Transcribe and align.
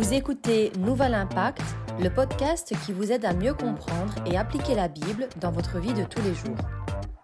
Vous 0.00 0.14
écoutez 0.14 0.72
Nouvel 0.78 1.12
Impact, 1.12 1.60
le 2.02 2.08
podcast 2.08 2.72
qui 2.86 2.92
vous 2.94 3.12
aide 3.12 3.26
à 3.26 3.34
mieux 3.34 3.52
comprendre 3.52 4.14
et 4.24 4.38
appliquer 4.38 4.74
la 4.74 4.88
Bible 4.88 5.28
dans 5.42 5.52
votre 5.52 5.78
vie 5.78 5.92
de 5.92 6.04
tous 6.04 6.22
les 6.22 6.32
jours. 6.32 6.56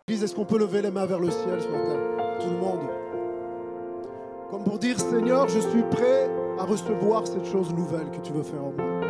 est-ce 0.09 0.35
qu'on 0.35 0.45
peut 0.45 0.59
lever 0.59 0.83
les 0.83 0.91
mains 0.91 1.07
vers 1.07 1.19
le 1.19 1.31
ciel 1.31 1.59
ce 1.59 1.69
matin 1.69 1.97
Tout 2.39 2.51
le 2.51 2.59
monde? 2.59 2.87
Comme 4.51 4.63
pour 4.63 4.79
dire, 4.79 5.01
Seigneur, 5.01 5.49
je 5.49 5.61
suis 5.61 5.85
prêt 5.85 6.29
à 6.59 6.65
recevoir 6.65 7.27
cette 7.27 7.47
chose 7.47 7.73
nouvelle 7.73 8.11
que 8.11 8.19
tu 8.19 8.35
veux 8.35 8.43
faire 8.43 8.63
en 8.63 8.73
moi. 8.73 9.01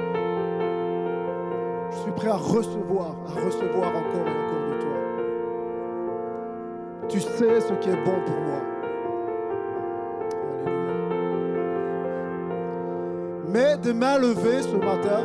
Je 1.90 1.96
suis 2.02 2.12
prêt 2.12 2.28
à 2.28 2.36
recevoir, 2.36 3.16
à 3.26 3.32
recevoir 3.44 3.88
encore 3.88 4.28
et 4.28 4.36
encore 4.44 4.64
de 4.70 4.78
toi. 4.80 4.96
Tu 7.08 7.20
sais 7.20 7.60
ce 7.60 7.72
qui 7.80 7.88
est 7.88 8.04
bon 8.04 8.20
pour 8.26 8.40
moi. 8.42 8.75
Mais 13.56 13.78
des 13.78 13.94
mains 13.94 14.18
levées 14.18 14.60
ce 14.60 14.76
matin, 14.76 15.24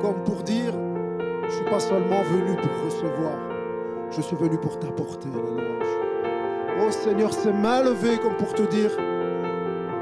comme 0.00 0.24
pour 0.24 0.42
dire, 0.44 0.72
je 0.72 1.46
ne 1.46 1.50
suis 1.50 1.64
pas 1.66 1.78
seulement 1.78 2.22
venu 2.22 2.56
pour 2.56 2.86
recevoir, 2.86 3.36
je 4.10 4.22
suis 4.22 4.36
venu 4.36 4.56
pour 4.56 4.78
t'apporter 4.78 5.28
la 5.28 5.42
louange. 5.42 5.92
Oh 6.80 6.90
Seigneur, 6.90 7.30
ces 7.34 7.52
mains 7.52 7.82
levées 7.82 8.16
comme 8.16 8.34
pour 8.36 8.54
te 8.54 8.62
dire, 8.62 8.92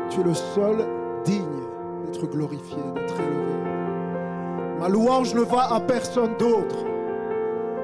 tu 0.09 0.21
es 0.21 0.23
le 0.23 0.35
seul 0.35 0.87
digne 1.25 1.65
d'être 2.05 2.29
glorifié, 2.29 2.79
d'être 2.95 3.21
élevé. 3.21 3.55
Ma 4.79 4.89
louange 4.89 5.35
ne 5.35 5.43
va 5.43 5.75
à 5.75 5.81
personne 5.81 6.37
d'autre. 6.39 6.85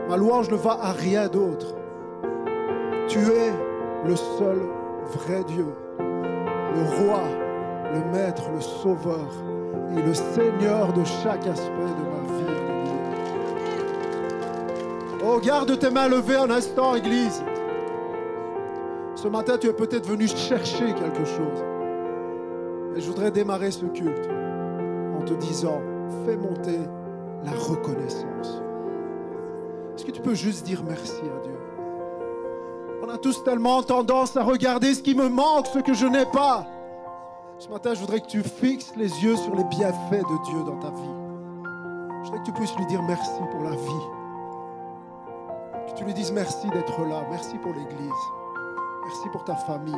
Ma 0.09 0.17
louange 0.17 0.53
ne 0.53 0.57
va 0.57 0.79
à 0.81 0.93
rien 0.93 1.27
d'autre. 1.27 1.75
Tu 3.09 3.19
es 3.19 3.53
le 4.07 4.15
seul 4.15 4.61
vrai 5.17 5.43
Dieu, 5.49 5.67
le 5.99 7.09
roi 7.09 7.23
le 7.95 8.05
Maître, 8.13 8.51
le 8.55 8.61
Sauveur 8.61 9.29
et 9.97 10.03
le 10.03 10.15
Seigneur 10.15 10.93
de 10.93 11.05
chaque 11.05 11.47
aspect 11.47 11.71
de 11.71 12.05
ma 12.11 12.39
vie. 12.39 12.45
Oh, 15.25 15.41
garde 15.41 15.79
tes 15.79 15.91
mains 15.91 16.09
levées 16.09 16.37
un 16.37 16.51
instant, 16.51 16.95
Église. 16.95 17.43
Ce 19.15 19.29
matin, 19.29 19.57
tu 19.59 19.69
es 19.69 19.73
peut-être 19.73 20.07
venu 20.07 20.29
chercher 20.29 20.95
quelque 20.95 21.25
chose. 21.25 21.65
Et 22.95 23.01
je 23.01 23.09
voudrais 23.09 23.31
démarrer 23.31 23.71
ce 23.71 23.87
culte 23.87 24.29
en 25.19 25.23
te 25.25 25.35
disant, 25.35 25.81
fais 26.25 26.37
monter 26.37 26.79
la 27.45 27.53
reconnaissance. 27.53 28.63
Est-ce 29.97 30.05
que 30.05 30.11
tu 30.11 30.21
peux 30.21 30.35
juste 30.35 30.65
dire 30.65 30.83
merci 30.87 31.23
à 31.23 31.43
Dieu? 31.43 31.57
On 33.03 33.09
a 33.09 33.19
tous 33.19 33.43
tellement 33.45 33.83
tendance 33.83 34.37
à 34.37 34.43
regarder 34.43 34.95
ce 34.95 35.03
qui 35.03 35.15
me 35.15 35.29
manque, 35.29 35.67
ce 35.69 35.79
que 35.79 35.95
je 35.95 36.07
n'ai 36.07 36.27
pas. 36.27 36.67
Ce 37.59 37.69
matin, 37.71 37.95
je 37.95 38.01
voudrais 38.01 38.21
que 38.21 38.27
tu 38.27 38.43
fixes 38.43 38.93
les 38.97 39.09
yeux 39.25 39.35
sur 39.35 39.55
les 39.57 39.65
bienfaits 39.65 40.11
de 40.11 40.45
Dieu 40.45 40.63
dans 40.65 40.79
ta 40.79 40.91
vie. 40.91 41.15
Je 42.21 42.25
voudrais 42.27 42.39
que 42.41 42.45
tu 42.45 42.53
puisses 42.53 42.77
lui 42.77 42.85
dire 42.85 43.03
merci 43.03 43.41
pour 43.51 43.63
la 43.63 43.71
vie. 43.71 44.07
Que 45.89 45.93
tu 45.97 46.05
lui 46.05 46.13
dises 46.13 46.33
merci 46.33 46.69
d'être 46.69 47.01
là. 47.07 47.27
Merci 47.31 47.57
pour 47.57 47.73
l'Église. 47.73 48.13
Merci 49.05 49.29
pour 49.33 49.43
ta 49.45 49.55
famille. 49.55 49.95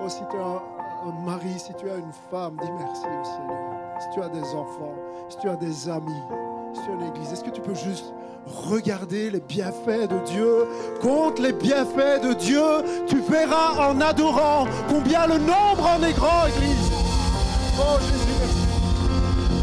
Oh, 0.00 0.08
si 0.08 0.22
tu 0.30 0.36
as 0.38 0.62
un 1.06 1.24
mari, 1.26 1.58
si 1.58 1.74
tu 1.74 1.90
as 1.90 1.96
une 1.96 2.12
femme, 2.30 2.56
dis 2.62 2.70
merci 2.78 3.04
au 3.04 3.24
Seigneur. 3.24 4.00
Si 4.00 4.08
tu 4.14 4.22
as 4.22 4.28
des 4.30 4.54
enfants, 4.54 4.94
si 5.28 5.36
tu 5.36 5.50
as 5.50 5.56
des 5.56 5.88
amis, 5.90 6.22
si 6.74 6.80
tu 6.82 6.90
as 6.90 6.94
une 6.94 7.14
Église, 7.14 7.32
est-ce 7.32 7.44
que 7.44 7.50
tu 7.50 7.60
peux 7.60 7.74
juste 7.74 8.12
regarder 8.46 9.30
les 9.30 9.40
bienfaits 9.40 10.08
de 10.08 10.18
Dieu, 10.30 10.66
compte 11.00 11.38
les 11.38 11.52
bienfaits 11.52 12.22
de 12.22 12.34
Dieu, 12.34 12.62
tu 13.06 13.20
verras 13.20 13.90
en 13.90 14.00
adorant 14.00 14.66
combien 14.88 15.26
le 15.26 15.38
nombre 15.38 15.86
en 15.96 16.02
est 16.02 16.14
grand, 16.14 16.46
Église. 16.46 16.90
Oh 17.78 17.98
Jésus, 18.00 18.34
merci. 18.40 18.68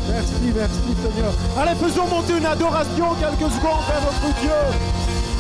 Merci, 0.08 0.54
merci 0.56 0.96
Seigneur. 1.02 1.34
Allez, 1.58 1.76
faisons 1.76 2.08
monter 2.08 2.38
une 2.38 2.46
adoration 2.46 3.16
quelques 3.20 3.52
secondes 3.52 3.84
vers 3.88 4.02
notre 4.06 4.40
Dieu. 4.40 4.62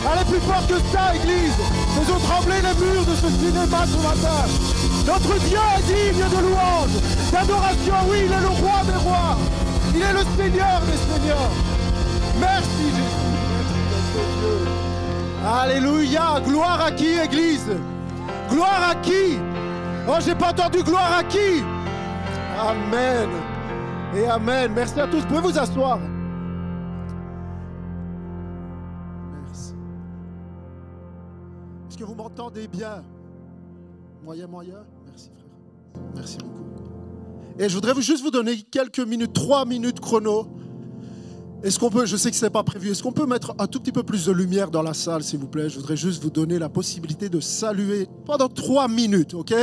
Allez, 0.07 0.25
plus 0.25 0.41
fort 0.41 0.65
que 0.67 0.77
ça, 0.91 1.15
Église. 1.15 1.53
Faisons 1.97 2.19
trembler 2.19 2.57
les 2.57 2.85
murs 2.85 3.05
de 3.05 3.15
ce 3.15 3.29
cinéma 3.29 3.85
ce 3.87 3.97
matin. 3.97 4.45
Notre 5.07 5.39
Dieu 5.47 5.59
est 5.77 5.83
digne 5.87 6.23
de 6.23 6.41
louange, 6.47 6.93
d'adoration. 7.31 7.95
Oui, 8.09 8.17
il 8.25 8.31
est 8.31 8.41
le 8.41 8.49
roi 8.49 8.81
des 8.85 8.97
rois. 8.97 9.37
Il 9.95 10.01
est 10.01 10.13
le 10.13 10.23
Seigneur 10.35 10.81
des 10.81 10.97
seigneurs. 10.97 11.51
Merci 12.39 12.89
Jésus. 12.89 13.25
Alléluia. 15.45 16.41
Gloire 16.45 16.81
à 16.81 16.91
qui, 16.91 17.17
Église? 17.17 17.71
Gloire 18.49 18.89
à 18.91 18.95
qui? 18.95 19.39
Oh, 20.07 20.17
j'ai 20.19 20.35
pas 20.35 20.49
entendu 20.49 20.83
gloire 20.83 21.19
à 21.19 21.23
qui? 21.23 21.63
Amen. 22.59 23.29
Et 24.15 24.27
Amen. 24.27 24.71
Merci 24.75 24.99
à 24.99 25.07
tous. 25.07 25.21
Vous 25.21 25.27
pouvez 25.27 25.41
vous 25.41 25.57
asseoir. 25.57 25.99
Merci. 29.45 29.73
Est-ce 31.89 31.97
que 31.97 32.03
vous 32.03 32.15
m'entendez 32.15 32.67
bien? 32.67 33.03
Moyen, 34.23 34.47
moyen? 34.47 34.83
Merci, 35.05 35.29
frère. 35.35 36.03
Merci 36.15 36.37
beaucoup. 36.39 36.84
Et 37.57 37.69
je 37.69 37.75
voudrais 37.75 37.93
juste 38.01 38.21
vous 38.21 38.31
donner 38.31 38.57
quelques 38.63 38.99
minutes, 38.99 39.31
trois 39.33 39.65
minutes 39.65 40.01
chrono. 40.01 40.47
Est-ce 41.63 41.79
qu'on 41.79 41.89
peut, 41.89 42.05
je 42.05 42.15
sais 42.15 42.29
que 42.29 42.37
ce 42.37 42.45
n'est 42.45 42.51
pas 42.51 42.63
prévu, 42.63 42.91
est-ce 42.91 43.01
qu'on 43.01 43.13
peut 43.13 43.25
mettre 43.25 43.55
un 43.57 43.65
tout 43.65 43.79
petit 43.79 43.93
peu 43.93 44.03
plus 44.03 44.25
de 44.25 44.31
lumière 44.31 44.69
dans 44.69 44.83
la 44.83 44.93
salle, 44.93 45.23
s'il 45.23 45.39
vous 45.39 45.47
plaît? 45.47 45.67
Je 45.67 45.77
voudrais 45.77 45.97
juste 45.97 46.21
vous 46.21 46.29
donner 46.29 46.59
la 46.59 46.69
possibilité 46.69 47.27
de 47.27 47.39
saluer 47.39 48.07
pendant 48.25 48.49
trois 48.49 48.87
minutes, 48.87 49.33
ok? 49.33 49.53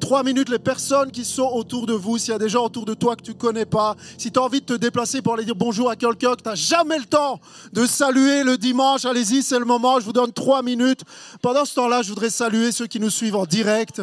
Trois 0.00 0.24
minutes 0.24 0.48
les 0.48 0.58
personnes 0.58 1.12
qui 1.12 1.24
sont 1.24 1.48
autour 1.52 1.86
de 1.86 1.92
vous, 1.92 2.18
s'il 2.18 2.32
y 2.32 2.34
a 2.34 2.38
des 2.38 2.48
gens 2.48 2.64
autour 2.64 2.84
de 2.84 2.94
toi 2.94 3.14
que 3.14 3.22
tu 3.22 3.34
connais 3.34 3.66
pas, 3.66 3.96
si 4.18 4.32
tu 4.32 4.40
as 4.40 4.42
envie 4.42 4.60
de 4.60 4.66
te 4.66 4.72
déplacer 4.72 5.22
pour 5.22 5.34
aller 5.34 5.44
dire 5.44 5.54
bonjour 5.54 5.88
à 5.88 5.94
quelqu'un 5.94 6.34
que 6.34 6.42
tu 6.42 6.48
n'as 6.48 6.56
jamais 6.56 6.98
le 6.98 7.04
temps 7.04 7.38
de 7.72 7.86
saluer 7.86 8.42
le 8.42 8.56
dimanche, 8.56 9.04
allez-y, 9.04 9.42
c'est 9.42 9.58
le 9.58 9.66
moment, 9.66 10.00
je 10.00 10.06
vous 10.06 10.12
donne 10.12 10.32
trois 10.32 10.62
minutes. 10.62 11.02
Pendant 11.42 11.64
ce 11.64 11.74
temps-là, 11.74 12.02
je 12.02 12.08
voudrais 12.08 12.30
saluer 12.30 12.72
ceux 12.72 12.88
qui 12.88 12.98
nous 12.98 13.10
suivent 13.10 13.36
en 13.36 13.44
direct. 13.44 14.02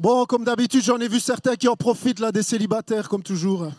Bon, 0.00 0.24
comme 0.24 0.44
d'habitude, 0.44 0.82
j'en 0.82 0.98
ai 0.98 1.08
vu 1.08 1.20
certains 1.20 1.56
qui 1.56 1.68
en 1.68 1.76
profitent 1.76 2.20
là 2.20 2.32
des 2.32 2.42
célibataires, 2.42 3.06
comme 3.06 3.22
toujours. 3.22 3.64
Vous 3.64 3.72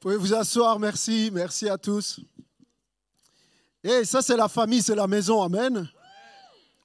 pouvez 0.00 0.18
vous 0.18 0.34
asseoir, 0.34 0.78
merci, 0.78 1.30
merci 1.32 1.66
à 1.70 1.78
tous. 1.78 2.20
Et 3.82 4.04
ça, 4.04 4.20
c'est 4.20 4.36
la 4.36 4.48
famille, 4.48 4.82
c'est 4.82 4.94
la 4.94 5.06
maison, 5.06 5.40
Amen. 5.40 5.88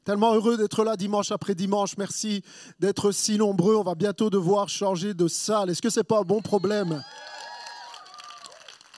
Tellement 0.06 0.34
heureux 0.34 0.56
d'être 0.56 0.86
là 0.86 0.96
dimanche 0.96 1.34
après 1.34 1.54
dimanche. 1.54 1.98
Merci 1.98 2.42
d'être 2.80 3.12
si 3.12 3.38
nombreux. 3.38 3.75
On 3.75 3.84
va 3.84 3.96
bientôt 3.96 4.30
devoir 4.30 4.70
changer 4.70 5.14
de 5.14 5.28
salle. 5.28 5.70
Est-ce 5.70 5.81
que 5.81 5.90
ce 5.90 6.00
n'est 6.00 6.06
pas 6.06 6.20
un 6.20 6.24
bon 6.24 6.42
problème? 6.42 7.04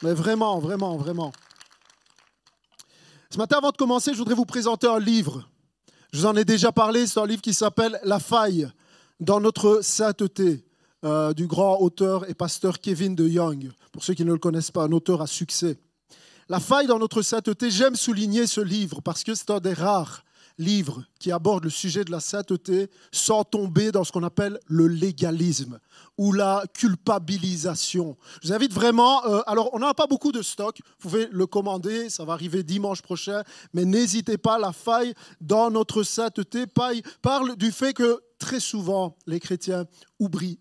Mais 0.03 0.13
vraiment, 0.13 0.59
vraiment, 0.59 0.97
vraiment. 0.97 1.31
Ce 3.31 3.39
matin, 3.39 3.57
avant 3.57 3.71
de 3.71 3.77
commencer, 3.77 4.13
je 4.13 4.19
voudrais 4.19 4.35
vous 4.35 4.45
présenter 4.45 4.85
un 4.85 4.99
livre. 4.99 5.49
Je 6.13 6.19
vous 6.19 6.25
en 6.25 6.35
ai 6.35 6.45
déjà 6.45 6.71
parlé, 6.71 7.05
c'est 7.05 7.19
un 7.19 7.25
livre 7.25 7.41
qui 7.41 7.53
s'appelle 7.53 7.99
La 8.03 8.19
faille 8.19 8.69
dans 9.19 9.39
notre 9.39 9.81
sainteté 9.81 10.63
euh, 11.03 11.33
du 11.33 11.47
grand 11.47 11.79
auteur 11.81 12.29
et 12.29 12.33
pasteur 12.33 12.79
Kevin 12.79 13.13
de 13.13 13.27
Young. 13.27 13.71
Pour 13.91 14.03
ceux 14.03 14.13
qui 14.13 14.23
ne 14.23 14.31
le 14.31 14.39
connaissent 14.39 14.71
pas, 14.71 14.83
un 14.83 14.91
auteur 14.91 15.21
à 15.21 15.27
succès. 15.27 15.77
La 16.49 16.59
faille 16.59 16.87
dans 16.87 16.99
notre 16.99 17.21
sainteté, 17.21 17.69
j'aime 17.69 17.95
souligner 17.95 18.47
ce 18.47 18.61
livre 18.61 19.01
parce 19.01 19.23
que 19.23 19.35
c'est 19.35 19.49
un 19.51 19.59
des 19.59 19.73
rares 19.73 20.23
livres 20.57 21.03
qui 21.19 21.31
aborde 21.31 21.63
le 21.63 21.69
sujet 21.69 22.03
de 22.03 22.11
la 22.11 22.19
sainteté 22.19 22.89
sans 23.11 23.43
tomber 23.43 23.91
dans 23.91 24.03
ce 24.03 24.11
qu'on 24.11 24.23
appelle 24.23 24.59
le 24.67 24.87
légalisme 24.87 25.79
ou 26.17 26.31
la 26.31 26.63
culpabilisation. 26.73 28.17
Je 28.41 28.47
vous 28.47 28.53
invite 28.53 28.73
vraiment, 28.73 29.25
euh, 29.25 29.41
alors 29.45 29.69
on 29.73 29.79
n'a 29.79 29.93
pas 29.93 30.07
beaucoup 30.07 30.31
de 30.31 30.41
stock, 30.41 30.79
vous 30.83 31.09
pouvez 31.09 31.27
le 31.31 31.45
commander, 31.45 32.09
ça 32.09 32.25
va 32.25 32.33
arriver 32.33 32.63
dimanche 32.63 33.01
prochain, 33.01 33.43
mais 33.73 33.85
n'hésitez 33.85 34.37
pas, 34.37 34.57
la 34.57 34.73
faille 34.73 35.13
dans 35.41 35.69
notre 35.69 36.03
sainteté 36.03 36.65
parle 37.21 37.55
du 37.55 37.71
fait 37.71 37.93
que 37.93 38.21
très 38.37 38.59
souvent 38.59 39.15
les 39.25 39.39
chrétiens 39.39 39.85
oublient, 40.19 40.59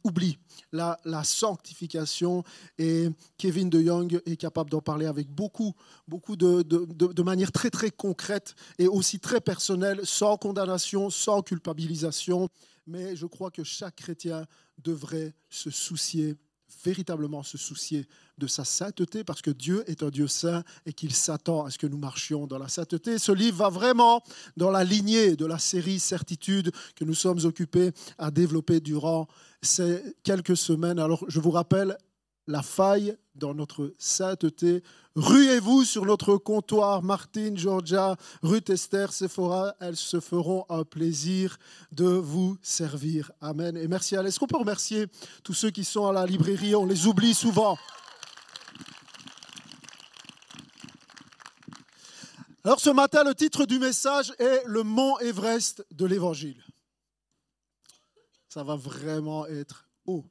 la, 0.73 0.99
sanctification 1.25 2.43
et 2.79 3.09
Kevin 3.39 3.71
de 3.71 3.81
Young 3.81 4.21
est 4.27 4.37
capable 4.37 4.71
d'en 4.71 4.81
parler 4.81 5.07
avec 5.07 5.29
beaucoup, 5.29 5.75
beaucoup 6.09 6.37
de, 6.37 6.63
de, 6.63 7.23
manière 7.23 7.53
très 7.53 7.71
très 7.71 7.91
concrète 7.91 8.55
et 8.79 8.89
aussi 8.89 9.21
très 9.21 9.41
personnelle, 9.41 10.01
sans 10.05 10.37
condamnation, 10.37 11.11
sans 11.11 11.43
culpabilisation. 11.43 12.49
Mais 12.87 13.17
je 13.17 13.27
crois 13.27 13.51
que 13.51 13.65
chaque 13.65 13.97
chrétien 13.97 14.47
devrait 14.79 15.35
se 15.51 15.71
soucier 15.71 16.37
véritablement 16.87 17.43
se 17.43 17.59
soucier 17.59 18.07
de 18.39 18.47
sa 18.47 18.65
sainteté 18.65 19.25
parce 19.25 19.43
que 19.43 19.51
Dieu 19.51 19.83
est 19.91 20.05
un 20.05 20.11
Dieu 20.11 20.29
saint 20.29 20.63
et 20.85 20.93
qu'il 20.93 21.13
s'attend 21.13 21.65
à 21.65 21.71
ce 21.71 21.79
que 21.79 21.87
nous 21.89 21.99
marchions 21.99 22.47
dans 22.47 22.59
la 22.59 22.69
sainteté. 22.69 23.19
Ce 23.19 23.33
livre 23.33 23.57
va 23.57 23.71
vraiment 23.71 24.23
dans 24.57 24.71
la 24.71 24.85
lignée 24.85 25.35
de 25.35 25.47
la 25.47 25.59
série 25.59 25.99
Certitude 25.99 26.71
que 26.95 27.05
nous 27.05 27.15
sommes 27.15 27.45
occupés 27.45 27.91
à 28.19 28.31
développer 28.31 28.79
durant 28.81 29.27
ces 29.63 30.01
quelques 30.23 30.57
semaines. 30.57 31.01
Alors 31.01 31.25
je 31.27 31.41
vous 31.41 31.51
rappelle, 31.51 31.97
la 32.47 32.63
faille 32.63 33.17
dans 33.35 33.55
notre 33.55 33.95
sainteté. 33.99 34.83
Ruez-vous 35.15 35.85
sur 35.85 36.05
notre 36.05 36.37
comptoir, 36.37 37.03
Martine, 37.03 37.57
Georgia, 37.57 38.17
Ruth, 38.43 38.71
Esther, 38.71 39.13
Sephora, 39.13 39.75
elles 39.81 39.97
se 39.97 40.21
feront 40.21 40.65
un 40.69 40.85
plaisir 40.85 41.59
de 41.93 42.07
vous 42.07 42.57
servir. 42.63 43.33
Amen. 43.41 43.77
Et 43.77 43.89
merci 43.89 44.17
à 44.17 44.23
Est-ce 44.23 44.39
qu'on 44.39 44.47
peut 44.47 44.59
remercier 44.59 45.07
tous 45.43 45.55
ceux 45.55 45.71
qui 45.71 45.85
sont 45.85 46.07
à 46.07 46.13
la 46.13 46.27
librairie? 46.27 46.75
On 46.75 46.87
les 46.87 47.07
oublie 47.07 47.35
souvent. 47.35 47.77
Alors 52.65 52.81
ce 52.81 52.91
matin, 52.91 53.23
le 53.23 53.35
titre 53.35 53.65
du 53.65 53.79
message 53.79 54.33
est 54.39 54.63
Le 54.67 54.83
mont 54.83 55.19
Everest 55.21 55.87
de 55.93 56.05
l'Évangile. 56.05 56.63
Ça 58.49 58.65
va 58.65 58.75
vraiment 58.75 59.47
être 59.47 59.87
haut. 60.05 60.25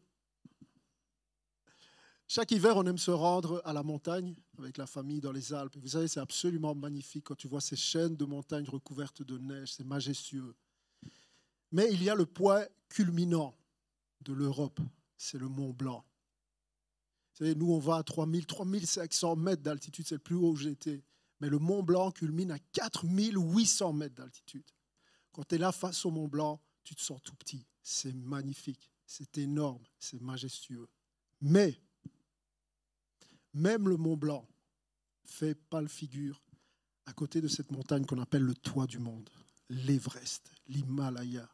Chaque 2.35 2.51
hiver, 2.51 2.75
on 2.75 2.85
aime 2.85 2.97
se 2.97 3.11
rendre 3.11 3.61
à 3.63 3.71
la 3.71 3.81
montagne 3.81 4.35
avec 4.57 4.77
la 4.77 4.85
famille 4.85 5.21
dans 5.21 5.31
les 5.31 5.53
Alpes. 5.53 5.77
vous 5.77 5.87
savez, 5.87 6.09
c'est 6.09 6.19
absolument 6.19 6.75
magnifique 6.75 7.23
quand 7.23 7.35
tu 7.35 7.47
vois 7.47 7.61
ces 7.61 7.77
chaînes 7.77 8.17
de 8.17 8.25
montagnes 8.25 8.67
recouvertes 8.67 9.23
de 9.23 9.37
neige, 9.37 9.71
c'est 9.71 9.85
majestueux. 9.85 10.53
Mais 11.71 11.87
il 11.93 12.03
y 12.03 12.09
a 12.09 12.13
le 12.13 12.25
point 12.25 12.65
culminant 12.89 13.55
de 14.19 14.33
l'Europe, 14.33 14.81
c'est 15.15 15.37
le 15.37 15.47
Mont 15.47 15.71
Blanc. 15.71 16.03
Vous 17.31 17.37
savez, 17.37 17.55
nous, 17.55 17.71
on 17.71 17.79
va 17.79 17.95
à 17.95 18.03
3000, 18.03 18.45
3500 18.45 19.37
mètres 19.37 19.63
d'altitude, 19.63 20.05
c'est 20.05 20.15
le 20.15 20.19
plus 20.19 20.35
haut 20.35 20.49
où 20.49 20.57
j'ai 20.57 20.71
été. 20.71 21.05
Mais 21.39 21.47
le 21.47 21.57
Mont 21.57 21.83
Blanc 21.83 22.11
culmine 22.11 22.51
à 22.51 22.59
4800 22.59 23.93
mètres 23.93 24.15
d'altitude. 24.15 24.69
Quand 25.31 25.45
tu 25.45 25.55
es 25.55 25.57
là 25.57 25.71
face 25.71 26.05
au 26.05 26.11
Mont 26.11 26.27
Blanc, 26.27 26.59
tu 26.83 26.95
te 26.95 27.01
sens 27.01 27.21
tout 27.23 27.35
petit. 27.35 27.65
C'est 27.81 28.13
magnifique, 28.13 28.91
c'est 29.05 29.37
énorme, 29.37 29.85
c'est 29.99 30.19
majestueux. 30.19 30.89
Mais 31.39 31.79
même 33.55 33.89
le 33.89 33.97
Mont 33.97 34.17
Blanc 34.17 34.47
fait 35.23 35.55
pâle 35.55 35.89
figure 35.89 36.43
à 37.05 37.13
côté 37.13 37.41
de 37.41 37.47
cette 37.47 37.71
montagne 37.71 38.05
qu'on 38.05 38.21
appelle 38.21 38.43
le 38.43 38.53
toit 38.53 38.85
du 38.85 38.99
monde, 38.99 39.29
l'Everest, 39.69 40.51
l'Himalaya, 40.67 41.47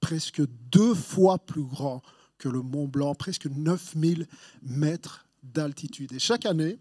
presque 0.00 0.42
deux 0.70 0.94
fois 0.94 1.38
plus 1.38 1.64
grand 1.64 2.02
que 2.36 2.48
le 2.48 2.62
Mont 2.62 2.86
Blanc, 2.86 3.14
presque 3.14 3.46
9000 3.46 4.26
mètres 4.62 5.26
d'altitude. 5.42 6.12
Et 6.12 6.18
chaque 6.18 6.46
année, 6.46 6.78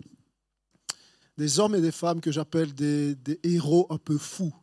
des 1.38 1.60
hommes 1.60 1.76
et 1.76 1.82
des 1.82 1.92
femmes 1.92 2.22
que 2.22 2.32
j'appelle 2.32 2.74
des, 2.74 3.16
des, 3.16 3.40
héros 3.44 3.88
un 3.90 3.98
peu 3.98 4.18
fous 4.18 4.54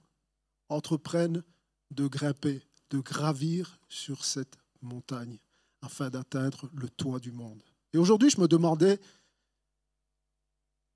entreprennent 0.69 1.43
de 1.91 2.07
grimper, 2.07 2.63
de 2.91 2.99
gravir 2.99 3.79
sur 3.89 4.25
cette 4.25 4.59
montagne 4.83 5.39
afin 5.83 6.11
d'atteindre 6.11 6.69
le 6.75 6.89
toit 6.89 7.21
du 7.21 7.33
monde. 7.33 7.63
Et 7.93 7.99
aujourd'hui, 7.99 8.31
je 8.31 8.41
me 8.41 8.49
demandais 8.49 8.99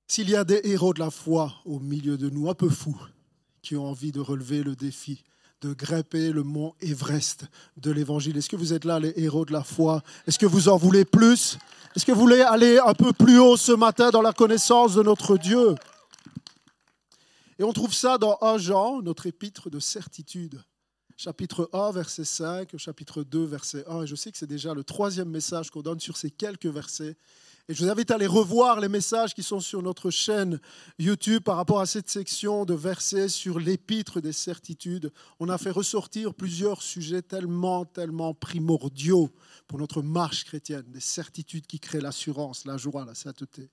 s'il 0.09 0.31
y 0.31 0.37
a 0.37 0.45
des 0.45 0.61
héros 0.65 0.95
de 0.95 1.01
la 1.01 1.11
foi 1.11 1.55
au 1.65 1.79
milieu 1.79 2.17
de 2.17 2.31
nous, 2.31 2.49
un 2.49 2.55
peu 2.55 2.71
fous, 2.71 2.99
qui 3.63 3.77
ont 3.77 3.87
envie 3.87 4.11
de 4.11 4.21
relever 4.21 4.63
le 4.63 4.75
défi, 4.75 5.23
de 5.61 5.75
grimper 5.75 6.33
le 6.33 6.43
mont 6.43 6.75
Everest 6.81 7.45
de 7.77 7.91
l'Évangile, 7.91 8.37
est-ce 8.37 8.49
que 8.49 8.57
vous 8.57 8.73
êtes 8.73 8.85
là, 8.85 8.99
les 8.99 9.13
héros 9.17 9.45
de 9.45 9.53
la 9.53 9.63
foi? 9.63 10.03
Est-ce 10.27 10.39
que 10.39 10.47
vous 10.47 10.69
en 10.69 10.79
voulez 10.79 11.05
plus? 11.05 11.59
Est-ce 11.95 12.07
que 12.07 12.13
vous 12.13 12.21
voulez 12.21 12.41
aller 12.41 12.79
un 12.79 12.95
peu 12.95 13.13
plus 13.13 13.39
haut 13.39 13.57
ce 13.57 13.73
matin 13.73 14.11
dans 14.11 14.23
la 14.23 14.33
connaissance 14.33 14.95
de 14.95 15.03
notre 15.03 15.37
Dieu? 15.37 15.75
Et 17.59 17.65
on 17.65 17.73
trouve 17.73 17.93
ça 17.93 18.19
dans 18.19 18.39
1 18.41 18.59
Jean, 18.59 19.03
notre 19.03 19.27
épître 19.27 19.69
de 19.69 19.81
certitude 19.81 20.63
chapitre 21.19 21.69
1, 21.73 21.91
verset 21.91 22.25
5, 22.25 22.77
chapitre 22.77 23.25
2, 23.25 23.45
verset 23.45 23.85
1. 23.89 24.05
Et 24.05 24.07
je 24.07 24.15
sais 24.15 24.31
que 24.31 24.39
c'est 24.39 24.47
déjà 24.47 24.73
le 24.73 24.85
troisième 24.85 25.29
message 25.29 25.69
qu'on 25.69 25.83
donne 25.83 25.99
sur 25.99 26.17
ces 26.17 26.31
quelques 26.31 26.67
versets. 26.67 27.17
Et 27.71 27.75
je 27.75 27.85
vous 27.85 27.91
invite 27.91 28.11
à 28.11 28.15
aller 28.15 28.27
revoir 28.27 28.81
les 28.81 28.89
messages 28.89 29.35
qui 29.35 29.43
sont 29.43 29.61
sur 29.61 29.83
notre 29.83 30.09
chaîne 30.09 30.59
YouTube 30.99 31.43
par 31.43 31.57
rapport 31.57 31.81
à 31.81 31.87
cette 31.87 32.09
section 32.09 32.65
de 32.65 32.73
versets 32.73 33.29
sur 33.29 33.59
l'épître 33.59 34.23
des 34.23 34.33
certitudes. 34.33 35.13
On 35.39 35.51
a 35.51 35.59
fait 35.59 35.71
ressortir 35.71 36.33
plusieurs 36.33 36.81
sujets 36.81 37.21
tellement, 37.21 37.85
tellement 37.85 38.33
primordiaux 38.33 39.29
pour 39.67 39.79
notre 39.79 40.01
marche 40.01 40.47
chrétienne, 40.47 40.85
des 40.89 41.01
certitudes 41.01 41.67
qui 41.67 41.79
créent 41.79 42.01
l'assurance, 42.01 42.65
la 42.65 42.79
joie, 42.79 43.05
la 43.05 43.15
sainteté. 43.15 43.69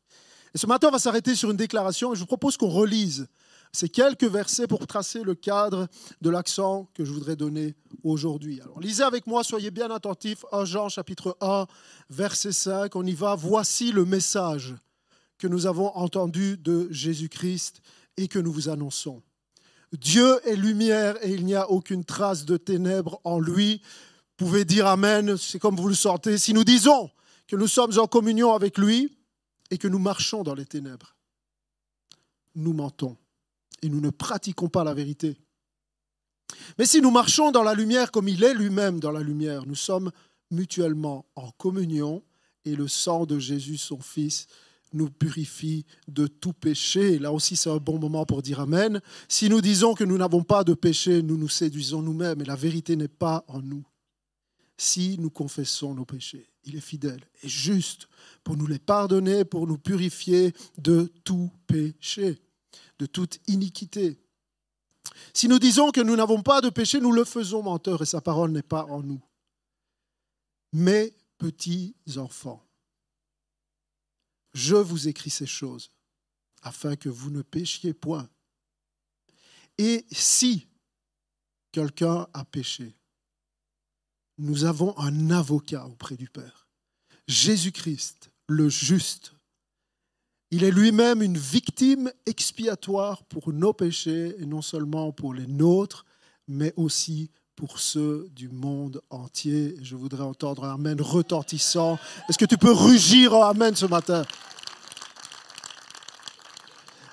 Et 0.54 0.58
ce 0.58 0.68
matin, 0.68 0.90
on 0.90 0.92
va 0.92 1.00
s'arrêter 1.00 1.34
sur 1.34 1.50
une 1.52 1.58
déclaration 1.58 2.12
et 2.12 2.16
je 2.16 2.20
vous 2.20 2.26
propose 2.26 2.58
qu'on 2.58 2.68
relise 2.68 3.30
ces 3.76 3.90
quelques 3.90 4.24
versets 4.24 4.68
pour 4.68 4.88
tracer 4.88 5.22
le 5.22 5.36
cadre 5.36 5.88
de 6.22 6.30
l'accent 6.30 6.90
que 6.96 7.06
je 7.06 7.12
voudrais 7.12 7.36
donner 7.36 7.76
aujourd'hui. 8.04 8.62
Alors 8.62 8.80
lisez 8.80 9.04
avec 9.04 9.28
moi, 9.28 9.44
soyez 9.44 9.70
bien 9.70 9.92
attentifs, 9.92 10.46
1 10.52 10.66
Jean 10.66 10.90
chapitre 10.90 11.38
1, 11.42 11.68
verset 12.10 12.54
5, 12.54 12.96
on 12.96 13.06
y 13.06 13.14
va. 13.14 13.36
Voici 13.36 13.92
le 13.92 14.06
message 14.06 14.74
que 15.38 15.48
nous 15.48 15.68
avons 15.68 15.96
entendu 15.96 16.58
de 16.58 16.88
Jésus-Christ 16.90 17.82
et 18.18 18.28
que 18.28 18.40
nous 18.40 18.52
vous 18.52 18.70
annonçons. 18.70 19.22
Dieu 19.92 20.40
est 20.48 20.56
lumière 20.56 21.16
et 21.22 21.32
il 21.32 21.46
n'y 21.46 21.56
a 21.56 21.70
aucune 21.70 22.06
trace 22.06 22.46
de 22.46 22.58
ténèbres 22.58 23.20
en 23.24 23.40
lui. 23.40 23.82
Vous 24.40 24.46
pouvez 24.46 24.66
dire 24.66 24.88
Amen, 24.88 25.38
c'est 25.38 25.60
comme 25.60 25.76
vous 25.76 25.90
le 25.90 25.96
sentez. 25.96 26.38
Si 26.38 26.54
nous 26.54 26.64
disons 26.64 27.10
que 27.48 27.56
nous 27.56 27.68
sommes 27.68 27.98
en 28.00 28.08
communion 28.08 28.54
avec 28.54 28.78
lui 28.78 29.18
et 29.70 29.78
que 29.78 29.88
nous 29.88 30.00
marchons 30.00 30.44
dans 30.44 30.56
les 30.56 30.66
ténèbres, 30.66 31.16
nous 32.56 32.74
mentons 32.74 33.18
et 33.82 33.90
nous 33.90 34.02
ne 34.02 34.10
pratiquons 34.10 34.70
pas 34.70 34.84
la 34.84 34.94
vérité. 34.94 35.38
Mais 36.78 36.86
si 36.86 37.02
nous 37.02 37.12
marchons 37.12 37.52
dans 37.52 37.64
la 37.64 37.74
lumière 37.74 38.12
comme 38.12 38.28
il 38.28 38.44
est 38.44 38.54
lui-même 38.54 39.00
dans 39.00 39.12
la 39.12 39.22
lumière, 39.22 39.66
nous 39.66 39.76
sommes 39.76 40.12
mutuellement 40.52 41.26
en 41.36 41.52
communion 41.52 42.24
et 42.66 42.76
le 42.76 42.88
sang 42.88 43.26
de 43.26 43.40
Jésus, 43.40 43.78
son 43.78 44.00
Fils, 44.00 44.48
nous 44.94 45.10
purifie 45.10 45.86
de 46.08 46.28
tout 46.28 46.54
péché. 46.54 47.20
Là 47.20 47.32
aussi, 47.32 47.56
c'est 47.56 47.70
un 47.70 47.78
bon 47.78 48.00
moment 48.00 48.26
pour 48.26 48.42
dire 48.42 48.60
Amen. 48.62 49.02
Si 49.28 49.50
nous 49.50 49.62
disons 49.62 49.94
que 49.94 50.04
nous 50.04 50.18
n'avons 50.18 50.44
pas 50.44 50.64
de 50.64 50.74
péché, 50.74 51.22
nous 51.22 51.38
nous 51.38 51.50
séduisons 51.50 52.02
nous-mêmes 52.02 52.42
et 52.42 52.46
la 52.46 52.56
vérité 52.56 52.96
n'est 52.96 53.08
pas 53.08 53.44
en 53.48 53.62
nous. 53.62 53.86
Si 54.78 55.18
nous 55.20 55.30
confessons 55.30 55.94
nos 55.94 56.06
péchés, 56.06 56.48
il 56.64 56.76
est 56.76 56.82
fidèle 56.82 57.22
et 57.44 57.48
juste 57.48 58.08
pour 58.44 58.58
nous 58.58 58.68
les 58.68 58.80
pardonner, 58.80 59.46
pour 59.46 59.68
nous 59.68 59.78
purifier 59.78 60.54
de 60.78 61.12
tout 61.24 61.50
péché 61.68 62.42
de 63.00 63.06
toute 63.06 63.40
iniquité. 63.48 64.20
Si 65.34 65.48
nous 65.48 65.60
disons 65.60 65.92
que 65.92 66.02
nous 66.02 66.16
n'avons 66.16 66.42
pas 66.42 66.62
de 66.62 66.70
péché, 66.70 67.00
nous 67.00 67.12
le 67.12 67.24
faisons 67.24 67.64
menteur 67.64 68.02
et 68.02 68.06
sa 68.06 68.22
parole 68.22 68.52
n'est 68.52 68.62
pas 68.62 68.86
en 68.86 69.02
nous. 69.02 69.22
Mes 70.74 71.14
petits 71.38 71.96
enfants, 72.18 72.66
je 74.54 74.76
vous 74.76 75.08
écris 75.08 75.30
ces 75.30 75.46
choses 75.46 75.92
afin 76.62 76.96
que 76.96 77.10
vous 77.10 77.30
ne 77.30 77.42
péchiez 77.42 77.94
point. 77.94 78.30
Et 79.78 80.06
si 80.12 80.68
quelqu'un 81.72 82.28
a 82.34 82.46
péché, 82.46 82.96
nous 84.38 84.64
avons 84.64 84.98
un 84.98 85.30
avocat 85.30 85.86
auprès 85.86 86.16
du 86.16 86.30
Père, 86.30 86.68
Jésus-Christ, 87.28 88.32
le 88.48 88.70
juste, 88.70 89.34
il 90.52 90.64
est 90.64 90.72
lui-même 90.72 91.22
une 91.22 91.38
victime 91.38 92.12
expiatoire 92.26 93.24
pour 93.24 93.52
nos 93.52 93.74
péchés, 93.74 94.36
et 94.40 94.46
non 94.46 94.62
seulement 94.62 95.12
pour 95.12 95.34
les 95.34 95.48
nôtres, 95.48 96.06
mais 96.48 96.74
aussi 96.76 97.32
pour 97.56 97.80
ceux 97.80 98.30
du 98.36 98.50
monde 98.50 99.02
entier. 99.10 99.76
Je 99.82 99.96
voudrais 99.96 100.24
entendre 100.24 100.66
un 100.66 100.76
Amen 100.76 101.02
retentissant. 101.02 101.98
Est-ce 102.30 102.38
que 102.38 102.46
tu 102.46 102.58
peux 102.58 102.72
rugir 102.72 103.34
en 103.34 103.44
Amen 103.44 103.76
ce 103.76 103.86
matin? 103.86 104.24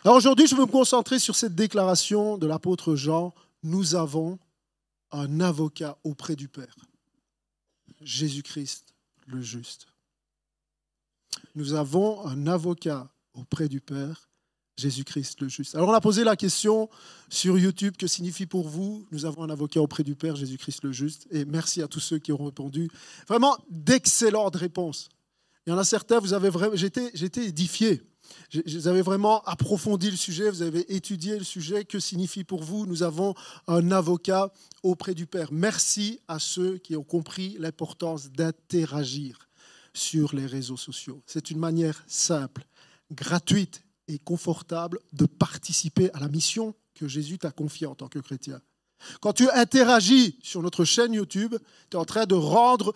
Alors 0.05 0.17
aujourd'hui, 0.17 0.49
je 0.49 0.57
veux 0.57 0.63
me 0.63 0.67
concentrer 0.67 1.21
sur 1.21 1.37
cette 1.37 1.55
déclaration 1.55 2.37
de 2.37 2.47
l'apôtre 2.47 2.97
Jean. 2.97 3.33
Nous 3.63 3.95
avons 3.95 4.39
un 5.13 5.41
avocat 5.41 5.97
auprès 6.03 6.35
du 6.35 6.49
Père, 6.49 6.75
Jésus-Christ 8.01 8.95
le 9.27 9.41
juste. 9.41 9.87
Nous 11.55 11.75
avons 11.75 12.27
un 12.27 12.47
avocat 12.47 13.09
auprès 13.35 13.69
du 13.69 13.81
Père, 13.81 14.29
Jésus-Christ 14.77 15.41
le 15.41 15.49
juste. 15.49 15.75
Alors 15.75 15.89
on 15.89 15.95
a 15.95 16.01
posé 16.01 16.25
la 16.25 16.37
question 16.37 16.89
sur 17.29 17.59
YouTube, 17.59 17.97
que 17.97 18.07
signifie 18.07 18.47
pour 18.47 18.69
vous 18.69 19.07
Nous 19.13 19.27
avons 19.27 19.43
un 19.43 19.51
avocat 19.51 19.81
auprès 19.81 20.03
du 20.03 20.15
Père, 20.15 20.37
Jésus-Christ 20.37 20.85
le 20.85 20.93
juste. 20.93 21.27
Et 21.31 21.45
merci 21.45 21.83
à 21.83 21.89
tous 21.89 22.01
ceux 22.01 22.19
qui 22.19 22.33
ont 22.33 22.45
répondu. 22.45 22.91
Vraiment 23.29 23.57
d'excellentes 23.71 24.57
réponses. 24.57 25.09
Il 25.67 25.71
y 25.71 25.73
en 25.73 25.79
a 25.79 25.85
certains, 25.85 26.19
vous 26.19 26.33
avez 26.33 26.49
vraiment, 26.49 26.75
j'étais, 26.75 27.11
j'étais 27.15 27.47
édifié. 27.47 28.03
Vous 28.67 28.89
avez 28.89 29.03
vraiment 29.03 29.43
approfondi 29.43 30.11
le 30.11 30.17
sujet, 30.17 30.49
vous 30.49 30.63
avez 30.63 30.95
étudié 30.95 31.39
le 31.39 31.45
sujet. 31.45 31.85
Que 31.85 32.01
signifie 32.01 32.45
pour 32.45 32.63
vous 32.63 32.87
Nous 32.87 33.03
avons 33.03 33.35
un 33.67 33.91
avocat 33.91 34.53
auprès 34.83 35.15
du 35.15 35.27
Père. 35.27 35.53
Merci 35.53 36.21
à 36.29 36.39
ceux 36.39 36.79
qui 36.79 36.97
ont 36.97 37.05
compris 37.05 37.57
l'importance 37.59 38.31
d'interagir 38.31 39.49
sur 39.93 40.35
les 40.35 40.47
réseaux 40.47 40.77
sociaux. 40.77 41.23
C'est 41.27 41.51
une 41.51 41.59
manière 41.59 42.03
simple 42.07 42.65
gratuite 43.13 43.85
et 44.09 44.19
confortable 44.19 44.99
de 45.13 45.27
participer 45.27 46.11
à 46.13 46.21
la 46.21 46.29
mission 46.29 46.75
que 46.95 47.09
Jésus 47.09 47.39
t'a 47.39 47.51
confiée 47.51 47.87
en 47.87 47.95
tant 47.95 48.09
que 48.09 48.19
chrétien. 48.19 48.61
Quand 49.21 49.33
tu 49.33 49.51
interagis 49.51 50.39
sur 50.43 50.63
notre 50.63 50.85
chaîne 50.85 51.13
YouTube, 51.13 51.55
tu 51.91 51.97
es 51.97 52.01
en 52.01 52.05
train 52.05 52.27
de 52.27 52.35
rendre 52.35 52.95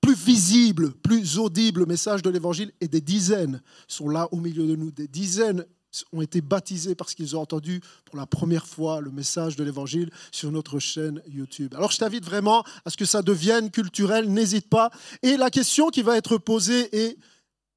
plus 0.00 0.14
visible, 0.14 0.92
plus 0.92 1.38
audible 1.38 1.86
message 1.86 2.22
de 2.22 2.30
l'Évangile, 2.30 2.72
et 2.80 2.88
des 2.88 3.00
dizaines 3.00 3.60
sont 3.86 4.08
là 4.08 4.28
au 4.32 4.36
milieu 4.36 4.66
de 4.66 4.76
nous. 4.76 4.90
Des 4.90 5.08
dizaines 5.08 5.66
ont 6.12 6.22
été 6.22 6.40
baptisés 6.40 6.94
parce 6.94 7.14
qu'ils 7.14 7.36
ont 7.36 7.40
entendu 7.40 7.80
pour 8.04 8.16
la 8.16 8.26
première 8.26 8.66
fois 8.66 9.00
le 9.00 9.10
message 9.10 9.56
de 9.56 9.64
l'Évangile 9.64 10.10
sur 10.30 10.52
notre 10.52 10.78
chaîne 10.78 11.20
YouTube. 11.28 11.74
Alors 11.74 11.90
je 11.90 11.98
t'invite 11.98 12.24
vraiment 12.24 12.64
à 12.84 12.90
ce 12.90 12.96
que 12.96 13.04
ça 13.04 13.22
devienne 13.22 13.70
culturel, 13.70 14.32
n'hésite 14.32 14.68
pas. 14.68 14.90
Et 15.22 15.36
la 15.36 15.50
question 15.50 15.88
qui 15.88 16.02
va 16.02 16.16
être 16.16 16.38
posée 16.38 17.06
et 17.06 17.18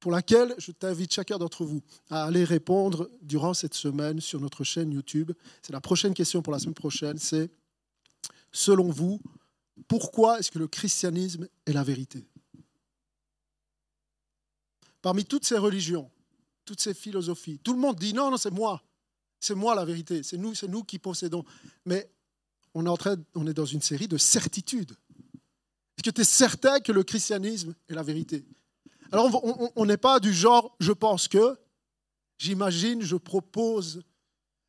pour 0.04 0.12
laquelle 0.12 0.54
je 0.58 0.70
t'invite 0.70 1.14
chacun 1.14 1.38
d'entre 1.38 1.64
vous 1.64 1.80
à 2.10 2.24
aller 2.24 2.44
répondre 2.44 3.08
durant 3.22 3.54
cette 3.54 3.72
semaine 3.72 4.20
sur 4.20 4.38
notre 4.38 4.62
chaîne 4.62 4.92
YouTube. 4.92 5.32
C'est 5.62 5.72
la 5.72 5.80
prochaine 5.80 6.12
question 6.12 6.42
pour 6.42 6.52
la 6.52 6.58
semaine 6.58 6.74
prochaine, 6.74 7.16
c'est 7.16 7.50
selon 8.52 8.90
vous, 8.90 9.18
pourquoi 9.88 10.38
est-ce 10.38 10.50
que 10.50 10.58
le 10.58 10.68
christianisme 10.68 11.48
est 11.64 11.72
la 11.72 11.82
vérité? 11.82 12.28
Parmi 15.00 15.24
toutes 15.24 15.46
ces 15.46 15.56
religions, 15.56 16.10
toutes 16.66 16.82
ces 16.82 16.92
philosophies, 16.92 17.58
tout 17.60 17.72
le 17.72 17.80
monde 17.80 17.96
dit 17.96 18.12
non, 18.12 18.30
non, 18.30 18.36
c'est 18.36 18.52
moi. 18.52 18.82
C'est 19.40 19.54
moi 19.54 19.74
la 19.74 19.86
vérité. 19.86 20.22
C'est 20.22 20.36
nous, 20.36 20.54
c'est 20.54 20.68
nous 20.68 20.84
qui 20.84 20.98
possédons. 20.98 21.46
Mais 21.86 22.10
on 22.74 22.84
est, 22.84 23.18
on 23.34 23.46
est 23.46 23.54
dans 23.54 23.64
une 23.64 23.80
série 23.80 24.06
de 24.06 24.18
certitudes. 24.18 24.92
Est-ce 25.96 26.02
que 26.02 26.10
tu 26.10 26.20
es 26.20 26.24
certain 26.24 26.80
que 26.80 26.92
le 26.92 27.04
christianisme 27.04 27.74
est 27.88 27.94
la 27.94 28.02
vérité? 28.02 28.44
Alors 29.14 29.72
on 29.76 29.86
n'est 29.86 29.96
pas 29.96 30.18
du 30.18 30.32
genre 30.32 30.74
je 30.80 30.90
pense 30.90 31.28
que, 31.28 31.56
j'imagine, 32.36 33.02
je 33.02 33.14
propose, 33.14 34.02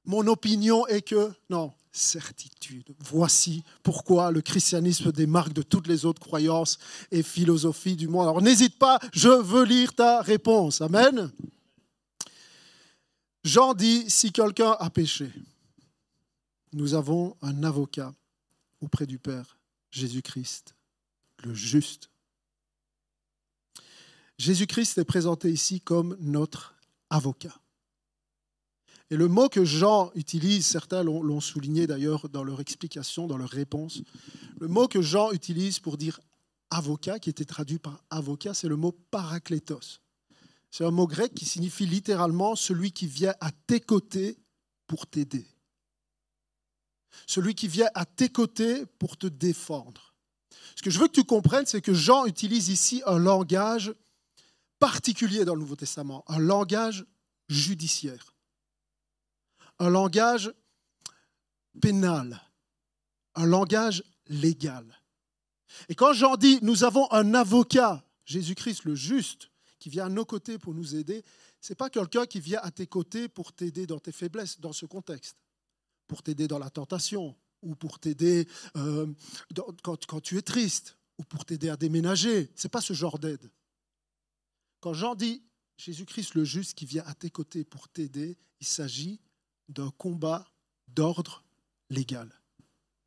mon 0.05 0.27
opinion 0.27 0.85
est 0.85 1.01
que. 1.01 1.31
Non, 1.49 1.73
certitude. 1.91 2.95
Voici 2.99 3.63
pourquoi 3.81 4.29
le 4.29 4.41
christianisme 4.41 5.11
démarque 5.11 5.53
de 5.53 5.63
toutes 5.63 5.87
les 5.87 6.05
autres 6.05 6.21
croyances 6.21 6.77
et 7.11 7.23
philosophies 7.23 7.95
du 7.95 8.07
monde. 8.07 8.27
Alors 8.27 8.41
n'hésite 8.41 8.77
pas, 8.77 8.99
je 9.13 9.29
veux 9.29 9.63
lire 9.63 9.95
ta 9.95 10.21
réponse. 10.21 10.81
Amen. 10.81 11.31
Jean 13.43 13.73
dit, 13.73 14.09
si 14.09 14.31
quelqu'un 14.31 14.75
a 14.79 14.89
péché, 14.89 15.31
nous 16.73 16.93
avons 16.93 17.35
un 17.41 17.63
avocat 17.63 18.13
auprès 18.81 19.07
du 19.07 19.17
Père, 19.17 19.57
Jésus-Christ, 19.89 20.75
le 21.43 21.53
juste. 21.53 22.09
Jésus-Christ 24.37 24.97
est 24.97 25.05
présenté 25.05 25.49
ici 25.49 25.79
comme 25.81 26.17
notre 26.19 26.75
avocat. 27.09 27.55
Et 29.11 29.17
le 29.17 29.27
mot 29.27 29.49
que 29.49 29.63
Jean 29.63 30.11
utilise, 30.15 30.65
certains 30.65 31.03
l'ont 31.03 31.39
souligné 31.39 31.85
d'ailleurs 31.85 32.27
dans 32.27 32.43
leur 32.43 32.59
explication, 32.59 33.27
dans 33.27 33.37
leur 33.37 33.49
réponse, 33.49 34.01
le 34.59 34.67
mot 34.67 34.87
que 34.87 35.01
Jean 35.01 35.31
utilise 35.31 35.79
pour 35.79 35.97
dire 35.97 36.19
avocat, 36.71 37.19
qui 37.19 37.29
était 37.29 37.45
traduit 37.45 37.77
par 37.77 38.03
avocat, 38.09 38.53
c'est 38.53 38.67
le 38.67 38.75
mot 38.75 38.91
parakletos. 39.11 39.99
C'est 40.71 40.83
un 40.83 40.91
mot 40.91 41.07
grec 41.07 41.33
qui 41.33 41.45
signifie 41.45 41.85
littéralement 41.85 42.55
celui 42.55 42.91
qui 42.91 43.07
vient 43.07 43.35
à 43.39 43.51
tes 43.51 43.79
côtés 43.79 44.37
pour 44.87 45.07
t'aider. 45.07 45.45
Celui 47.27 47.55
qui 47.55 47.67
vient 47.67 47.89
à 47.93 48.05
tes 48.05 48.29
côtés 48.29 48.85
pour 48.99 49.17
te 49.17 49.27
défendre. 49.27 50.15
Ce 50.75 50.81
que 50.81 50.89
je 50.89 50.99
veux 50.99 51.07
que 51.07 51.13
tu 51.13 51.23
comprennes, 51.23 51.65
c'est 51.65 51.81
que 51.81 51.93
Jean 51.93 52.25
utilise 52.25 52.69
ici 52.69 53.01
un 53.05 53.19
langage 53.19 53.93
particulier 54.79 55.45
dans 55.45 55.55
le 55.55 55.61
Nouveau 55.61 55.75
Testament, 55.75 56.23
un 56.27 56.39
langage 56.39 57.05
judiciaire 57.49 58.35
un 59.79 59.89
langage 59.89 60.53
pénal, 61.81 62.41
un 63.35 63.45
langage 63.45 64.03
légal. 64.27 64.85
Et 65.89 65.95
quand 65.95 66.13
Jean 66.13 66.37
dit, 66.37 66.59
nous 66.61 66.83
avons 66.83 67.11
un 67.11 67.33
avocat, 67.33 68.05
Jésus-Christ 68.25 68.85
le 68.85 68.95
juste, 68.95 69.51
qui 69.79 69.89
vient 69.89 70.05
à 70.05 70.09
nos 70.09 70.25
côtés 70.25 70.57
pour 70.57 70.73
nous 70.73 70.95
aider, 70.95 71.23
ce 71.59 71.71
n'est 71.73 71.75
pas 71.75 71.89
quelqu'un 71.89 72.25
qui 72.25 72.39
vient 72.39 72.59
à 72.61 72.71
tes 72.71 72.87
côtés 72.87 73.27
pour 73.27 73.53
t'aider 73.53 73.85
dans 73.85 73.99
tes 73.99 74.11
faiblesses, 74.11 74.59
dans 74.59 74.73
ce 74.73 74.85
contexte, 74.85 75.37
pour 76.07 76.23
t'aider 76.23 76.47
dans 76.47 76.59
la 76.59 76.69
tentation, 76.69 77.35
ou 77.61 77.75
pour 77.75 77.99
t'aider 77.99 78.47
euh, 78.77 79.07
quand, 79.83 80.05
quand 80.05 80.21
tu 80.21 80.37
es 80.37 80.41
triste, 80.41 80.97
ou 81.17 81.23
pour 81.23 81.45
t'aider 81.45 81.69
à 81.69 81.77
déménager. 81.77 82.51
Ce 82.55 82.67
n'est 82.67 82.69
pas 82.69 82.81
ce 82.81 82.93
genre 82.93 83.19
d'aide. 83.19 83.49
Quand 84.85 84.93
Jean 84.93 85.15
dit 85.15 85.41
Jésus-Christ 85.77 86.35
le 86.35 86.43
juste 86.43 86.75
qui 86.75 86.85
vient 86.85 87.03
à 87.07 87.15
tes 87.15 87.31
côtés 87.31 87.63
pour 87.63 87.87
t'aider, 87.89 88.37
il 88.61 88.67
s'agit 88.67 89.19
d'un 89.67 89.89
combat 89.97 90.45
d'ordre 90.89 91.43
légal, 91.89 92.29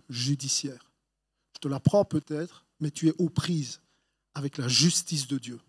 judiciaire. 0.08 0.90
Je 1.54 1.60
te 1.60 1.68
l'apprends 1.68 2.04
peut-être, 2.04 2.66
mais 2.80 2.90
tu 2.90 3.06
es 3.06 3.14
aux 3.18 3.28
prises 3.28 3.80
avec 4.34 4.58
la 4.58 4.66
justice 4.66 5.28
de 5.28 5.38
Dieu. 5.38 5.60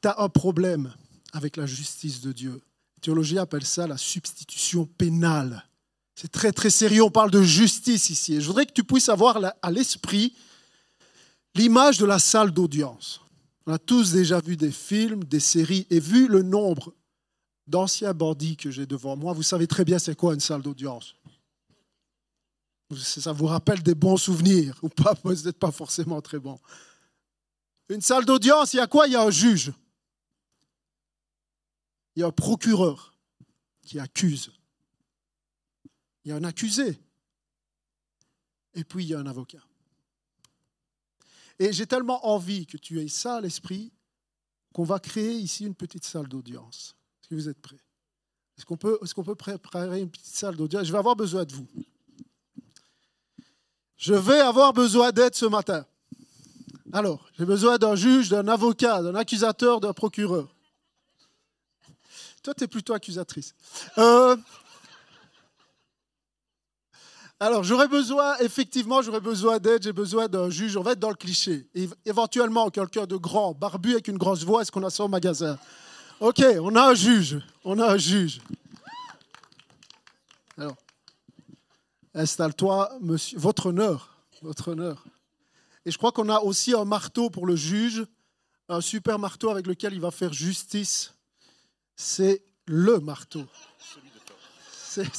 Tu 0.00 0.08
as 0.08 0.18
un 0.18 0.30
problème 0.30 0.94
avec 1.34 1.58
la 1.58 1.66
justice 1.66 2.22
de 2.22 2.32
Dieu. 2.32 2.62
La 2.96 3.00
théologie 3.02 3.38
appelle 3.38 3.66
ça 3.66 3.86
la 3.86 3.98
substitution 3.98 4.86
pénale. 4.86 5.68
C'est 6.14 6.32
très 6.32 6.52
très 6.52 6.70
sérieux, 6.70 7.02
on 7.02 7.10
parle 7.10 7.30
de 7.30 7.42
justice 7.42 8.08
ici. 8.08 8.36
Et 8.36 8.40
je 8.40 8.46
voudrais 8.46 8.64
que 8.64 8.72
tu 8.72 8.82
puisses 8.82 9.10
avoir 9.10 9.38
à 9.60 9.70
l'esprit 9.70 10.34
l'image 11.54 11.98
de 11.98 12.06
la 12.06 12.18
salle 12.18 12.50
d'audience. 12.50 13.20
On 13.66 13.72
a 13.72 13.78
tous 13.78 14.12
déjà 14.12 14.40
vu 14.40 14.56
des 14.56 14.72
films, 14.72 15.24
des 15.24 15.40
séries, 15.40 15.86
et 15.90 16.00
vu 16.00 16.28
le 16.28 16.42
nombre 16.42 16.94
d'anciens 17.66 18.12
bandits 18.12 18.56
que 18.56 18.70
j'ai 18.70 18.86
devant 18.86 19.16
moi, 19.16 19.32
vous 19.32 19.42
savez 19.42 19.66
très 19.66 19.84
bien 19.84 19.98
c'est 19.98 20.14
quoi 20.14 20.34
une 20.34 20.40
salle 20.40 20.62
d'audience. 20.62 21.14
Ça 22.94 23.32
vous 23.32 23.46
rappelle 23.46 23.82
des 23.82 23.94
bons 23.94 24.18
souvenirs, 24.18 24.78
ou 24.82 24.88
pas, 24.88 25.14
vous 25.24 25.32
n'êtes 25.32 25.58
pas 25.58 25.72
forcément 25.72 26.20
très 26.20 26.38
bon. 26.38 26.60
Une 27.88 28.02
salle 28.02 28.24
d'audience, 28.24 28.74
il 28.74 28.76
y 28.76 28.80
a 28.80 28.86
quoi? 28.86 29.06
Il 29.06 29.12
y 29.12 29.16
a 29.16 29.22
un 29.22 29.30
juge. 29.30 29.72
Il 32.14 32.20
y 32.20 32.22
a 32.22 32.26
un 32.26 32.32
procureur 32.32 33.14
qui 33.82 33.98
accuse. 33.98 34.52
Il 36.24 36.30
y 36.30 36.32
a 36.32 36.36
un 36.36 36.44
accusé. 36.44 36.98
Et 38.74 38.84
puis 38.84 39.04
il 39.04 39.08
y 39.08 39.14
a 39.14 39.18
un 39.18 39.26
avocat. 39.26 39.62
Et 41.58 41.72
j'ai 41.72 41.86
tellement 41.86 42.26
envie 42.26 42.66
que 42.66 42.76
tu 42.76 43.00
aies 43.00 43.08
ça 43.08 43.36
à 43.36 43.40
l'esprit 43.40 43.92
qu'on 44.72 44.84
va 44.84 44.98
créer 44.98 45.34
ici 45.34 45.64
une 45.64 45.74
petite 45.74 46.04
salle 46.04 46.26
d'audience. 46.28 46.96
Est-ce 47.20 47.28
que 47.28 47.34
vous 47.34 47.48
êtes 47.48 47.60
prêts? 47.60 47.80
Est-ce 48.56 48.64
qu'on 48.66 48.76
peut, 48.76 48.98
est 49.02 49.22
peut 49.22 49.34
préparer 49.34 50.00
une 50.00 50.10
petite 50.10 50.34
salle 50.34 50.56
d'audience? 50.56 50.86
Je 50.86 50.92
vais 50.92 50.98
avoir 50.98 51.16
besoin 51.16 51.44
de 51.44 51.52
vous. 51.52 51.66
Je 53.96 54.14
vais 54.14 54.40
avoir 54.40 54.72
besoin 54.72 55.12
d'aide 55.12 55.34
ce 55.34 55.46
matin. 55.46 55.86
Alors, 56.92 57.28
j'ai 57.38 57.44
besoin 57.44 57.78
d'un 57.78 57.96
juge, 57.96 58.28
d'un 58.28 58.46
avocat, 58.48 59.02
d'un 59.02 59.14
accusateur, 59.14 59.80
d'un 59.80 59.92
procureur. 59.92 60.54
Toi, 62.42 62.54
tu 62.54 62.64
es 62.64 62.68
plutôt 62.68 62.92
accusatrice. 62.92 63.54
Euh, 63.98 64.36
alors, 67.40 67.64
j'aurais 67.64 67.88
besoin, 67.88 68.36
effectivement, 68.38 69.02
j'aurais 69.02 69.20
besoin 69.20 69.58
d'aide, 69.58 69.82
j'ai 69.82 69.92
besoin 69.92 70.28
d'un 70.28 70.50
juge. 70.50 70.76
On 70.76 70.82
va 70.82 70.92
être 70.92 71.00
dans 71.00 71.10
le 71.10 71.16
cliché. 71.16 71.68
éventuellement, 72.04 72.70
quelqu'un 72.70 73.06
de 73.06 73.16
grand, 73.16 73.54
barbu 73.54 73.92
avec 73.92 74.08
une 74.08 74.18
grosse 74.18 74.44
voix, 74.44 74.62
est-ce 74.62 74.70
qu'on 74.70 74.84
a 74.84 74.90
ça 74.90 75.04
au 75.04 75.08
magasin? 75.08 75.58
Ok, 76.20 76.42
on 76.60 76.74
a 76.76 76.90
un 76.90 76.94
juge. 76.94 77.40
On 77.64 77.78
a 77.80 77.92
un 77.92 77.96
juge. 77.96 78.40
Alors, 80.56 80.76
installe-toi, 82.14 82.92
monsieur. 83.00 83.38
Votre 83.38 83.66
honneur. 83.66 84.16
Votre 84.42 84.68
honneur. 84.68 85.04
Et 85.84 85.90
je 85.90 85.98
crois 85.98 86.12
qu'on 86.12 86.28
a 86.28 86.38
aussi 86.38 86.72
un 86.72 86.84
marteau 86.84 87.30
pour 87.30 87.46
le 87.46 87.56
juge, 87.56 88.06
un 88.68 88.80
super 88.80 89.18
marteau 89.18 89.50
avec 89.50 89.66
lequel 89.66 89.92
il 89.92 90.00
va 90.00 90.10
faire 90.12 90.32
justice. 90.32 91.14
C'est 91.96 92.44
le 92.66 93.00
marteau. 93.00 93.44
C'est, 94.86 95.10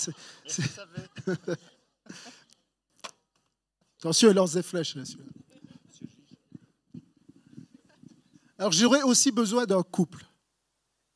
Attention, 4.00 4.29
il 4.29 4.35
lance 4.35 4.53
des 4.53 4.63
flèches 4.63 4.95
là 4.95 5.03
Alors 8.57 8.71
j'aurais 8.71 9.01
aussi 9.01 9.31
besoin 9.31 9.65
d'un 9.65 9.83
couple 9.83 10.25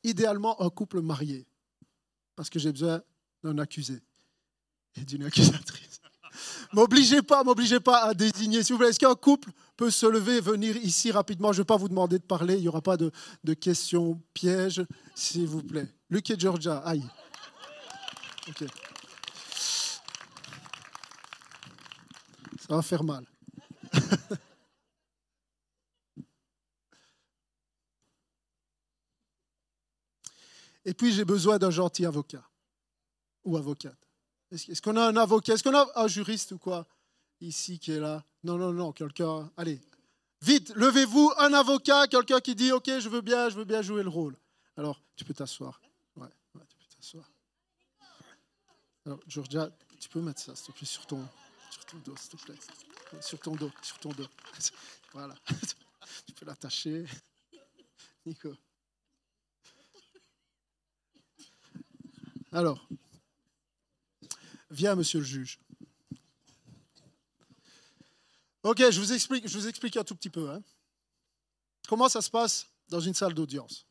idéalement 0.03 0.61
un 0.61 0.69
couple 0.69 1.01
marié, 1.01 1.45
parce 2.35 2.49
que 2.49 2.59
j'ai 2.59 2.71
besoin 2.71 3.01
d'un 3.43 3.57
accusé 3.57 4.01
et 4.95 5.01
d'une 5.01 5.23
accusatrice. 5.23 6.01
m'obligez 6.73 7.21
pas, 7.21 7.43
m'obligez 7.43 7.79
pas 7.79 8.03
à 8.05 8.13
désigner, 8.13 8.63
s'il 8.63 8.73
vous 8.73 8.79
plaît. 8.79 8.89
Est-ce 8.89 8.99
qu'un 8.99 9.15
couple 9.15 9.51
peut 9.75 9.91
se 9.91 10.05
lever 10.05 10.37
et 10.37 10.41
venir 10.41 10.75
ici 10.77 11.11
rapidement? 11.11 11.51
Je 11.51 11.59
ne 11.59 11.63
vais 11.63 11.67
pas 11.67 11.77
vous 11.77 11.89
demander 11.89 12.17
de 12.17 12.23
parler, 12.23 12.55
il 12.55 12.61
n'y 12.61 12.67
aura 12.67 12.81
pas 12.81 12.97
de, 12.97 13.11
questions 13.53 14.21
pièges, 14.33 14.83
s'il 15.15 15.47
vous 15.47 15.63
plaît. 15.63 15.87
Luc 16.09 16.29
et 16.29 16.39
Georgia, 16.39 16.77
aïe. 16.79 17.05
Ok. 18.47 18.65
Ça 22.69 22.75
va 22.75 22.81
faire 22.83 23.03
mal. 23.03 23.25
Et 30.85 30.93
puis 30.93 31.11
j'ai 31.11 31.25
besoin 31.25 31.57
d'un 31.57 31.71
gentil 31.71 32.05
avocat 32.05 32.47
ou 33.43 33.57
avocate. 33.57 33.97
Est-ce 34.51 34.81
qu'on 34.81 34.95
a 34.95 35.07
un 35.07 35.17
avocat? 35.17 35.55
Est-ce 35.55 35.63
qu'on 35.63 35.75
a 35.75 35.89
un 35.95 36.07
juriste 36.07 36.51
ou 36.53 36.57
quoi? 36.57 36.87
Ici 37.41 37.79
qui 37.79 37.91
est 37.91 37.99
là 37.99 38.23
Non, 38.43 38.57
non, 38.57 38.71
non, 38.71 38.91
quelqu'un. 38.91 39.51
Allez, 39.57 39.81
Vite, 40.41 40.71
levez-vous, 40.75 41.33
un 41.37 41.53
avocat, 41.53 42.07
quelqu'un 42.07 42.39
qui 42.39 42.55
dit, 42.55 42.71
OK, 42.71 42.85
je 42.87 43.09
veux 43.09 43.21
bien, 43.21 43.49
je 43.49 43.55
veux 43.55 43.65
bien 43.65 43.81
jouer 43.81 44.03
le 44.03 44.09
rôle. 44.09 44.37
Alors, 44.77 45.01
tu 45.15 45.25
peux 45.25 45.33
t'asseoir. 45.33 45.81
Ouais, 46.15 46.29
tu 46.69 46.77
peux 46.77 46.85
t'asseoir. 46.95 47.29
Alors, 49.05 49.19
Georgia, 49.27 49.69
tu 49.99 50.07
peux 50.07 50.21
mettre 50.21 50.39
ça, 50.39 50.55
s'il 50.55 50.73
te 50.73 50.77
plaît, 50.77 50.87
sur 50.87 51.05
ton, 51.05 51.27
sur 51.69 51.85
ton 51.85 51.97
dos, 51.99 52.15
s'il 52.17 52.39
te 52.39 52.45
plaît. 52.45 53.21
Sur 53.21 53.39
ton 53.39 53.55
dos, 53.55 53.71
sur 53.81 53.99
ton 53.99 54.09
dos. 54.09 54.27
Voilà. 55.13 55.35
Tu 56.27 56.33
peux 56.33 56.45
l'attacher. 56.45 57.05
Nico. 58.25 58.55
Alors, 62.51 62.87
viens, 64.71 64.95
monsieur 64.95 65.19
le 65.19 65.25
juge. 65.25 65.59
Ok, 68.63 68.79
je 68.79 68.99
vous 68.99 69.13
explique, 69.13 69.47
je 69.47 69.57
vous 69.57 69.67
explique 69.67 69.97
un 69.97 70.03
tout 70.03 70.15
petit 70.15 70.29
peu. 70.29 70.49
Hein. 70.49 70.61
Comment 71.87 72.09
ça 72.09 72.21
se 72.21 72.29
passe 72.29 72.67
dans 72.87 72.99
une 72.99 73.13
salle 73.13 73.33
d'audience? 73.33 73.85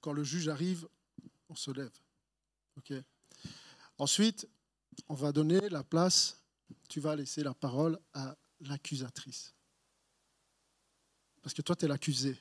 Quand 0.00 0.12
le 0.12 0.24
juge 0.24 0.48
arrive, 0.48 0.88
on 1.48 1.54
se 1.54 1.70
lève. 1.70 1.96
Ok. 2.76 2.92
Ensuite, 3.98 4.48
on 5.08 5.14
va 5.14 5.32
donner 5.32 5.68
la 5.68 5.82
place, 5.82 6.40
tu 6.88 7.00
vas 7.00 7.16
laisser 7.16 7.42
la 7.42 7.54
parole 7.54 7.98
à 8.14 8.36
l'accusatrice. 8.60 9.54
Parce 11.42 11.54
que 11.54 11.62
toi, 11.62 11.76
tu 11.76 11.84
es 11.84 11.88
l'accusé. 11.88 12.36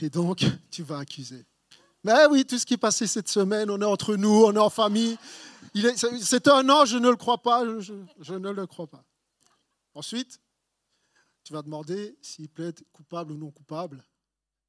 Et 0.00 0.10
donc, 0.10 0.44
tu 0.70 0.82
vas 0.82 0.98
accuser. 0.98 1.46
Mais 2.02 2.26
oui, 2.26 2.44
tout 2.44 2.58
ce 2.58 2.66
qui 2.66 2.74
est 2.74 2.78
passé 2.78 3.06
cette 3.06 3.28
semaine, 3.28 3.70
on 3.70 3.80
est 3.80 3.86
entre 3.86 4.16
nous, 4.16 4.44
on 4.44 4.52
est 4.52 4.58
en 4.58 4.68
famille. 4.68 5.16
C'est 6.20 6.48
un 6.48 6.68
an, 6.68 6.84
je 6.84 6.98
ne 6.98 7.08
le 7.08 7.16
crois 7.16 7.38
pas, 7.38 7.64
je, 7.80 8.34
ne 8.34 8.50
le 8.50 8.66
crois 8.66 8.86
pas. 8.86 9.04
Ensuite, 9.94 10.38
tu 11.42 11.52
vas 11.52 11.62
demander 11.62 12.18
s'il 12.20 12.48
plaide 12.48 12.84
coupable 12.92 13.32
ou 13.32 13.38
non 13.38 13.50
coupable. 13.50 14.04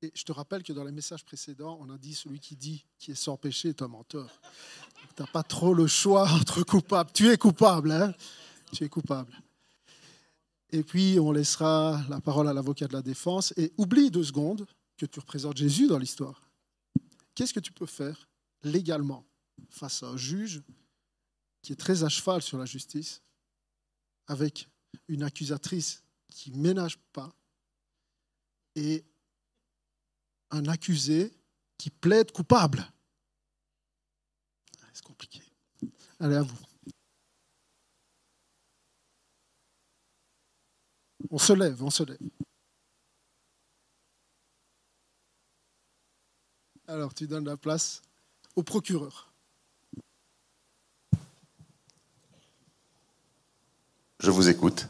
Et 0.02 0.12
je 0.14 0.24
te 0.24 0.32
rappelle 0.32 0.64
que 0.64 0.74
dans 0.74 0.84
les 0.84 0.92
messages 0.92 1.24
précédents, 1.24 1.78
on 1.82 1.90
a 1.90 1.98
dit 1.98 2.14
celui 2.14 2.40
qui 2.40 2.56
dit 2.56 2.86
qui 3.00 3.12
est 3.12 3.16
sans 3.16 3.38
péché 3.38 3.70
est 3.70 3.82
un 3.82 3.88
menteur. 3.88 4.42
Tu 5.16 5.22
n'as 5.22 5.28
pas 5.28 5.44
trop 5.44 5.74
le 5.74 5.88
choix 5.88 6.30
entre 6.30 6.64
coupable. 6.64 7.12
Tu 7.14 7.30
es 7.30 7.38
coupable, 7.38 7.92
hein 7.92 8.14
Tu 8.74 8.84
es 8.84 8.90
coupable. 8.90 9.34
Et 10.72 10.84
puis, 10.84 11.20
on 11.20 11.32
laissera 11.32 12.04
la 12.10 12.20
parole 12.20 12.50
à 12.50 12.54
l'avocat 12.54 12.88
de 12.88 12.94
la 12.94 13.02
défense. 13.02 13.54
Et 13.58 13.72
oublie 13.78 14.12
deux 14.12 14.24
secondes 14.24 14.68
que 14.98 15.06
tu 15.06 15.20
représentes 15.20 15.58
Jésus 15.58 15.88
dans 15.88 15.98
l'histoire. 15.98 16.42
Qu'est-ce 17.34 17.54
que 17.54 17.60
tu 17.60 17.72
peux 17.72 17.86
faire 17.86 18.28
légalement 18.64 19.26
face 19.70 20.04
à 20.04 20.08
un 20.08 20.18
juge 20.18 20.62
qui 21.62 21.74
est 21.74 21.78
très 21.78 22.04
à 22.04 22.10
cheval 22.10 22.42
sur 22.42 22.58
la 22.58 22.66
justice, 22.66 23.22
avec 24.28 24.70
une 25.08 25.24
accusatrice 25.24 26.04
qui 26.30 26.52
ménage 26.52 26.98
pas, 27.12 27.34
et 28.76 29.04
un 30.52 30.66
accusé 30.68 31.34
qui 31.78 31.90
plaide 31.90 32.32
coupable 32.32 32.86
C'est 34.94 35.04
compliqué. 35.04 35.42
Allez, 36.20 36.36
à 36.36 36.42
vous. 36.42 36.58
On 41.30 41.38
se 41.38 41.54
lève, 41.54 41.84
on 41.84 41.90
se 41.90 42.04
lève. 42.04 42.20
Alors, 46.88 47.14
tu 47.14 47.28
donnes 47.28 47.46
la 47.46 47.58
place 47.58 48.02
au 48.56 48.64
procureur. 48.64 49.34
Je 54.20 54.32
vous 54.32 54.50
écoute. 54.50 54.88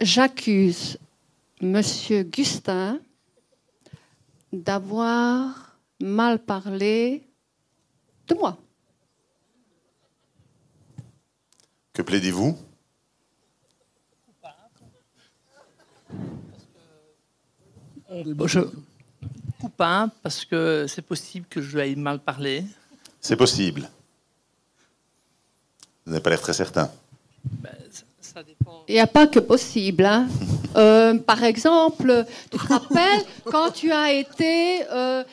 J'accuse 0.00 0.98
Monsieur 1.60 2.22
Gustin 2.22 3.00
d'avoir 4.52 5.76
mal 6.00 6.38
parlé 6.38 7.26
de 8.28 8.34
moi. 8.34 8.56
Que 11.92 12.02
plaidez-vous? 12.02 12.56
Je... 18.46 18.60
Coupable 19.60 20.12
parce 20.22 20.44
que 20.44 20.86
c'est 20.88 21.02
possible 21.02 21.46
que 21.48 21.60
je 21.60 21.76
aille 21.78 21.96
mal 21.96 22.20
parler. 22.20 22.64
C'est 23.20 23.36
possible. 23.36 23.90
Vous 26.06 26.12
n'avez 26.12 26.22
pas 26.22 26.30
l'air 26.30 26.40
très 26.40 26.52
certain. 26.52 26.90
Ben, 27.44 27.74
ça 28.38 28.44
dépend. 28.44 28.84
Il 28.86 28.94
n'y 28.94 29.00
a 29.00 29.06
pas 29.06 29.26
que 29.26 29.40
possible. 29.40 30.04
Hein. 30.04 30.28
Euh, 30.76 31.18
par 31.18 31.42
exemple, 31.42 32.26
tu 32.50 32.58
te 32.58 32.66
rappelles 32.66 33.24
quand 33.46 33.70
tu 33.72 33.90
as 33.90 34.12
été 34.12 34.84
euh, 34.92 35.24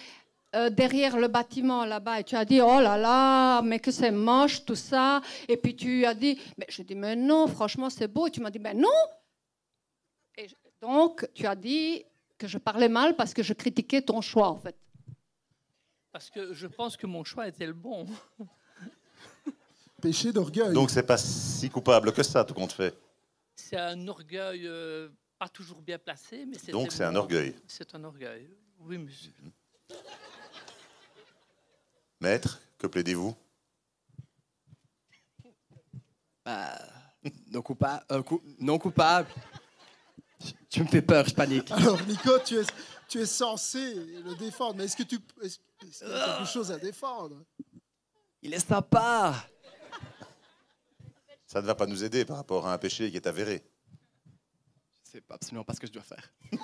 euh, 0.55 0.69
derrière 0.69 1.17
le 1.17 1.27
bâtiment 1.27 1.85
là-bas 1.85 2.21
et 2.21 2.23
tu 2.23 2.35
as 2.35 2.45
dit 2.45 2.61
oh 2.61 2.79
là 2.79 2.97
là, 2.97 3.61
mais 3.61 3.79
que 3.79 3.91
c'est 3.91 4.11
moche 4.11 4.63
tout 4.63 4.75
ça. 4.75 5.21
Et 5.49 5.57
puis 5.57 5.75
tu 5.75 6.05
as 6.05 6.13
dit, 6.13 6.39
mais 6.57 6.65
je 6.69 6.81
dis 6.81 6.95
mais 6.95 7.17
non, 7.17 7.47
franchement 7.47 7.89
c'est 7.89 8.07
beau. 8.07 8.27
Et 8.27 8.31
tu 8.31 8.39
m'as 8.39 8.49
dit 8.49 8.59
ben 8.59 8.79
non. 8.79 9.01
Et 10.37 10.47
donc 10.81 11.27
tu 11.35 11.45
as 11.45 11.55
dit 11.55 12.05
que 12.37 12.47
je 12.47 12.57
parlais 12.57 12.89
mal 12.89 13.15
parce 13.17 13.33
que 13.33 13.43
je 13.43 13.53
critiquais 13.53 14.01
ton 14.01 14.21
choix, 14.21 14.47
en 14.47 14.57
fait. 14.57 14.77
Parce 16.13 16.29
que 16.29 16.53
je 16.53 16.65
pense 16.65 16.95
que 16.95 17.05
mon 17.07 17.25
choix 17.25 17.47
était 17.47 17.67
le 17.67 17.73
bon. 17.73 18.07
Péché 20.05 20.31
d'orgueil. 20.31 20.71
Donc 20.71 20.91
c'est 20.91 21.01
pas 21.01 21.17
si 21.17 21.67
coupable 21.67 22.13
que 22.13 22.21
ça, 22.21 22.45
tout 22.45 22.53
compte 22.53 22.73
fait. 22.73 22.95
C'est 23.55 23.75
un 23.75 24.07
orgueil 24.07 24.67
euh, 24.67 25.09
pas 25.39 25.49
toujours 25.49 25.81
bien 25.81 25.97
placé, 25.97 26.45
mais 26.45 26.59
c'est. 26.59 26.71
Donc 26.71 26.91
c'est 26.91 27.03
un 27.03 27.15
orgueil. 27.15 27.55
C'est 27.67 27.95
un 27.95 28.03
orgueil. 28.03 28.47
Oui, 28.77 28.99
monsieur. 28.99 29.31
Maître, 32.21 32.61
que 32.77 32.85
plaidez-vous? 32.85 33.35
Bah, 36.45 36.77
non, 37.51 37.63
coupable, 37.63 38.05
euh, 38.11 38.21
non 38.59 38.77
coupable. 38.77 39.27
Tu 40.69 40.83
me 40.83 40.87
fais 40.87 41.01
peur, 41.01 41.27
je 41.27 41.33
panique. 41.33 41.71
Alors, 41.71 41.99
Nico, 42.03 42.37
tu 42.45 42.59
es, 42.59 42.63
tu 43.07 43.21
es 43.21 43.25
censé 43.25 43.95
le 43.95 44.35
défendre, 44.35 44.75
mais 44.75 44.83
est-ce 44.83 44.97
que 44.97 45.01
tu 45.01 45.15
est 45.41 45.59
y 45.99 46.03
a 46.03 46.37
quelque 46.37 46.47
chose 46.47 46.71
à 46.71 46.77
défendre? 46.77 47.43
Il 48.43 48.53
est 48.53 48.59
sympa. 48.59 49.33
Ça 51.55 51.61
ne 51.61 51.67
va 51.67 51.75
pas 51.75 51.85
nous 51.85 52.03
aider 52.03 52.25
par 52.25 52.35
rapport 52.35 52.67
à 52.67 52.73
un 52.73 52.77
péché 52.77 53.09
qui 53.09 53.15
est 53.15 53.27
avéré. 53.27 53.63
C'est 55.01 55.23
absolument 55.31 55.63
pas 55.63 55.73
ce 55.73 55.79
que 55.79 55.87
je 55.87 55.93
dois 55.93 56.03
faire. 56.03 56.33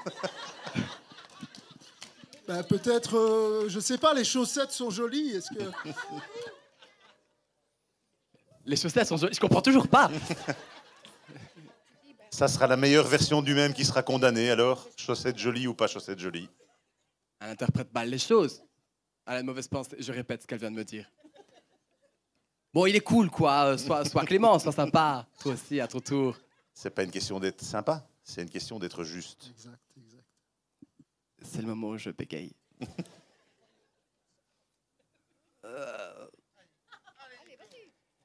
ben, 2.46 2.62
Peut-être, 2.64 3.16
euh, 3.16 3.70
je 3.70 3.80
sais 3.80 3.98
pas, 3.98 4.14
les 4.14 4.26
chaussettes 4.26 4.74
sont 4.74 4.90
jolies. 4.90 5.30
Est-ce 5.38 5.48
que. 5.56 5.64
Les 8.66 8.76
chaussettes 8.76 9.08
sont 9.08 9.16
jolies. 9.16 9.34
Je 9.34 9.40
comprends 9.40 9.62
toujours 9.62 9.88
pas. 9.88 10.12
Ça 12.30 12.50
sera 12.50 12.68
la 12.68 12.76
meilleure 12.76 13.08
version 13.08 13.42
du 13.42 13.54
même 13.54 13.74
qui 13.74 13.86
sera 13.86 14.04
condamnée, 14.04 14.52
alors 14.52 14.90
Chaussette 14.98 15.38
jolie 15.38 15.68
ou 15.68 15.74
pas 15.74 15.88
chaussette 15.88 16.20
jolie 16.20 16.50
Elle 17.40 17.52
interprète 17.52 17.94
mal 17.94 18.10
les 18.10 18.20
choses. 18.20 18.62
Elle 19.26 19.36
a 19.36 19.40
une 19.40 19.46
mauvaise 19.46 19.70
pensée. 19.70 19.96
Je 20.00 20.12
répète 20.12 20.42
ce 20.42 20.48
qu'elle 20.48 20.60
vient 20.60 20.72
de 20.72 20.76
me 20.76 20.84
dire. 20.84 21.10
Bon, 22.74 22.86
il 22.86 22.96
est 22.96 23.02
cool, 23.02 23.30
quoi. 23.30 23.78
Sois, 23.78 24.06
sois 24.06 24.26
clément, 24.26 24.58
sois 24.60 24.72
sympa. 24.72 25.28
Toi 25.40 25.54
aussi, 25.54 25.80
à 25.82 25.88
ton 25.88 26.00
tour. 26.00 26.38
C'est 26.74 26.90
pas 26.90 27.04
une 27.04 27.12
question 27.12 27.40
d'être 27.40 27.62
sympa, 27.62 28.08
c'est 28.24 28.42
une 28.42 28.50
question 28.50 28.80
d'être 28.80 29.04
juste. 29.04 29.52
Exact, 29.56 29.78
exact. 29.98 30.26
C'est 31.42 31.62
le 31.62 31.68
moment 31.68 31.90
où 31.90 31.98
je 31.98 32.10
bégaye. 32.10 32.54
euh... 35.66 36.28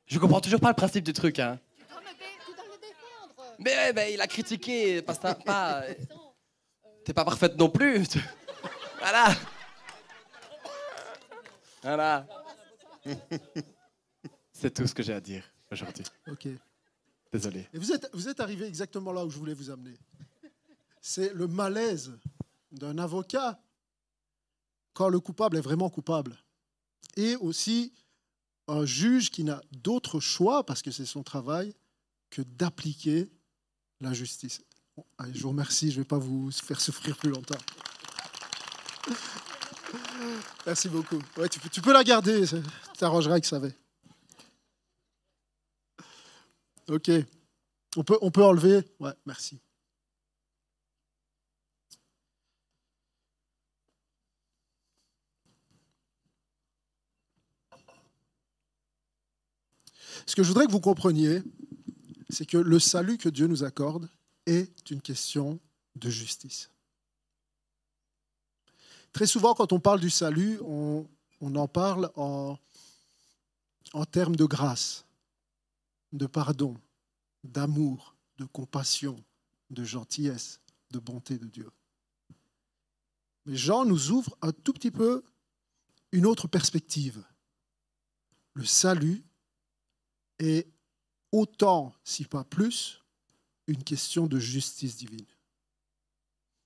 Je 0.07 0.19
comprends 0.19 0.41
toujours 0.41 0.61
pas 0.61 0.69
le 0.69 0.75
principe 0.75 1.05
du 1.05 1.13
truc, 1.13 1.41
hein. 1.41 1.59
Mais, 3.59 3.93
mais 3.93 4.13
il 4.15 4.21
a 4.21 4.27
critiqué, 4.27 5.03
pas 5.03 5.15
ça, 5.15 5.35
pas. 5.35 5.83
T'es 7.05 7.13
pas 7.13 7.25
parfaite 7.25 7.57
non 7.57 7.69
plus. 7.69 8.05
Voilà. 8.99 9.37
Voilà. 11.83 12.27
C'est 14.59 14.73
tout 14.73 14.87
ce 14.87 14.95
que 14.95 15.03
j'ai 15.03 15.13
à 15.13 15.21
dire 15.21 15.45
aujourd'hui. 15.71 16.05
Ok. 16.29 16.49
Désolé. 17.31 17.69
Et 17.75 17.79
vous 17.79 17.93
êtes, 17.93 18.09
vous 18.15 18.29
êtes 18.29 18.41
arrivé 18.41 18.67
exactement 18.67 19.13
là 19.13 19.25
où 19.25 19.31
je 19.31 19.37
voulais 19.37 19.53
vous 19.53 19.71
amener. 19.71 19.95
C'est 21.01 21.35
le 21.35 21.47
malaise 21.47 22.13
d'un 22.73 22.97
avocat 22.99 23.61
quand 24.95 25.09
le 25.09 25.21
coupable 25.21 25.59
est 25.59 25.61
vraiment 25.61 25.91
coupable. 25.91 26.37
Et 27.17 27.37
aussi 27.37 27.93
un 28.67 28.87
juge 28.87 29.31
qui 29.31 29.45
n'a 29.45 29.61
d'autre 29.73 30.21
choix, 30.21 30.65
parce 30.65 30.81
que 30.81 30.91
c'est 30.91 31.05
son 31.05 31.23
travail, 31.23 31.75
que 32.31 32.43
d'appliquer 32.43 33.29
la 34.01 34.15
justice. 34.15 34.63
Bon, 34.97 35.05
allez, 35.19 35.35
je 35.35 35.43
vous 35.43 35.51
remercie, 35.51 35.91
je 35.91 35.99
ne 35.99 36.03
vais 36.03 36.09
pas 36.09 36.19
vous 36.19 36.51
faire 36.51 36.81
souffrir 36.81 37.17
plus 37.19 37.31
longtemps. 37.31 37.59
Merci 40.65 40.89
beaucoup. 40.89 41.21
Ouais, 41.37 41.49
tu, 41.49 41.61
peux, 41.61 41.69
tu 41.69 41.83
peux 41.83 41.93
la 41.93 42.03
garder, 42.03 42.45
t'arrangeras 42.99 43.35
avec 43.35 43.45
ça. 43.45 43.61
Ok. 46.89 47.11
On 47.97 48.05
peut, 48.05 48.45
enlever 48.45 48.83
Ouais, 49.01 49.13
merci. 49.25 49.59
Ce 60.27 60.35
que 60.35 60.43
je 60.43 60.49
voudrais 60.49 60.67
que 60.67 60.73
vous 60.73 60.81
compreniez, 60.81 61.43
c'est 62.29 62.47
que 62.47 62.59
le 62.59 62.79
salut 62.79 63.17
que 63.17 63.29
Dieu 63.29 63.47
nous 63.47 63.65
accorde 63.65 64.09
est 64.45 64.91
une 64.91 65.01
question 65.01 65.59
de 65.95 66.11
justice. 66.11 66.71
Très 69.13 69.27
souvent, 69.27 69.55
quand 69.55 69.73
on 69.73 69.81
parle 69.81 70.01
du 70.01 70.11
salut, 70.11 70.61
on, 70.63 71.07
en 71.41 71.69
parle 71.69 72.11
en 72.17 72.59
termes 74.11 74.37
de 74.37 74.45
grâce, 74.45 75.06
de 76.13 76.27
pardon, 76.27 76.77
d'amour, 77.45 78.17
de 78.39 78.45
compassion, 78.45 79.23
de 79.71 79.85
gentillesse, 79.85 80.61
de 80.91 80.99
bonté 80.99 81.39
de 81.39 81.47
Dieu. 81.47 81.71
Mais 83.45 83.57
Jean 83.57 83.85
nous 83.85 84.11
ouvre 84.11 84.37
un 84.43 84.53
tout 84.53 84.73
petit 84.73 84.91
peu 84.91 85.25
une 86.13 86.27
autre 86.27 86.49
perspective. 86.49 87.25
Le 88.55 88.65
salut 88.65 89.25
est 90.39 90.69
autant, 91.33 91.95
si 92.05 92.25
pas 92.25 92.45
plus, 92.45 93.03
une 93.67 93.83
question 93.83 94.27
de 94.27 94.39
justice 94.39 94.97
divine. 94.97 95.27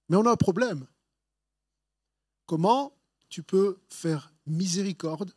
Mais 0.08 0.16
on 0.16 0.26
a 0.26 0.30
un 0.30 0.36
problème. 0.36 0.86
Comment 2.46 2.92
tu 3.28 3.42
peux 3.42 3.78
faire 3.88 4.32
miséricorde 4.46 5.32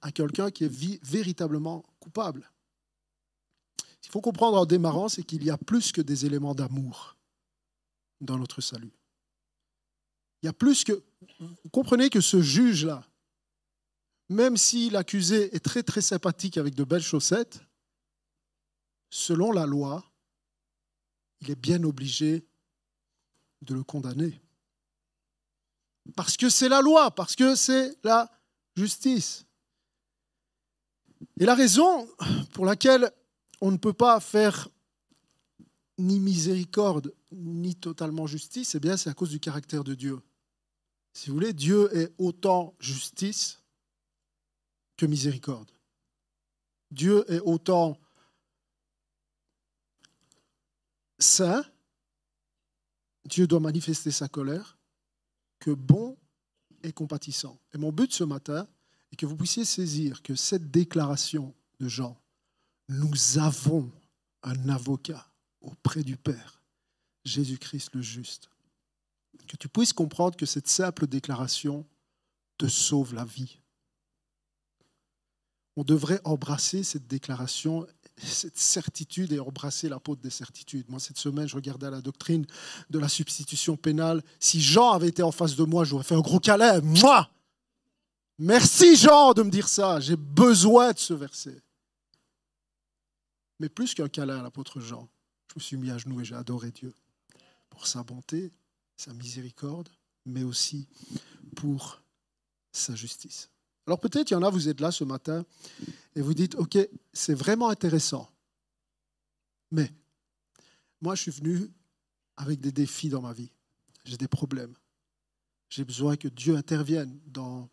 à 0.00 0.10
quelqu'un 0.10 0.50
qui 0.50 0.64
est 0.64 1.04
véritablement 1.04 1.84
coupable? 2.00 2.50
Qu'il 4.04 4.12
faut 4.12 4.20
comprendre 4.20 4.58
en 4.58 4.66
démarrant, 4.66 5.08
c'est 5.08 5.22
qu'il 5.22 5.42
y 5.44 5.50
a 5.50 5.56
plus 5.56 5.90
que 5.90 6.02
des 6.02 6.26
éléments 6.26 6.54
d'amour 6.54 7.16
dans 8.20 8.36
notre 8.36 8.60
salut. 8.60 8.92
Il 10.42 10.46
y 10.46 10.48
a 10.50 10.52
plus 10.52 10.84
que... 10.84 11.02
Vous 11.40 11.70
comprenez 11.72 12.10
que 12.10 12.20
ce 12.20 12.42
juge-là, 12.42 13.02
même 14.28 14.58
si 14.58 14.90
l'accusé 14.90 15.56
est 15.56 15.64
très 15.64 15.82
très 15.82 16.02
sympathique 16.02 16.58
avec 16.58 16.74
de 16.74 16.84
belles 16.84 17.02
chaussettes, 17.02 17.62
selon 19.08 19.52
la 19.52 19.64
loi, 19.64 20.04
il 21.40 21.50
est 21.50 21.58
bien 21.58 21.82
obligé 21.82 22.46
de 23.62 23.72
le 23.72 23.84
condamner. 23.84 24.38
Parce 26.14 26.36
que 26.36 26.50
c'est 26.50 26.68
la 26.68 26.82
loi, 26.82 27.10
parce 27.10 27.36
que 27.36 27.54
c'est 27.54 27.96
la 28.04 28.30
justice. 28.76 29.46
Et 31.40 31.46
la 31.46 31.54
raison 31.54 32.06
pour 32.52 32.66
laquelle 32.66 33.10
on 33.64 33.70
ne 33.70 33.78
peut 33.78 33.94
pas 33.94 34.20
faire 34.20 34.68
ni 35.96 36.20
miséricorde, 36.20 37.14
ni 37.32 37.74
totalement 37.74 38.26
justice, 38.26 38.74
eh 38.74 38.78
bien, 38.78 38.98
c'est 38.98 39.08
à 39.08 39.14
cause 39.14 39.30
du 39.30 39.40
caractère 39.40 39.84
de 39.84 39.94
Dieu. 39.94 40.20
Si 41.14 41.30
vous 41.30 41.34
voulez, 41.36 41.54
Dieu 41.54 41.88
est 41.96 42.12
autant 42.18 42.74
justice 42.78 43.62
que 44.98 45.06
miséricorde. 45.06 45.70
Dieu 46.90 47.24
est 47.32 47.40
autant 47.40 47.98
saint, 51.18 51.64
Dieu 53.24 53.46
doit 53.46 53.60
manifester 53.60 54.10
sa 54.10 54.28
colère, 54.28 54.76
que 55.58 55.70
bon 55.70 56.18
et 56.82 56.92
compatissant. 56.92 57.58
Et 57.72 57.78
mon 57.78 57.92
but 57.92 58.12
ce 58.12 58.24
matin 58.24 58.68
est 59.10 59.16
que 59.16 59.24
vous 59.24 59.36
puissiez 59.36 59.64
saisir 59.64 60.22
que 60.22 60.34
cette 60.34 60.70
déclaration 60.70 61.54
de 61.80 61.88
Jean, 61.88 62.20
nous 62.88 63.38
avons 63.38 63.90
un 64.42 64.68
avocat 64.68 65.26
auprès 65.60 66.02
du 66.02 66.16
Père, 66.16 66.62
Jésus-Christ 67.24 67.94
le 67.94 68.02
juste. 68.02 68.50
Que 69.48 69.56
tu 69.56 69.68
puisses 69.68 69.92
comprendre 69.92 70.36
que 70.36 70.46
cette 70.46 70.68
simple 70.68 71.06
déclaration 71.06 71.86
te 72.58 72.66
sauve 72.66 73.14
la 73.14 73.24
vie. 73.24 73.58
On 75.76 75.82
devrait 75.82 76.20
embrasser 76.24 76.84
cette 76.84 77.06
déclaration 77.06 77.86
cette 78.16 78.58
certitude 78.58 79.32
et 79.32 79.40
embrasser 79.40 79.88
l'apôtre 79.88 80.22
des 80.22 80.30
certitudes. 80.30 80.88
Moi, 80.88 81.00
cette 81.00 81.18
semaine, 81.18 81.48
je 81.48 81.56
regardais 81.56 81.90
la 81.90 82.00
doctrine 82.00 82.46
de 82.90 82.98
la 82.98 83.08
substitution 83.08 83.76
pénale. 83.76 84.22
Si 84.38 84.60
Jean 84.60 84.92
avait 84.92 85.08
été 85.08 85.22
en 85.22 85.32
face 85.32 85.56
de 85.56 85.64
moi, 85.64 85.84
j'aurais 85.84 86.04
fait 86.04 86.14
un 86.14 86.20
gros 86.20 86.40
câlin. 86.40 86.80
Moi 86.80 87.30
Merci 88.38 88.96
Jean 88.96 89.32
de 89.32 89.42
me 89.42 89.50
dire 89.50 89.68
ça. 89.68 90.00
J'ai 90.00 90.16
besoin 90.16 90.92
de 90.92 90.98
ce 90.98 91.14
verset. 91.14 91.62
Mais 93.60 93.68
plus 93.68 93.94
qu'un 93.94 94.08
câlin 94.08 94.40
à 94.40 94.42
l'apôtre 94.42 94.80
Jean, 94.80 95.08
je 95.48 95.54
me 95.56 95.60
suis 95.60 95.76
mis 95.76 95.90
à 95.90 95.98
genoux 95.98 96.20
et 96.20 96.24
j'ai 96.24 96.34
adoré 96.34 96.70
Dieu 96.70 96.94
pour 97.70 97.86
sa 97.86 98.02
bonté, 98.02 98.52
sa 98.96 99.12
miséricorde, 99.12 99.88
mais 100.26 100.42
aussi 100.42 100.88
pour 101.56 102.02
sa 102.72 102.94
justice. 102.94 103.50
Alors 103.86 104.00
peut-être 104.00 104.30
il 104.30 104.34
y 104.34 104.36
en 104.36 104.42
a, 104.42 104.50
vous 104.50 104.68
êtes 104.68 104.80
là 104.80 104.90
ce 104.90 105.04
matin 105.04 105.44
et 106.16 106.20
vous 106.20 106.34
dites, 106.34 106.54
OK, 106.56 106.78
c'est 107.12 107.34
vraiment 107.34 107.68
intéressant. 107.68 108.28
Mais 109.70 109.92
moi, 111.00 111.14
je 111.14 111.22
suis 111.22 111.30
venu 111.30 111.70
avec 112.36 112.60
des 112.60 112.72
défis 112.72 113.08
dans 113.08 113.20
ma 113.20 113.32
vie. 113.32 113.50
J'ai 114.04 114.16
des 114.16 114.28
problèmes. 114.28 114.74
J'ai 115.68 115.84
besoin 115.84 116.16
que 116.16 116.28
Dieu 116.28 116.56
intervienne 116.56 117.18
dans 117.26 117.68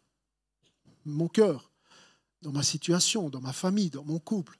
mon 1.06 1.28
cœur, 1.28 1.72
dans 2.42 2.52
ma 2.52 2.64
situation, 2.64 3.30
dans 3.30 3.42
ma 3.42 3.54
famille, 3.54 3.90
dans 3.90 4.04
mon 4.04 4.20
couple. 4.20 4.58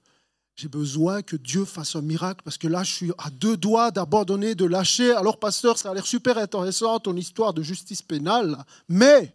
J'ai 0.54 0.68
besoin 0.68 1.22
que 1.22 1.36
Dieu 1.36 1.64
fasse 1.64 1.96
un 1.96 2.02
miracle 2.02 2.42
parce 2.44 2.58
que 2.58 2.68
là, 2.68 2.82
je 2.82 2.92
suis 2.92 3.12
à 3.18 3.30
deux 3.30 3.56
doigts 3.56 3.90
d'abandonner, 3.90 4.54
de 4.54 4.64
lâcher. 4.64 5.12
Alors, 5.12 5.38
pasteur, 5.38 5.78
ça 5.78 5.90
a 5.90 5.94
l'air 5.94 6.06
super 6.06 6.36
intéressant, 6.38 7.00
ton 7.00 7.16
histoire 7.16 7.54
de 7.54 7.62
justice 7.62 8.02
pénale, 8.02 8.64
mais 8.88 9.34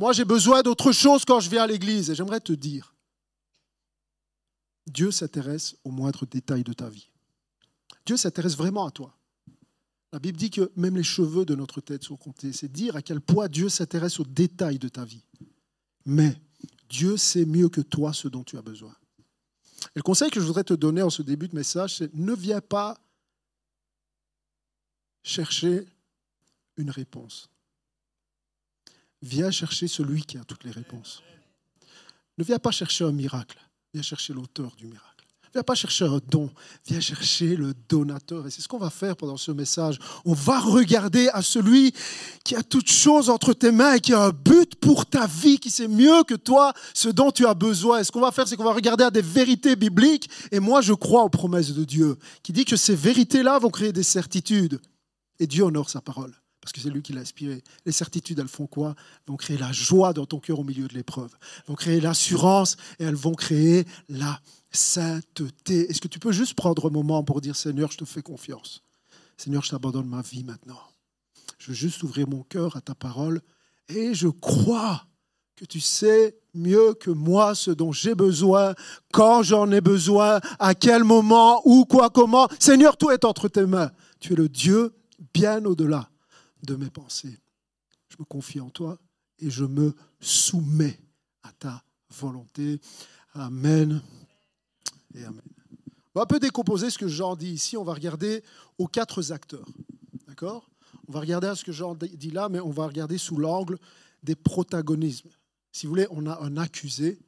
moi, 0.00 0.14
j'ai 0.14 0.24
besoin 0.24 0.62
d'autre 0.62 0.92
chose 0.92 1.26
quand 1.26 1.40
je 1.40 1.50
viens 1.50 1.64
à 1.64 1.66
l'église. 1.66 2.08
Et 2.08 2.14
j'aimerais 2.14 2.40
te 2.40 2.54
dire, 2.54 2.94
Dieu 4.86 5.10
s'intéresse 5.10 5.76
aux 5.84 5.90
moindres 5.90 6.26
détails 6.26 6.64
de 6.64 6.72
ta 6.72 6.88
vie. 6.88 7.10
Dieu 8.06 8.16
s'intéresse 8.16 8.56
vraiment 8.56 8.86
à 8.86 8.90
toi. 8.90 9.14
La 10.12 10.18
Bible 10.18 10.38
dit 10.38 10.50
que 10.50 10.72
même 10.74 10.96
les 10.96 11.02
cheveux 11.02 11.44
de 11.44 11.54
notre 11.54 11.82
tête 11.82 12.02
sont 12.02 12.16
comptés. 12.16 12.54
C'est 12.54 12.72
dire 12.72 12.96
à 12.96 13.02
quel 13.02 13.20
point 13.20 13.48
Dieu 13.48 13.68
s'intéresse 13.68 14.18
aux 14.18 14.24
détails 14.24 14.78
de 14.78 14.88
ta 14.88 15.04
vie. 15.04 15.22
Mais 16.06 16.34
Dieu 16.88 17.18
sait 17.18 17.44
mieux 17.44 17.68
que 17.68 17.82
toi 17.82 18.14
ce 18.14 18.26
dont 18.26 18.42
tu 18.42 18.56
as 18.56 18.62
besoin. 18.62 18.94
Et 19.86 19.98
le 19.98 20.02
conseil 20.02 20.30
que 20.30 20.40
je 20.40 20.46
voudrais 20.46 20.64
te 20.64 20.74
donner 20.74 21.02
en 21.02 21.10
ce 21.10 21.22
début 21.22 21.48
de 21.48 21.54
message, 21.54 21.96
c'est 21.96 22.14
ne 22.14 22.34
viens 22.34 22.60
pas 22.60 22.98
chercher 25.22 25.86
une 26.76 26.90
réponse. 26.90 27.50
Viens 29.22 29.50
chercher 29.50 29.88
celui 29.88 30.22
qui 30.24 30.38
a 30.38 30.44
toutes 30.44 30.64
les 30.64 30.70
réponses. 30.70 31.22
Ne 32.38 32.44
viens 32.44 32.58
pas 32.58 32.70
chercher 32.70 33.04
un 33.04 33.12
miracle, 33.12 33.58
viens 33.92 34.02
chercher 34.02 34.32
l'auteur 34.32 34.74
du 34.76 34.86
miracle. 34.86 35.09
Viens 35.52 35.64
pas 35.64 35.74
chercher 35.74 36.04
un 36.04 36.20
don, 36.28 36.48
viens 36.86 37.00
chercher 37.00 37.56
le 37.56 37.74
donateur. 37.88 38.46
Et 38.46 38.50
c'est 38.50 38.60
ce 38.60 38.68
qu'on 38.68 38.78
va 38.78 38.90
faire 38.90 39.16
pendant 39.16 39.36
ce 39.36 39.50
message. 39.50 39.98
On 40.24 40.32
va 40.32 40.60
regarder 40.60 41.28
à 41.32 41.42
celui 41.42 41.92
qui 42.44 42.54
a 42.54 42.62
toutes 42.62 42.90
choses 42.90 43.28
entre 43.28 43.52
tes 43.52 43.72
mains 43.72 43.94
et 43.94 44.00
qui 44.00 44.12
a 44.12 44.22
un 44.26 44.30
but 44.30 44.76
pour 44.76 45.06
ta 45.06 45.26
vie, 45.26 45.58
qui 45.58 45.70
sait 45.70 45.88
mieux 45.88 46.22
que 46.22 46.34
toi 46.34 46.72
ce 46.94 47.08
dont 47.08 47.32
tu 47.32 47.46
as 47.46 47.54
besoin. 47.54 47.98
Et 47.98 48.04
ce 48.04 48.12
qu'on 48.12 48.20
va 48.20 48.30
faire, 48.30 48.46
c'est 48.46 48.56
qu'on 48.56 48.64
va 48.64 48.72
regarder 48.72 49.02
à 49.02 49.10
des 49.10 49.22
vérités 49.22 49.74
bibliques. 49.74 50.30
Et 50.52 50.60
moi, 50.60 50.82
je 50.82 50.92
crois 50.92 51.24
aux 51.24 51.28
promesses 51.28 51.74
de 51.74 51.84
Dieu, 51.84 52.16
qui 52.44 52.52
dit 52.52 52.64
que 52.64 52.76
ces 52.76 52.94
vérités-là 52.94 53.58
vont 53.58 53.70
créer 53.70 53.92
des 53.92 54.04
certitudes. 54.04 54.80
Et 55.40 55.48
Dieu 55.48 55.64
honore 55.64 55.90
sa 55.90 56.00
parole 56.00 56.32
parce 56.60 56.72
que 56.72 56.80
c'est 56.80 56.90
lui 56.90 57.02
qui 57.02 57.12
l'a 57.12 57.22
inspiré. 57.22 57.62
Les 57.86 57.92
certitudes, 57.92 58.38
elles 58.38 58.48
font 58.48 58.66
quoi? 58.66 58.94
Elles 58.98 59.32
vont 59.32 59.36
créer 59.36 59.56
la 59.56 59.72
joie 59.72 60.12
dans 60.12 60.26
ton 60.26 60.38
cœur 60.38 60.60
au 60.60 60.64
milieu 60.64 60.86
de 60.86 60.94
l'épreuve. 60.94 61.34
Elles 61.56 61.64
vont 61.68 61.74
créer 61.74 62.00
l'assurance 62.00 62.76
et 62.98 63.04
elles 63.04 63.14
vont 63.14 63.34
créer 63.34 63.86
la 64.08 64.38
sainteté. 64.70 65.90
Est-ce 65.90 66.00
que 66.00 66.08
tu 66.08 66.18
peux 66.18 66.32
juste 66.32 66.54
prendre 66.54 66.88
un 66.88 66.90
moment 66.90 67.22
pour 67.24 67.40
dire 67.40 67.56
Seigneur, 67.56 67.90
je 67.90 67.98
te 67.98 68.04
fais 68.04 68.22
confiance. 68.22 68.82
Seigneur, 69.36 69.62
je 69.62 69.70
t'abandonne 69.70 70.06
ma 70.06 70.22
vie 70.22 70.44
maintenant. 70.44 70.80
Je 71.58 71.68
veux 71.68 71.74
juste 71.74 72.02
ouvrir 72.02 72.28
mon 72.28 72.42
cœur 72.42 72.76
à 72.76 72.80
ta 72.80 72.94
parole 72.94 73.40
et 73.88 74.14
je 74.14 74.28
crois 74.28 75.06
que 75.56 75.64
tu 75.64 75.80
sais 75.80 76.38
mieux 76.54 76.94
que 76.94 77.10
moi 77.10 77.54
ce 77.54 77.70
dont 77.70 77.92
j'ai 77.92 78.14
besoin, 78.14 78.74
quand 79.12 79.42
j'en 79.42 79.70
ai 79.70 79.80
besoin, 79.80 80.40
à 80.58 80.74
quel 80.74 81.04
moment, 81.04 81.60
où, 81.66 81.84
quoi, 81.84 82.08
comment. 82.08 82.48
Seigneur, 82.58 82.96
tout 82.96 83.10
est 83.10 83.24
entre 83.24 83.48
tes 83.48 83.66
mains. 83.66 83.90
Tu 84.20 84.32
es 84.32 84.36
le 84.36 84.48
Dieu 84.48 84.94
bien 85.34 85.64
au-delà 85.64 86.08
de 86.62 86.76
mes 86.76 86.90
pensées. 86.90 87.38
Je 88.08 88.16
me 88.18 88.24
confie 88.24 88.60
en 88.60 88.70
toi 88.70 88.98
et 89.38 89.50
je 89.50 89.64
me 89.64 89.94
soumets 90.20 90.98
à 91.42 91.52
ta 91.52 91.82
volonté. 92.10 92.80
Amen 93.34 94.00
On 95.14 95.32
va 96.14 96.22
un 96.22 96.26
peu 96.26 96.40
décomposer 96.40 96.90
ce 96.90 96.98
que 96.98 97.08
Jean 97.08 97.36
dit 97.36 97.50
ici. 97.50 97.76
On 97.76 97.84
va 97.84 97.94
regarder 97.94 98.42
aux 98.78 98.86
quatre 98.86 99.32
acteurs. 99.32 99.68
D'accord? 100.26 100.70
On 101.08 101.12
va 101.12 101.20
regarder 101.20 101.48
à 101.48 101.56
ce 101.56 101.64
que 101.64 101.72
Jean 101.72 101.94
dit 101.94 102.30
là, 102.30 102.48
mais 102.48 102.60
on 102.60 102.70
va 102.70 102.86
regarder 102.86 103.18
sous 103.18 103.36
l'angle 103.36 103.78
des 104.22 104.36
protagonismes. 104.36 105.30
Si 105.72 105.86
vous 105.86 105.90
voulez, 105.90 106.06
on 106.10 106.26
a 106.26 106.40
un 106.40 106.56
accusé, 106.56 107.20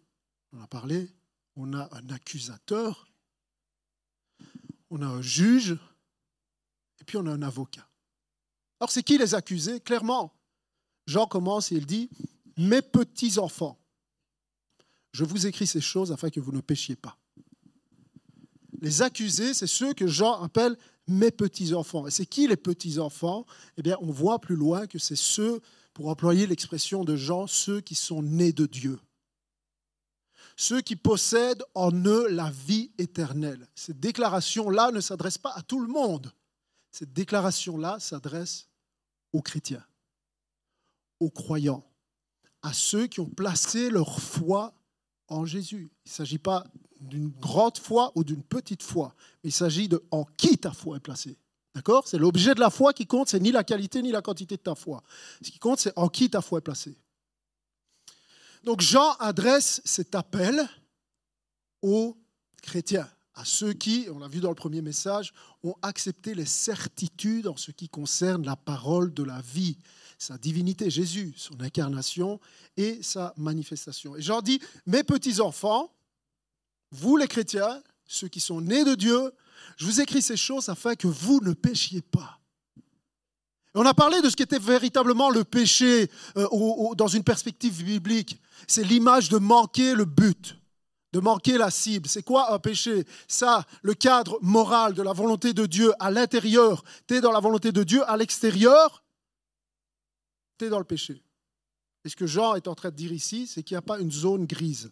on 0.52 0.60
a 0.60 0.66
parlé, 0.66 1.10
on 1.56 1.72
a 1.74 1.88
un 1.92 2.08
accusateur, 2.10 3.08
on 4.90 5.00
a 5.02 5.06
un 5.06 5.22
juge, 5.22 5.78
et 7.00 7.04
puis 7.04 7.16
on 7.16 7.26
a 7.26 7.32
un 7.32 7.42
avocat. 7.42 7.88
Alors 8.80 8.90
c'est 8.90 9.02
qui 9.02 9.16
les 9.16 9.34
accusés? 9.34 9.80
Clairement, 9.80 10.34
Jean 11.06 11.26
commence 11.26 11.72
et 11.72 11.76
il 11.76 11.86
dit, 11.86 12.10
mes 12.56 12.82
petits-enfants, 12.82 13.78
je 15.12 15.24
vous 15.24 15.46
écris 15.46 15.66
ces 15.66 15.80
choses 15.80 16.12
afin 16.12 16.30
que 16.30 16.40
vous 16.40 16.52
ne 16.52 16.60
péchiez 16.60 16.96
pas. 16.96 17.18
Les 18.82 19.00
accusés, 19.00 19.54
c'est 19.54 19.68
ceux 19.68 19.94
que 19.94 20.08
Jean 20.08 20.42
appelle 20.42 20.76
mes 21.06 21.30
petits-enfants. 21.30 22.08
Et 22.08 22.10
c'est 22.10 22.26
qui 22.26 22.48
les 22.48 22.56
petits-enfants? 22.56 23.46
Eh 23.76 23.82
bien, 23.82 23.96
on 24.00 24.10
voit 24.10 24.40
plus 24.40 24.56
loin 24.56 24.88
que 24.88 24.98
c'est 24.98 25.16
ceux, 25.16 25.60
pour 25.94 26.08
employer 26.08 26.48
l'expression 26.48 27.04
de 27.04 27.14
Jean, 27.14 27.46
ceux 27.46 27.80
qui 27.80 27.94
sont 27.94 28.22
nés 28.22 28.52
de 28.52 28.66
Dieu. 28.66 28.98
Ceux 30.56 30.80
qui 30.80 30.96
possèdent 30.96 31.62
en 31.74 31.92
eux 32.04 32.26
la 32.28 32.50
vie 32.50 32.90
éternelle. 32.98 33.68
Cette 33.76 34.00
déclaration-là 34.00 34.90
ne 34.90 35.00
s'adresse 35.00 35.38
pas 35.38 35.52
à 35.52 35.62
tout 35.62 35.80
le 35.80 35.88
monde. 35.88 36.32
Cette 36.90 37.12
déclaration-là 37.12 38.00
s'adresse 38.00 38.68
aux 39.32 39.42
chrétiens, 39.42 39.84
aux 41.20 41.30
croyants, 41.30 41.84
à 42.62 42.72
ceux 42.72 43.06
qui 43.06 43.20
ont 43.20 43.30
placé 43.30 43.90
leur 43.90 44.20
foi 44.20 44.74
en 45.32 45.44
Jésus. 45.44 45.90
Il 46.04 46.08
ne 46.08 46.14
s'agit 46.14 46.38
pas 46.38 46.64
d'une 47.00 47.30
grande 47.30 47.78
foi 47.78 48.12
ou 48.14 48.24
d'une 48.24 48.42
petite 48.42 48.82
foi, 48.82 49.14
il 49.42 49.52
s'agit 49.52 49.88
de 49.88 50.02
en 50.10 50.24
qui 50.36 50.56
ta 50.58 50.72
foi 50.72 50.96
est 50.96 51.00
placée. 51.00 51.36
D'accord? 51.74 52.06
C'est 52.06 52.18
l'objet 52.18 52.54
de 52.54 52.60
la 52.60 52.70
foi 52.70 52.92
qui 52.92 53.06
compte, 53.06 53.28
c'est 53.28 53.40
ni 53.40 53.50
la 53.50 53.64
qualité 53.64 54.02
ni 54.02 54.12
la 54.12 54.22
quantité 54.22 54.56
de 54.56 54.62
ta 54.62 54.74
foi. 54.74 55.02
Ce 55.40 55.50
qui 55.50 55.58
compte, 55.58 55.80
c'est 55.80 55.92
en 55.96 56.08
qui 56.08 56.28
ta 56.28 56.42
foi 56.42 56.58
est 56.58 56.62
placée. 56.62 56.96
Donc 58.62 58.80
Jean 58.80 59.12
adresse 59.18 59.80
cet 59.84 60.14
appel 60.14 60.68
aux 61.80 62.16
chrétiens, 62.62 63.08
à 63.34 63.44
ceux 63.44 63.72
qui, 63.72 64.06
on 64.12 64.18
l'a 64.18 64.28
vu 64.28 64.40
dans 64.40 64.50
le 64.50 64.54
premier 64.54 64.82
message, 64.82 65.32
ont 65.62 65.74
accepté 65.82 66.34
les 66.34 66.44
certitudes 66.44 67.46
en 67.46 67.56
ce 67.56 67.70
qui 67.70 67.88
concerne 67.88 68.44
la 68.44 68.56
parole 68.56 69.14
de 69.14 69.22
la 69.22 69.40
vie, 69.40 69.78
sa 70.18 70.36
divinité, 70.38 70.90
Jésus, 70.90 71.32
son 71.36 71.60
incarnation 71.60 72.40
et 72.76 73.02
sa 73.02 73.32
manifestation. 73.36 74.16
Et 74.16 74.22
Jean 74.22 74.42
dit, 74.42 74.60
mes 74.86 75.02
petits-enfants, 75.02 75.92
vous 76.90 77.16
les 77.16 77.26
chrétiens, 77.26 77.82
ceux 78.06 78.28
qui 78.28 78.40
sont 78.40 78.60
nés 78.60 78.84
de 78.84 78.94
Dieu, 78.94 79.32
je 79.76 79.86
vous 79.86 80.00
écris 80.00 80.22
ces 80.22 80.36
choses 80.36 80.68
afin 80.68 80.94
que 80.94 81.08
vous 81.08 81.40
ne 81.40 81.54
péchiez 81.54 82.02
pas. 82.02 82.38
on 83.74 83.86
a 83.86 83.94
parlé 83.94 84.20
de 84.20 84.28
ce 84.28 84.36
qui 84.36 84.42
était 84.42 84.58
véritablement 84.58 85.30
le 85.30 85.44
péché 85.44 86.10
euh, 86.36 86.46
dans 86.94 87.08
une 87.08 87.24
perspective 87.24 87.82
biblique. 87.82 88.38
C'est 88.68 88.84
l'image 88.84 89.30
de 89.30 89.38
manquer 89.38 89.94
le 89.94 90.04
but, 90.04 90.56
de 91.12 91.20
manquer 91.20 91.58
la 91.58 91.70
cible. 91.70 92.08
C'est 92.08 92.22
quoi 92.22 92.52
un 92.52 92.58
péché? 92.58 93.04
Ça, 93.28 93.66
le 93.82 93.94
cadre 93.94 94.38
moral 94.40 94.94
de 94.94 95.02
la 95.02 95.12
volonté 95.12 95.52
de 95.52 95.66
Dieu 95.66 95.92
à 96.00 96.10
l'intérieur, 96.10 96.82
tu 97.06 97.14
es 97.14 97.20
dans 97.20 97.32
la 97.32 97.40
volonté 97.40 97.72
de 97.72 97.82
Dieu, 97.82 98.02
à 98.08 98.16
l'extérieur, 98.16 99.04
tu 100.58 100.66
es 100.66 100.68
dans 100.68 100.78
le 100.78 100.84
péché. 100.84 101.22
Et 102.04 102.08
ce 102.08 102.16
que 102.16 102.26
Jean 102.26 102.54
est 102.54 102.66
en 102.66 102.74
train 102.74 102.90
de 102.90 102.96
dire 102.96 103.12
ici, 103.12 103.46
c'est 103.46 103.62
qu'il 103.62 103.74
n'y 103.74 103.78
a 103.78 103.82
pas 103.82 104.00
une 104.00 104.10
zone 104.10 104.46
grise. 104.46 104.90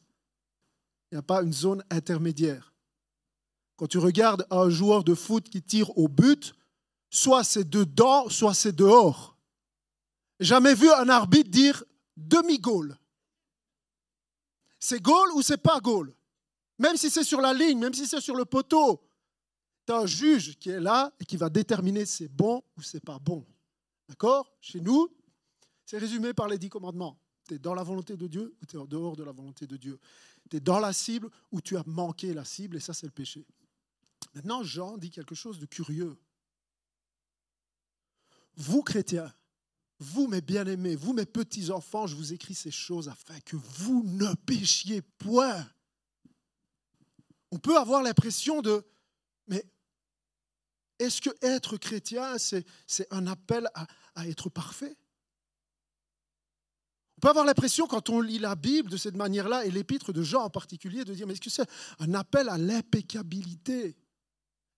Il 1.10 1.14
n'y 1.14 1.18
a 1.18 1.22
pas 1.22 1.42
une 1.42 1.52
zone 1.52 1.82
intermédiaire. 1.90 2.72
Quand 3.76 3.88
tu 3.88 3.98
regardes 3.98 4.46
un 4.50 4.68
joueur 4.68 5.02
de 5.02 5.14
foot 5.14 5.48
qui 5.48 5.62
tire 5.62 5.96
au 5.96 6.06
but, 6.06 6.54
soit 7.08 7.44
c'est 7.44 7.68
dedans, 7.68 8.28
soit 8.28 8.54
c'est 8.54 8.76
dehors. 8.76 9.36
Jamais 10.38 10.74
vu 10.74 10.90
un 10.90 11.08
arbitre 11.08 11.50
dire 11.50 11.82
demi-goal. 12.16 12.96
C'est 14.80 15.00
goal 15.00 15.30
ou 15.34 15.42
c'est 15.42 15.58
pas 15.58 15.78
goal 15.78 16.12
Même 16.78 16.96
si 16.96 17.10
c'est 17.10 17.22
sur 17.22 17.40
la 17.40 17.52
ligne, 17.52 17.78
même 17.78 17.94
si 17.94 18.06
c'est 18.06 18.20
sur 18.20 18.34
le 18.34 18.46
poteau, 18.46 19.06
tu 19.86 19.92
as 19.92 19.98
un 19.98 20.06
juge 20.06 20.56
qui 20.58 20.70
est 20.70 20.80
là 20.80 21.12
et 21.20 21.24
qui 21.24 21.36
va 21.36 21.50
déterminer 21.50 22.06
si 22.06 22.24
c'est 22.24 22.28
bon 22.28 22.62
ou 22.76 22.82
c'est 22.82 23.04
pas 23.04 23.18
bon. 23.18 23.46
D'accord? 24.08 24.50
Chez 24.60 24.80
nous, 24.80 25.08
c'est 25.84 25.98
résumé 25.98 26.32
par 26.32 26.48
les 26.48 26.58
dix 26.58 26.70
commandements. 26.70 27.20
Tu 27.46 27.54
es 27.54 27.58
dans 27.58 27.74
la 27.74 27.82
volonté 27.82 28.16
de 28.16 28.26
Dieu 28.26 28.56
ou 28.60 28.66
tu 28.66 28.76
es 28.76 28.78
en 28.78 28.86
dehors 28.86 29.16
de 29.16 29.22
la 29.22 29.32
volonté 29.32 29.66
de 29.66 29.76
Dieu. 29.76 30.00
Tu 30.48 30.56
es 30.56 30.60
dans 30.60 30.78
la 30.78 30.92
cible 30.92 31.28
ou 31.52 31.60
tu 31.60 31.76
as 31.76 31.84
manqué 31.86 32.32
la 32.32 32.44
cible 32.44 32.76
et 32.76 32.80
ça 32.80 32.94
c'est 32.94 33.06
le 33.06 33.12
péché. 33.12 33.46
Maintenant, 34.34 34.62
Jean 34.62 34.96
dit 34.96 35.10
quelque 35.10 35.34
chose 35.34 35.58
de 35.58 35.66
curieux. 35.66 36.16
Vous, 38.56 38.82
chrétiens, 38.82 39.32
vous, 40.00 40.26
mes 40.26 40.40
bien-aimés, 40.40 40.96
vous, 40.96 41.12
mes 41.12 41.26
petits-enfants, 41.26 42.06
je 42.06 42.16
vous 42.16 42.32
écris 42.32 42.54
ces 42.54 42.70
choses 42.70 43.08
afin 43.08 43.38
que 43.40 43.56
vous 43.56 44.02
ne 44.06 44.34
péchiez 44.46 45.02
point. 45.02 45.64
On 47.50 47.58
peut 47.58 47.76
avoir 47.76 48.02
l'impression 48.02 48.62
de, 48.62 48.82
mais 49.46 49.64
est-ce 50.98 51.20
que 51.20 51.30
être 51.42 51.76
chrétien, 51.76 52.36
c'est 52.38 52.64
un 53.10 53.26
appel 53.26 53.68
à, 53.74 53.86
à 54.14 54.26
être 54.26 54.48
parfait? 54.48 54.96
On 57.18 57.20
peut 57.20 57.28
avoir 57.28 57.44
l'impression, 57.44 57.86
quand 57.86 58.08
on 58.08 58.22
lit 58.22 58.38
la 58.38 58.54
Bible 58.54 58.88
de 58.88 58.96
cette 58.96 59.16
manière-là, 59.16 59.66
et 59.66 59.70
l'épître 59.70 60.14
de 60.14 60.22
Jean 60.22 60.44
en 60.44 60.50
particulier, 60.50 61.04
de 61.04 61.12
dire, 61.12 61.26
mais 61.26 61.34
est-ce 61.34 61.42
que 61.42 61.50
c'est 61.50 61.68
un 61.98 62.14
appel 62.14 62.48
à 62.48 62.56
l'impeccabilité? 62.56 63.98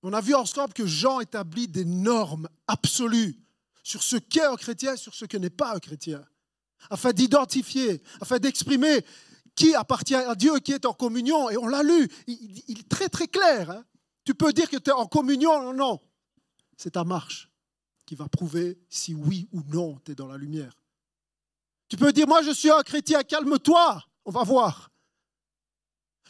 On 0.02 0.12
a 0.12 0.20
vu 0.20 0.34
ensemble 0.34 0.72
que 0.72 0.84
Jean 0.84 1.20
établit 1.20 1.68
des 1.68 1.84
normes 1.84 2.48
absolues 2.66 3.38
sur 3.82 4.02
ce 4.02 4.16
qu'est 4.16 4.44
un 4.44 4.56
chrétien 4.56 4.96
sur 4.96 5.14
ce 5.14 5.24
que 5.24 5.36
n'est 5.36 5.50
pas 5.50 5.74
un 5.74 5.78
chrétien, 5.78 6.24
afin 6.90 7.12
d'identifier, 7.12 8.02
afin 8.20 8.38
d'exprimer 8.38 9.04
qui 9.54 9.74
appartient 9.74 10.14
à 10.14 10.34
Dieu, 10.34 10.58
qui 10.60 10.72
est 10.72 10.86
en 10.86 10.94
communion. 10.94 11.50
Et 11.50 11.56
on 11.56 11.66
l'a 11.66 11.82
lu, 11.82 12.08
il, 12.26 12.78
est 12.78 12.88
très 12.88 13.08
très 13.08 13.28
clair. 13.28 13.70
Hein. 13.70 13.84
tu 14.24 14.34
peux 14.34 14.52
dire 14.52 14.70
que 14.70 14.76
tu 14.76 14.90
es 14.90 14.92
en 14.92 15.06
communion, 15.06 15.62
non, 15.62 15.74
non. 15.74 16.00
C'est 16.76 16.92
ta 16.92 17.04
marche 17.04 17.50
qui 18.06 18.14
va 18.14 18.28
prouver 18.28 18.78
si 18.88 19.14
oui 19.14 19.48
ou 19.52 19.62
non 19.68 20.00
tu 20.04 20.12
es 20.12 20.14
dans 20.14 20.26
la 20.26 20.36
lumière. 20.36 20.72
Tu 21.88 21.96
peux 21.96 22.12
dire, 22.12 22.26
moi 22.26 22.42
je 22.42 22.50
suis 22.50 22.70
un 22.70 22.82
chrétien, 22.82 23.22
calme-toi, 23.22 24.02
on 24.24 24.30
va 24.30 24.44
voir. 24.44 24.90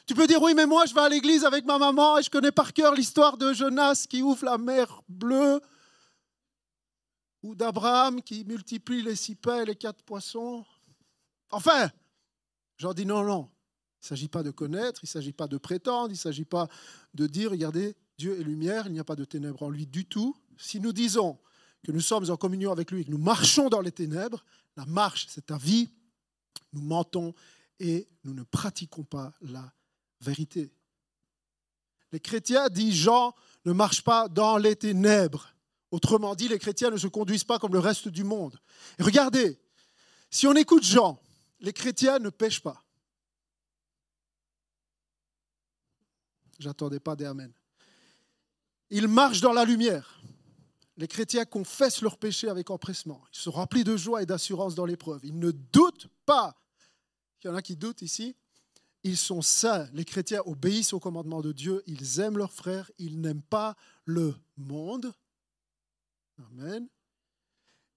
Tu 0.06 0.14
peux 0.14 0.26
dire, 0.26 0.42
oui, 0.42 0.54
mais 0.54 0.66
moi 0.66 0.84
je 0.86 0.94
vais 0.94 1.00
à 1.00 1.08
l'église 1.08 1.44
avec 1.44 1.64
ma 1.64 1.78
maman 1.78 2.18
et 2.18 2.22
je 2.22 2.30
connais 2.30 2.50
par 2.50 2.72
cœur 2.72 2.94
l'histoire 2.94 3.36
de 3.36 3.52
Jonas 3.52 4.06
qui 4.08 4.20
ouvre 4.20 4.44
la 4.44 4.58
mer 4.58 5.02
bleue 5.08 5.60
ou 7.42 7.54
d'Abraham 7.54 8.22
qui 8.22 8.44
multiplie 8.44 9.02
les 9.02 9.16
six 9.16 9.34
pains 9.34 9.62
et 9.62 9.64
les 9.64 9.76
quatre 9.76 10.02
poissons. 10.04 10.64
Enfin, 11.50 11.90
j'en 12.76 12.94
dis 12.94 13.06
non, 13.06 13.24
non. 13.24 13.50
Il 14.02 14.06
ne 14.06 14.08
s'agit 14.08 14.28
pas 14.28 14.42
de 14.42 14.50
connaître, 14.50 15.00
il 15.02 15.06
ne 15.06 15.10
s'agit 15.10 15.32
pas 15.32 15.46
de 15.46 15.58
prétendre, 15.58 16.08
il 16.08 16.14
ne 16.14 16.18
s'agit 16.18 16.44
pas 16.44 16.68
de 17.14 17.26
dire, 17.26 17.50
regardez, 17.50 17.94
Dieu 18.18 18.38
est 18.40 18.42
lumière, 18.42 18.86
il 18.86 18.92
n'y 18.92 19.00
a 19.00 19.04
pas 19.04 19.16
de 19.16 19.24
ténèbres 19.24 19.62
en 19.62 19.70
lui 19.70 19.86
du 19.86 20.04
tout. 20.04 20.36
Si 20.56 20.80
nous 20.80 20.92
disons 20.92 21.38
que 21.84 21.92
nous 21.92 22.00
sommes 22.00 22.28
en 22.30 22.36
communion 22.36 22.72
avec 22.72 22.90
lui 22.90 23.02
et 23.02 23.04
que 23.04 23.10
nous 23.10 23.18
marchons 23.18 23.68
dans 23.68 23.80
les 23.80 23.92
ténèbres, 23.92 24.44
la 24.76 24.86
marche, 24.86 25.26
c'est 25.28 25.46
ta 25.46 25.56
vie, 25.56 25.90
nous 26.72 26.82
mentons 26.82 27.34
et 27.78 28.08
nous 28.24 28.34
ne 28.34 28.42
pratiquons 28.42 29.04
pas 29.04 29.32
la 29.40 29.72
vérité. 30.20 30.72
Les 32.12 32.20
chrétiens, 32.20 32.68
dit 32.68 32.92
Jean, 32.92 33.34
ne 33.64 33.72
marchent 33.72 34.04
pas 34.04 34.28
dans 34.28 34.56
les 34.56 34.76
ténèbres. 34.76 35.48
Autrement 35.92 36.34
dit, 36.34 36.48
les 36.48 36.58
chrétiens 36.58 36.90
ne 36.90 36.96
se 36.96 37.06
conduisent 37.06 37.44
pas 37.44 37.60
comme 37.60 37.72
le 37.72 37.78
reste 37.78 38.08
du 38.08 38.24
monde. 38.24 38.58
Regardez, 38.98 39.60
si 40.30 40.48
on 40.48 40.54
écoute 40.54 40.82
Jean, 40.82 41.20
les 41.60 41.72
chrétiens 41.72 42.18
ne 42.18 42.30
pêchent 42.30 42.62
pas. 42.62 42.82
J'attendais 46.58 46.98
pas 46.98 47.14
des 47.14 47.26
Amen. 47.26 47.52
Ils 48.90 49.06
marchent 49.06 49.40
dans 49.40 49.52
la 49.52 49.64
lumière 49.64 50.18
les 50.96 51.08
chrétiens 51.08 51.44
confessent 51.44 52.02
leurs 52.02 52.18
péchés 52.18 52.48
avec 52.48 52.70
empressement. 52.70 53.22
Ils 53.32 53.38
sont 53.40 53.50
remplis 53.50 53.84
de 53.84 53.96
joie 53.96 54.22
et 54.22 54.26
d'assurance 54.26 54.74
dans 54.74 54.84
l'épreuve. 54.84 55.20
Ils 55.24 55.38
ne 55.38 55.50
doutent 55.50 56.08
pas. 56.26 56.54
Il 57.42 57.48
y 57.48 57.50
en 57.50 57.56
a 57.56 57.62
qui 57.62 57.76
doutent 57.76 58.02
ici. 58.02 58.36
Ils 59.02 59.16
sont 59.16 59.42
saints. 59.42 59.88
Les 59.94 60.04
chrétiens 60.04 60.42
obéissent 60.44 60.92
au 60.92 61.00
commandement 61.00 61.40
de 61.40 61.52
Dieu. 61.52 61.82
Ils 61.86 62.20
aiment 62.20 62.38
leurs 62.38 62.52
frères. 62.52 62.90
Ils 62.98 63.20
n'aiment 63.20 63.42
pas 63.42 63.76
le 64.04 64.34
monde. 64.56 65.12
Amen. 66.38 66.88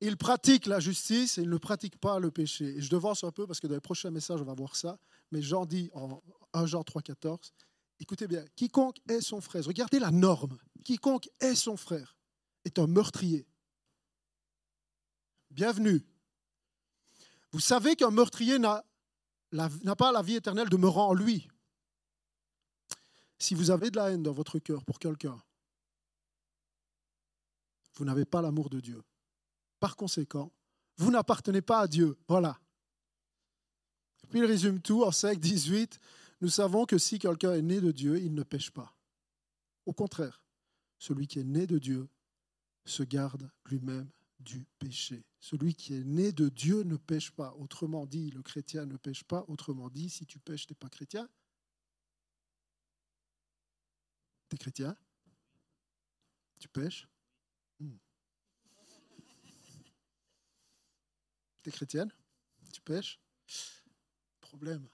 Ils 0.02 0.18
pratiquent 0.18 0.66
la 0.66 0.80
justice 0.80 1.38
et 1.38 1.42
ils 1.42 1.50
ne 1.50 1.58
pratiquent 1.58 2.00
pas 2.00 2.20
le 2.20 2.32
péché. 2.32 2.66
Et 2.66 2.82
je 2.82 2.90
devance 2.90 3.24
un 3.24 3.32
peu 3.32 3.48
parce 3.48 3.60
que 3.60 3.68
dans 3.68 3.76
les 3.76 3.82
prochains 3.82 4.12
messages, 4.12 4.42
on 4.42 4.46
va 4.46 4.54
voir 4.54 4.76
ça. 4.76 5.00
Mais 5.32 5.42
Jean 5.42 5.66
dit 5.66 5.90
en 5.94 6.22
1 6.54 6.66
Jean 6.66 6.84
3, 6.84 7.02
14, 7.02 7.54
écoutez 8.00 8.28
bien, 8.28 8.46
quiconque 8.56 9.00
est 9.10 9.22
son 9.22 9.42
frère, 9.42 9.64
regardez 9.66 10.00
la 10.00 10.12
norme, 10.12 10.58
quiconque 10.84 11.30
est 11.40 11.56
son 11.56 11.78
frère 11.78 12.16
est 12.66 12.80
un 12.80 12.88
meurtrier. 12.88 13.48
Bienvenue. 15.52 16.06
Vous 17.52 17.60
savez 17.60 17.96
qu'un 17.96 18.12
meurtrier 18.12 18.60
n'a 18.60 18.84
pas 19.98 20.12
la 20.12 20.22
vie 20.22 20.36
éternelle 20.36 20.68
demeurant 20.68 21.10
en 21.10 21.14
lui. 21.14 21.48
Si 23.38 23.54
vous 23.54 23.72
avez 23.72 23.92
de 23.92 23.98
la 23.98 24.12
haine 24.12 24.24
dans 24.24 24.34
votre 24.34 24.60
cœur 24.60 24.84
pour 24.84 25.00
quelqu'un, 25.00 25.42
vous 27.98 28.06
n'avez 28.06 28.26
pas 28.26 28.42
l'amour 28.42 28.70
de 28.70 28.80
Dieu. 28.80 29.04
Par 29.80 29.96
conséquent, 29.96 30.52
vous 30.98 31.12
n'appartenez 31.12 31.62
pas 31.62 31.82
à 31.82 31.88
Dieu. 31.88 32.18
Voilà. 32.28 32.60
Puis 34.30 34.40
il 34.40 34.46
résume 34.46 34.82
tout 34.82 35.04
en 35.04 35.12
5, 35.12 35.40
18. 35.40 36.00
Nous 36.42 36.50
savons 36.50 36.86
que 36.86 36.98
si 36.98 37.20
quelqu'un 37.20 37.54
est 37.54 37.62
né 37.62 37.80
de 37.80 37.92
Dieu, 37.92 38.20
il 38.20 38.34
ne 38.34 38.44
pêche 38.44 38.72
pas. 38.72 38.96
Au 39.86 39.94
contraire, 39.94 40.42
celui 40.98 41.28
qui 41.28 41.40
est 41.40 41.44
né 41.44 41.68
de 41.68 41.78
Dieu 41.78 42.10
se 42.86 43.04
garde 43.04 43.50
lui-même 43.66 44.10
du 44.40 44.66
péché. 44.80 45.26
Celui 45.40 45.74
qui 45.74 45.94
est 45.94 46.04
né 46.04 46.32
de 46.32 46.50
Dieu 46.50 46.84
ne 46.84 46.98
pêche 46.98 47.32
pas. 47.32 47.54
Autrement 47.56 48.06
dit, 48.06 48.32
le 48.32 48.42
chrétien 48.42 48.86
ne 48.86 48.98
pêche 48.98 49.24
pas. 49.24 49.46
Autrement 49.48 49.90
dit, 49.90 50.10
si 50.10 50.26
tu 50.26 50.40
pêches, 50.40 50.66
tu 50.66 50.74
n'es 50.74 50.78
pas 50.78 50.90
chrétien. 50.90 51.30
Tu 54.50 54.56
es 54.56 54.58
chrétien 54.58 54.96
Tu 56.60 56.68
pêches 56.68 57.08
Tu 61.66 61.70
es 61.70 61.72
chrétienne? 61.72 62.12
Tu 62.72 62.80
pêches? 62.80 63.20
Problème. 64.40 64.88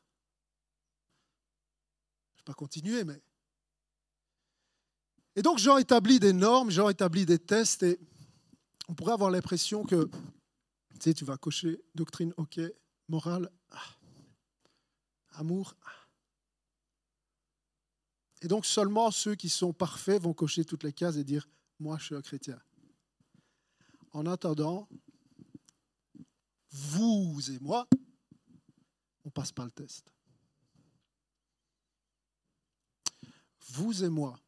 Je 2.32 2.36
ne 2.36 2.38
vais 2.38 2.44
pas 2.46 2.54
continuer, 2.54 3.04
mais... 3.04 3.22
Et 5.36 5.42
donc 5.42 5.58
Jean 5.58 5.76
établit 5.80 6.22
des 6.22 6.32
normes, 6.32 6.72
Jean 6.72 6.88
établit 6.88 7.26
des 7.26 7.40
tests, 7.40 7.84
et 7.84 8.00
on 8.88 8.94
pourrait 8.94 9.12
avoir 9.12 9.32
l'impression 9.32 9.84
que, 9.84 10.06
tu 10.06 11.02
sais, 11.02 11.14
tu 11.14 11.26
vas 11.26 11.36
cocher 11.36 11.84
doctrine, 11.94 12.34
ok, 12.38 12.62
morale, 13.10 13.52
ah. 13.72 13.98
amour. 15.32 15.76
ah. 15.84 15.92
Et 18.44 18.48
donc 18.48 18.66
seulement 18.66 19.12
ceux 19.12 19.36
qui 19.36 19.50
sont 19.50 19.74
parfaits 19.74 20.22
vont 20.22 20.34
cocher 20.34 20.64
toutes 20.64 20.84
les 20.84 20.94
cases 20.94 21.18
et 21.18 21.26
dire, 21.26 21.50
moi 21.80 21.98
je 21.98 22.06
suis 22.06 22.16
un 22.16 22.22
chrétien. 22.22 22.62
En 24.12 24.26
attendant, 24.26 24.88
vous 26.72 27.52
et 27.52 27.60
moi, 27.60 27.88
on 29.26 29.30
passe 29.30 29.52
pas 29.52 29.66
le 29.66 29.72
test. 29.72 30.12
Vous 33.70 34.04
et 34.04 34.10
moi, 34.10 34.40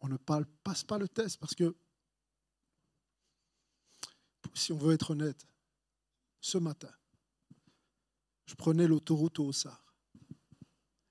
on 0.00 0.08
ne 0.08 0.16
passe 0.16 0.84
pas 0.84 0.98
le 0.98 1.08
test 1.08 1.38
parce 1.38 1.54
que, 1.54 1.74
si 4.54 4.72
on 4.72 4.78
veut 4.78 4.94
être 4.94 5.10
honnête, 5.12 5.46
ce 6.40 6.58
matin, 6.58 6.90
je 8.46 8.54
prenais 8.54 8.86
l'autoroute 8.86 9.38
au 9.38 9.46
Haut-Sard. 9.46 9.94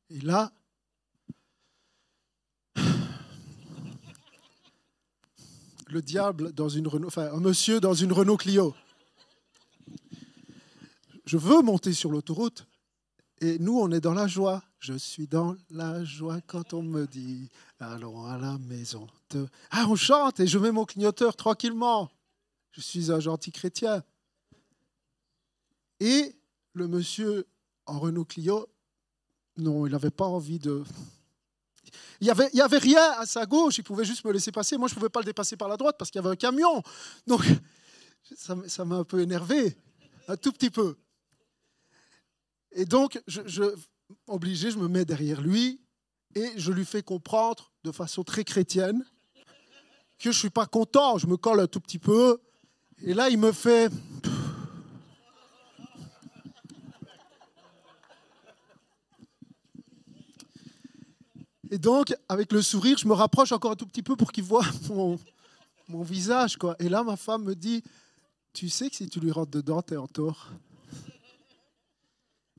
Et 0.09 0.19
là, 0.21 0.51
le 5.87 6.01
diable 6.01 6.51
dans 6.53 6.69
une 6.69 6.87
Renault, 6.87 7.07
enfin 7.07 7.31
un 7.31 7.39
monsieur 7.39 7.79
dans 7.79 7.93
une 7.93 8.11
Renault 8.11 8.37
Clio. 8.37 8.75
Je 11.29 11.37
veux 11.37 11.61
monter 11.61 11.93
sur 11.93 12.09
l'autoroute 12.09 12.65
et 13.39 13.59
nous 13.59 13.79
on 13.79 13.91
est 13.91 14.01
dans 14.01 14.15
la 14.15 14.25
joie. 14.25 14.63
Je 14.79 14.95
suis 14.95 15.27
dans 15.27 15.55
la 15.69 16.03
joie 16.03 16.41
quand 16.41 16.73
on 16.73 16.81
me 16.81 17.05
dit 17.05 17.51
allons 17.79 18.25
à 18.25 18.39
la 18.39 18.57
maison. 18.57 19.05
Ah 19.69 19.85
on 19.87 19.95
chante 19.95 20.39
et 20.39 20.47
je 20.47 20.57
mets 20.57 20.71
mon 20.71 20.85
clignoteur 20.85 21.35
tranquillement. 21.35 22.09
Je 22.71 22.81
suis 22.81 23.11
un 23.11 23.19
gentil 23.19 23.51
chrétien. 23.51 24.03
Et 25.99 26.35
le 26.73 26.87
monsieur 26.87 27.45
en 27.85 27.99
Renault 27.99 28.25
Clio, 28.25 28.67
non, 29.57 29.85
il 29.85 29.91
n'avait 29.91 30.09
pas 30.09 30.25
envie 30.25 30.57
de, 30.57 30.83
il 32.21 32.23
n'y 32.23 32.31
avait, 32.31 32.59
avait 32.59 32.79
rien 32.79 33.11
à 33.19 33.27
sa 33.27 33.45
gauche, 33.45 33.77
il 33.77 33.83
pouvait 33.83 34.03
juste 34.03 34.25
me 34.25 34.31
laisser 34.31 34.51
passer. 34.51 34.77
Moi, 34.77 34.87
je 34.87 34.95
ne 34.95 34.97
pouvais 34.97 35.09
pas 35.09 35.19
le 35.19 35.25
dépasser 35.25 35.57
par 35.57 35.67
la 35.67 35.77
droite 35.77 35.95
parce 35.99 36.09
qu'il 36.09 36.19
y 36.19 36.25
avait 36.25 36.33
un 36.33 36.35
camion. 36.35 36.81
Donc, 37.27 37.45
ça 38.35 38.83
m'a 38.83 38.95
un 38.95 39.03
peu 39.03 39.19
énervé, 39.19 39.77
un 40.27 40.35
tout 40.35 40.51
petit 40.51 40.71
peu. 40.71 40.97
Et 42.71 42.85
donc, 42.85 43.21
je, 43.27 43.63
obligé, 44.27 44.71
je 44.71 44.77
me 44.77 44.87
mets 44.87 45.05
derrière 45.05 45.41
lui 45.41 45.81
et 46.35 46.51
je 46.55 46.71
lui 46.71 46.85
fais 46.85 47.01
comprendre 47.01 47.71
de 47.83 47.91
façon 47.91 48.23
très 48.23 48.43
chrétienne 48.43 49.03
que 50.19 50.25
je 50.25 50.29
ne 50.29 50.33
suis 50.33 50.49
pas 50.49 50.65
content. 50.65 51.17
Je 51.17 51.27
me 51.27 51.37
colle 51.37 51.61
un 51.61 51.67
tout 51.67 51.79
petit 51.79 51.99
peu. 51.99 52.39
Et 53.01 53.13
là, 53.13 53.29
il 53.29 53.39
me 53.39 53.51
fait... 53.51 53.91
Et 61.71 61.77
donc, 61.77 62.15
avec 62.27 62.51
le 62.51 62.63
sourire, 62.63 62.97
je 62.97 63.07
me 63.07 63.13
rapproche 63.13 63.51
encore 63.51 63.71
un 63.71 63.75
tout 63.75 63.85
petit 63.85 64.01
peu 64.01 64.15
pour 64.15 64.31
qu'il 64.31 64.43
voit 64.43 64.65
mon, 64.89 65.19
mon 65.87 66.01
visage. 66.01 66.57
Quoi. 66.57 66.75
Et 66.79 66.89
là, 66.89 67.03
ma 67.03 67.15
femme 67.15 67.43
me 67.43 67.55
dit, 67.55 67.83
tu 68.53 68.69
sais 68.69 68.89
que 68.89 68.95
si 68.95 69.07
tu 69.07 69.19
lui 69.19 69.31
rentres 69.31 69.51
dedans, 69.51 69.81
t'es 69.81 69.95
en 69.95 70.07
tort. 70.07 70.49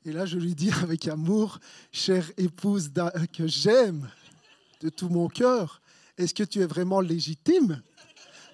Et 0.07 0.13
là, 0.13 0.25
je 0.27 0.39
lui 0.39 0.55
dis 0.55 0.71
avec 0.83 1.09
amour, 1.09 1.59
chère 1.93 2.31
épouse 2.39 2.91
d'a- 2.91 3.13
que 3.33 3.47
j'aime 3.47 4.09
de 4.81 4.89
tout 4.89 5.09
mon 5.09 5.29
cœur, 5.29 5.81
est-ce 6.17 6.33
que 6.35 6.43
tu 6.43 6.61
es 6.61 6.67
vraiment 6.67 7.01
légitime? 7.01 7.83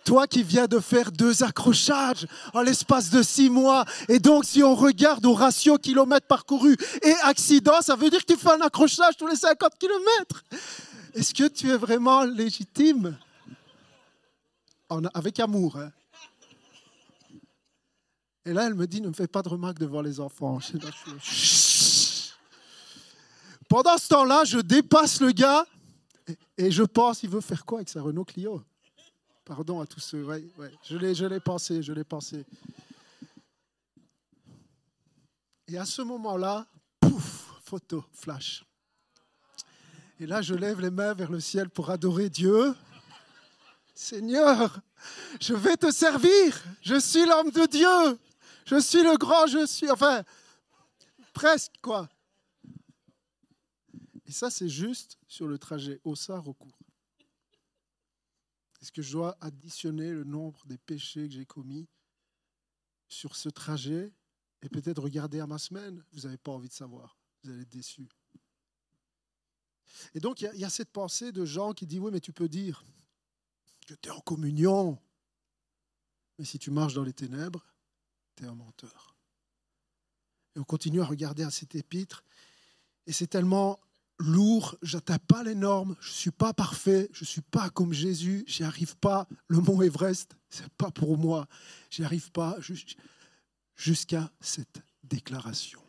Toi 0.05 0.27
qui 0.29 0.43
viens 0.45 0.67
de 0.67 0.79
faire 0.79 1.11
deux 1.11 1.43
accrochages 1.43 2.27
en 2.55 2.63
l'espace 2.63 3.11
de 3.11 3.23
six 3.23 3.51
mois, 3.51 3.85
et 4.09 4.19
donc 4.21 4.45
si 4.45 4.63
on 4.63 4.75
regarde 4.75 5.25
au 5.27 5.35
ratio 5.35 5.79
kilomètres 5.79 6.27
parcourus 6.29 6.77
et 7.03 7.13
accident, 7.25 7.81
ça 7.81 7.97
veut 7.97 8.09
dire 8.11 8.25
que 8.25 8.33
tu 8.33 8.39
fais 8.39 8.53
un 8.53 8.61
accrochage 8.61 9.17
tous 9.17 9.27
les 9.27 9.35
50 9.37 9.77
kilomètres. 9.79 10.45
Est-ce 11.15 11.35
que 11.35 11.49
tu 11.49 11.71
es 11.71 11.77
vraiment 11.77 12.23
légitime? 12.25 13.17
Avec 15.15 15.41
amour. 15.41 15.77
hein. 15.77 15.91
Et 18.47 18.53
là, 18.53 18.67
elle 18.69 18.75
me 18.75 18.87
dit, 18.87 19.01
ne 19.01 19.09
me 19.09 19.13
fais 19.13 19.27
pas 19.27 19.43
de 19.43 19.49
remarques 19.49 19.79
devant 19.81 20.01
les 20.01 20.21
enfants. 20.21 20.61
Pendant 23.69 23.99
ce 23.99 24.09
temps-là, 24.09 24.45
je 24.45 24.59
dépasse 24.61 25.21
le 25.21 25.33
gars 25.33 25.67
et- 26.57 26.71
je 26.71 26.85
pense, 26.85 27.25
il 27.25 27.29
veut 27.31 27.41
faire 27.41 27.65
quoi 27.67 27.79
avec 27.79 27.89
sa 27.89 28.01
Renault 28.01 28.25
Clio? 28.25 28.63
Pardon 29.45 29.81
à 29.81 29.87
tous 29.87 29.99
ceux, 30.01 30.25
ouais, 30.25 30.45
ouais, 30.59 30.73
je 30.85 31.27
l'ai 31.27 31.41
pensé, 31.41 31.83
je 31.83 31.93
l'ai 31.93 32.05
pensé. 32.05 32.45
Et 35.69 35.77
à 35.79 35.85
ce 35.85 36.03
moment-là, 36.03 36.67
pouf, 37.01 37.61
photo, 37.65 38.05
flash. 38.13 38.65
Et 40.21 40.27
là, 40.27 40.41
je 40.41 40.55
lève 40.55 40.81
les 40.81 40.91
mains 40.91 41.15
vers 41.15 41.31
le 41.31 41.41
ciel 41.41 41.69
pour 41.69 41.91
adorer 41.91 42.31
Dieu. 42.31 42.75
Seigneur, 43.95 44.79
je 45.41 45.55
vais 45.55 45.77
te 45.77 45.91
servir. 45.91 46.63
Je 46.83 46.99
suis 47.01 47.27
l'homme 47.27 47.51
de 47.51 47.67
Dieu. 47.67 48.19
Je 48.66 48.81
suis 48.81 49.02
le 49.02 49.16
grand, 49.16 49.46
je 49.46 49.64
suis, 49.64 49.88
enfin, 49.90 50.24
presque 51.33 51.72
quoi. 51.81 52.09
Et 54.26 54.33
ça, 54.33 54.50
c'est 54.50 54.68
juste 54.68 55.18
sur 55.29 55.46
le 55.46 55.57
trajet 55.57 56.00
au 56.05 56.14
au 56.14 56.52
cours. 56.55 56.79
Est-ce 58.83 58.90
que 58.90 59.02
je 59.02 59.12
dois 59.12 59.37
additionner 59.40 60.11
le 60.11 60.24
nombre 60.24 60.66
des 60.66 60.79
péchés 60.79 61.29
que 61.29 61.35
j'ai 61.35 61.46
commis 61.46 61.87
sur 63.09 63.37
ce 63.37 63.48
trajet 63.48 64.12
et 64.62 64.68
peut-être 64.68 65.00
regarder 65.00 65.38
à 65.38 65.46
ma 65.46 65.59
semaine? 65.59 66.05
Vous 66.12 66.22
n'avez 66.22 66.37
pas 66.37 66.50
envie 66.50 66.68
de 66.68 66.74
savoir. 66.74 67.16
Vous 67.42 67.50
allez 67.50 67.62
être 67.62 67.68
déçus. 67.68 68.09
Et 70.14 70.18
donc, 70.20 70.40
il 70.40 70.44
y 70.44 70.48
a- 70.48 70.55
il 70.55 70.61
y, 70.61 70.64
a 70.64 70.70
cette 70.70 70.90
pensée 70.90 71.31
de 71.31 71.44
gens 71.44 71.72
qui 71.72 71.87
disent 71.87 72.00
Oui, 72.00 72.11
mais 72.12 72.20
tu 72.20 72.33
peux 72.33 72.48
dire 72.48 72.85
que 73.87 73.94
tu 73.94 74.09
es 74.09 74.12
en 74.12 74.20
communion. 74.20 74.98
Mais 76.38 76.44
si 76.44 76.59
tu 76.59 76.72
marches 76.72 76.94
dans 76.94 77.05
les 77.05 77.12
ténèbres, 77.12 77.64
tu 78.37 78.44
es 78.44 78.46
un 78.46 78.55
menteur. 78.55 79.16
Et 80.55 80.59
on 80.59 80.64
continue 80.64 81.01
à 81.01 81.05
regarder 81.05 81.42
à 81.42 81.51
cet 81.51 81.75
épître. 81.75 82.25
Et 83.07 83.12
c'est 83.12 83.27
tellement 83.27 83.81
lourd, 84.18 84.77
je 84.83 84.96
n'atteins 84.96 85.18
pas 85.18 85.42
les 85.42 85.55
normes, 85.55 85.96
je 86.01 86.09
ne 86.09 86.14
suis 86.14 86.31
pas 86.31 86.55
parfait, 86.55 87.11
je 87.12 87.25
ne 87.25 87.27
suis 87.27 87.42
pas 87.42 87.68
comme 87.70 87.92
Jésus, 87.92 88.44
j'y 88.46 88.64
arrive 88.64 88.96
pas. 88.96 89.29
Le 89.49 89.59
mont 89.59 89.83
Everest, 89.83 90.37
c'est 90.49 90.68
pas 90.70 90.90
pour 90.90 91.18
moi. 91.18 91.46
J'y 91.90 92.05
arrive 92.05 92.31
pas 92.33 92.57
jus- 92.61 92.96
jusqu'à 93.75 94.31
cette 94.40 94.81
déclaration 95.05 95.81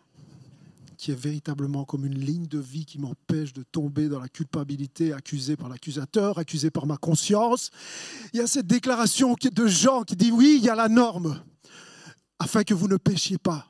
qui 0.97 1.12
est 1.12 1.15
véritablement 1.15 1.86
comme 1.86 2.07
une 2.07 2.19
ligne 2.19 2.47
de 2.47 2.57
vie 2.57 2.84
qui 2.84 2.97
m'empêche 2.97 3.53
de 3.53 3.61
tomber 3.61 4.09
dans 4.09 4.19
la 4.19 4.30
culpabilité, 4.30 5.13
accusé 5.13 5.55
par 5.55 5.69
l'accusateur, 5.69 6.39
accusé 6.39 6.72
par 6.72 6.88
ma 6.88 6.97
conscience. 6.97 7.69
Il 8.34 8.38
y 8.38 8.41
a 8.41 8.47
cette 8.47 8.65
déclaration 8.65 9.36
de 9.39 9.67
Jean 9.67 10.03
qui 10.03 10.15
dit 10.15 10.32
oui, 10.32 10.55
il 10.57 10.65
y 10.65 10.69
a 10.69 10.76
la 10.76 10.89
norme, 10.89 11.43
afin 12.39 12.63
que 12.63 12.73
vous 12.73 12.88
ne 12.88 12.97
péchiez 12.97 13.38
pas. 13.38 13.67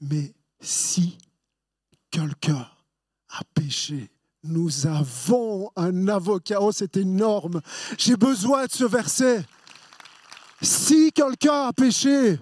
Mais 0.00 0.34
si 0.60 1.18
quelqu'un 2.10 2.68
a 3.28 3.44
péché, 3.54 4.10
nous 4.44 4.86
avons 4.86 5.70
un 5.76 6.08
avocat. 6.08 6.60
Oh, 6.60 6.72
c'est 6.72 6.96
énorme. 6.96 7.60
J'ai 7.98 8.16
besoin 8.16 8.66
de 8.66 8.72
ce 8.72 8.84
verset. 8.84 9.44
Si 10.60 11.12
quelqu'un 11.12 11.68
a 11.68 11.72
péché, 11.72 12.38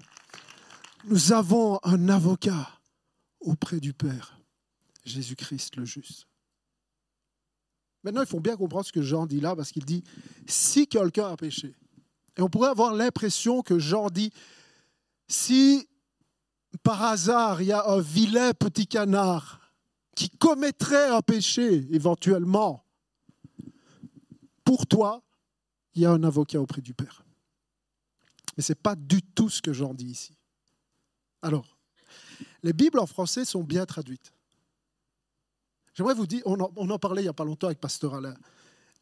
nous 1.04 1.32
avons 1.32 1.78
un 1.82 2.08
avocat 2.08 2.68
auprès 3.40 3.80
du 3.80 3.94
Père, 3.94 4.38
Jésus-Christ 5.04 5.76
le 5.76 5.84
juste. 5.84 6.26
Maintenant, 8.02 8.22
il 8.22 8.26
faut 8.26 8.40
bien 8.40 8.56
comprendre 8.56 8.86
ce 8.86 8.92
que 8.92 9.02
Jean 9.02 9.26
dit 9.26 9.40
là, 9.40 9.54
parce 9.54 9.72
qu'il 9.72 9.84
dit, 9.84 10.02
si 10.46 10.86
quelqu'un 10.86 11.28
a 11.28 11.36
péché. 11.36 11.74
Et 12.36 12.42
on 12.42 12.48
pourrait 12.48 12.70
avoir 12.70 12.94
l'impression 12.94 13.62
que 13.62 13.78
Jean 13.78 14.08
dit, 14.08 14.32
si 15.30 15.88
par 16.82 17.02
hasard, 17.02 17.62
il 17.62 17.68
y 17.68 17.72
a 17.72 17.86
un 17.86 18.00
vilain 18.00 18.52
petit 18.52 18.86
canard 18.86 19.60
qui 20.16 20.28
commettrait 20.28 21.08
un 21.08 21.22
péché 21.22 21.86
éventuellement, 21.90 22.84
pour 24.64 24.86
toi, 24.86 25.22
il 25.94 26.02
y 26.02 26.06
a 26.06 26.10
un 26.10 26.22
avocat 26.22 26.60
auprès 26.60 26.80
du 26.80 26.94
Père. 26.94 27.24
Mais 28.56 28.62
ce 28.62 28.72
n'est 28.72 28.76
pas 28.76 28.96
du 28.96 29.22
tout 29.22 29.48
ce 29.48 29.62
que 29.62 29.72
j'en 29.72 29.94
dis 29.94 30.06
ici. 30.06 30.36
Alors, 31.42 31.78
les 32.62 32.72
Bibles 32.72 32.98
en 32.98 33.06
français 33.06 33.44
sont 33.44 33.62
bien 33.62 33.86
traduites. 33.86 34.32
J'aimerais 35.94 36.14
vous 36.14 36.26
dire, 36.26 36.42
on 36.44 36.58
en, 36.60 36.98
parlait 36.98 37.22
il 37.22 37.26
n'y 37.26 37.30
a 37.30 37.34
pas 37.34 37.44
longtemps 37.44 37.66
avec 37.66 37.80
Pasteur 37.80 38.14
Alain. 38.14 38.36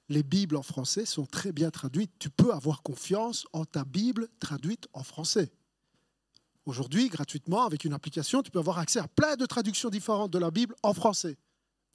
Les 0.09 0.23
Bibles 0.23 0.57
en 0.57 0.63
français 0.63 1.05
sont 1.05 1.27
très 1.27 1.53
bien 1.53 1.71
traduites. 1.71 2.13
Tu 2.19 2.31
peux 2.31 2.53
avoir 2.53 2.83
confiance 2.83 3.47
en 3.53 3.65
ta 3.65 3.85
Bible 3.85 4.29
traduite 4.41 4.89
en 4.93 5.03
français. 5.03 5.53
Aujourd'hui, 6.69 7.09
gratuitement, 7.09 7.65
avec 7.65 7.87
une 7.87 7.95
application, 7.95 8.43
tu 8.43 8.51
peux 8.51 8.59
avoir 8.59 8.79
accès 8.79 8.99
à 8.99 9.09
plein 9.09 9.37
de 9.37 9.47
traductions 9.47 9.89
différentes 9.89 10.31
de 10.31 10.39
la 10.39 10.51
Bible 10.51 10.75
en 10.83 10.93
français. 10.93 11.39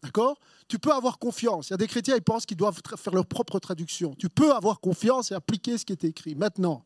D'accord? 0.01 0.39
Tu 0.67 0.79
peux 0.79 0.91
avoir 0.91 1.19
confiance. 1.19 1.69
Il 1.69 1.71
y 1.71 1.73
a 1.75 1.77
des 1.77 1.85
chrétiens, 1.85 2.15
ils 2.15 2.23
pensent 2.23 2.47
qu'ils 2.47 2.57
doivent 2.57 2.81
faire 2.97 3.13
leur 3.13 3.27
propre 3.27 3.59
traduction. 3.59 4.15
Tu 4.15 4.29
peux 4.29 4.51
avoir 4.51 4.79
confiance 4.79 5.31
et 5.31 5.35
appliquer 5.35 5.77
ce 5.77 5.85
qui 5.85 5.93
est 5.93 6.03
écrit. 6.03 6.33
Maintenant, 6.33 6.83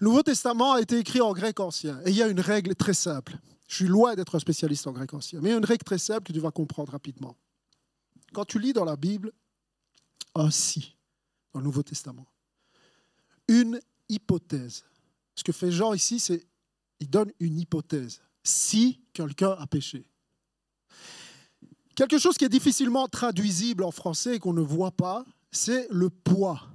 le 0.00 0.06
Nouveau 0.06 0.22
Testament 0.22 0.72
a 0.72 0.80
été 0.80 0.98
écrit 0.98 1.20
en 1.20 1.34
grec 1.34 1.60
ancien. 1.60 2.00
Et 2.06 2.10
il 2.12 2.16
y 2.16 2.22
a 2.22 2.28
une 2.28 2.40
règle 2.40 2.74
très 2.74 2.94
simple. 2.94 3.36
Je 3.68 3.74
suis 3.74 3.88
loin 3.88 4.14
d'être 4.14 4.34
un 4.34 4.40
spécialiste 4.40 4.86
en 4.86 4.92
grec 4.92 5.12
ancien, 5.12 5.40
mais 5.42 5.50
il 5.50 5.52
y 5.52 5.54
a 5.54 5.58
une 5.58 5.66
règle 5.66 5.84
très 5.84 5.98
simple 5.98 6.22
que 6.22 6.32
tu 6.32 6.40
vas 6.40 6.50
comprendre 6.50 6.92
rapidement. 6.92 7.36
Quand 8.32 8.46
tu 8.46 8.58
lis 8.58 8.72
dans 8.72 8.86
la 8.86 8.96
Bible 8.96 9.32
un 10.34 10.50
si 10.50 10.96
dans 11.52 11.60
le 11.60 11.66
Nouveau 11.66 11.82
Testament, 11.82 12.26
une 13.48 13.80
hypothèse. 14.08 14.84
Ce 15.34 15.44
que 15.44 15.52
fait 15.52 15.70
Jean 15.70 15.92
ici, 15.92 16.20
c'est 16.20 16.46
il 17.00 17.10
donne 17.10 17.32
une 17.40 17.58
hypothèse. 17.58 18.20
Si 18.42 19.00
quelqu'un 19.12 19.52
a 19.52 19.66
péché. 19.66 20.06
Quelque 21.94 22.18
chose 22.18 22.36
qui 22.36 22.44
est 22.44 22.50
difficilement 22.50 23.08
traduisible 23.08 23.82
en 23.82 23.90
français 23.90 24.36
et 24.36 24.38
qu'on 24.38 24.52
ne 24.52 24.60
voit 24.60 24.90
pas, 24.90 25.24
c'est 25.50 25.88
le 25.90 26.10
poids. 26.10 26.68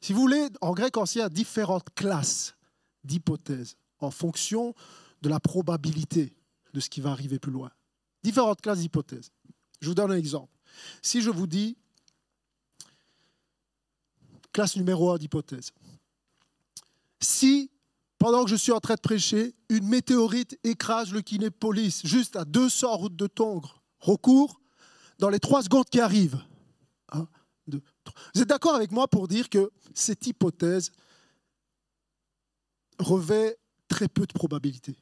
Si 0.00 0.12
vous 0.12 0.20
voulez, 0.20 0.48
en 0.60 0.72
grec 0.72 0.96
ancien, 0.96 1.28
différentes 1.28 1.88
classes 1.94 2.56
d'hypothèses 3.04 3.76
en 3.98 4.10
fonction 4.10 4.74
de 5.22 5.28
la 5.28 5.40
probabilité 5.40 6.34
de 6.72 6.80
ce 6.80 6.90
qui 6.90 7.00
va 7.00 7.10
arriver 7.10 7.38
plus 7.38 7.52
loin. 7.52 7.70
Différentes 8.22 8.60
classes 8.60 8.80
d'hypothèses. 8.80 9.30
Je 9.80 9.88
vous 9.88 9.94
donne 9.94 10.12
un 10.12 10.16
exemple. 10.16 10.52
Si 11.02 11.20
je 11.20 11.30
vous 11.30 11.46
dis 11.46 11.76
classe 14.56 14.76
numéro 14.76 15.10
1 15.10 15.18
d'hypothèse. 15.18 15.70
Si, 17.20 17.70
pendant 18.18 18.44
que 18.44 18.50
je 18.50 18.56
suis 18.56 18.72
en 18.72 18.80
train 18.80 18.94
de 18.94 19.00
prêcher, 19.00 19.54
une 19.68 19.86
météorite 19.86 20.58
écrase 20.64 21.12
le 21.12 21.20
Kinépolis, 21.20 22.02
juste 22.04 22.36
à 22.36 22.44
200 22.44 22.96
routes 22.96 23.16
de 23.16 23.26
Tongres, 23.26 23.82
recours 23.98 24.60
dans 25.18 25.28
les 25.28 25.40
trois 25.40 25.62
secondes 25.62 25.88
qui 25.90 26.00
arrivent. 26.00 26.40
Un, 27.12 27.26
deux. 27.66 27.82
Vous 28.34 28.42
êtes 28.42 28.48
d'accord 28.48 28.74
avec 28.74 28.90
moi 28.90 29.08
pour 29.08 29.28
dire 29.28 29.48
que 29.48 29.70
cette 29.94 30.26
hypothèse 30.26 30.92
revêt 32.98 33.56
très 33.88 34.08
peu 34.08 34.26
de 34.26 34.32
probabilité. 34.32 34.96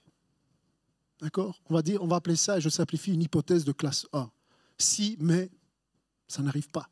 D'accord? 1.20 1.60
On 1.66 1.74
va 1.74 1.82
dire, 1.82 2.02
on 2.02 2.06
va 2.06 2.16
appeler 2.16 2.36
ça, 2.36 2.58
et 2.58 2.60
je 2.60 2.68
simplifie, 2.68 3.12
une 3.12 3.22
hypothèse 3.22 3.64
de 3.64 3.72
classe 3.72 4.06
1. 4.12 4.30
Si, 4.78 5.16
mais 5.20 5.50
ça 6.26 6.42
n'arrive 6.42 6.68
pas. 6.68 6.88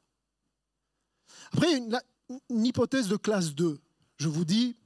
Après, 1.53 1.77
une, 1.77 1.99
une 2.49 2.67
hypothèse 2.67 3.09
de 3.09 3.17
classe 3.17 3.55
2. 3.55 3.81
Je 4.19 4.29
vous 4.29 4.45
dis, 4.45 4.77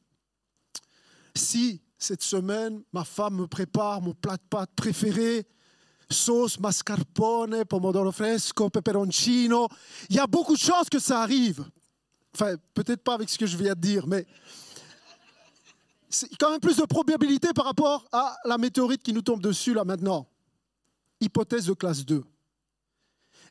si 1.37 1.80
cette 1.99 2.22
semaine, 2.22 2.82
ma 2.93 3.05
femme 3.05 3.37
me 3.37 3.47
prépare 3.47 4.03
mon 4.03 4.12
plat 4.12 4.37
de 4.37 4.43
pâtes 4.49 4.70
préféré, 4.76 5.47
sauce 6.11 6.59
mascarpone, 6.61 7.64
pomodoro 7.64 8.12
fresco, 8.12 8.70
peperoncino, 8.70 9.68
il 10.11 10.16
y 10.16 10.18
a 10.18 10.26
beaucoup 10.26 10.55
de 10.55 10.61
chances 10.61 10.89
que 10.89 10.99
ça 10.99 11.20
arrive. 11.22 11.64
Enfin, 12.34 12.55
peut-être 12.74 13.03
pas 13.03 13.14
avec 13.14 13.30
ce 13.30 13.39
que 13.39 13.47
je 13.47 13.57
viens 13.57 13.74
de 13.74 13.80
dire, 13.80 14.07
mais 14.07 14.26
c'est 16.09 16.28
quand 16.37 16.51
même 16.51 16.61
plus 16.61 16.76
de 16.76 16.84
probabilité 16.84 17.49
par 17.55 17.64
rapport 17.64 18.07
à 18.12 18.37
la 18.45 18.59
météorite 18.59 19.03
qui 19.03 19.12
nous 19.12 19.22
tombe 19.22 19.41
dessus 19.41 19.74
là 19.74 19.84
maintenant. 19.84 20.26
Hypothèse 21.20 21.66
de 21.66 21.72
classe 21.72 22.05
2. 22.05 22.22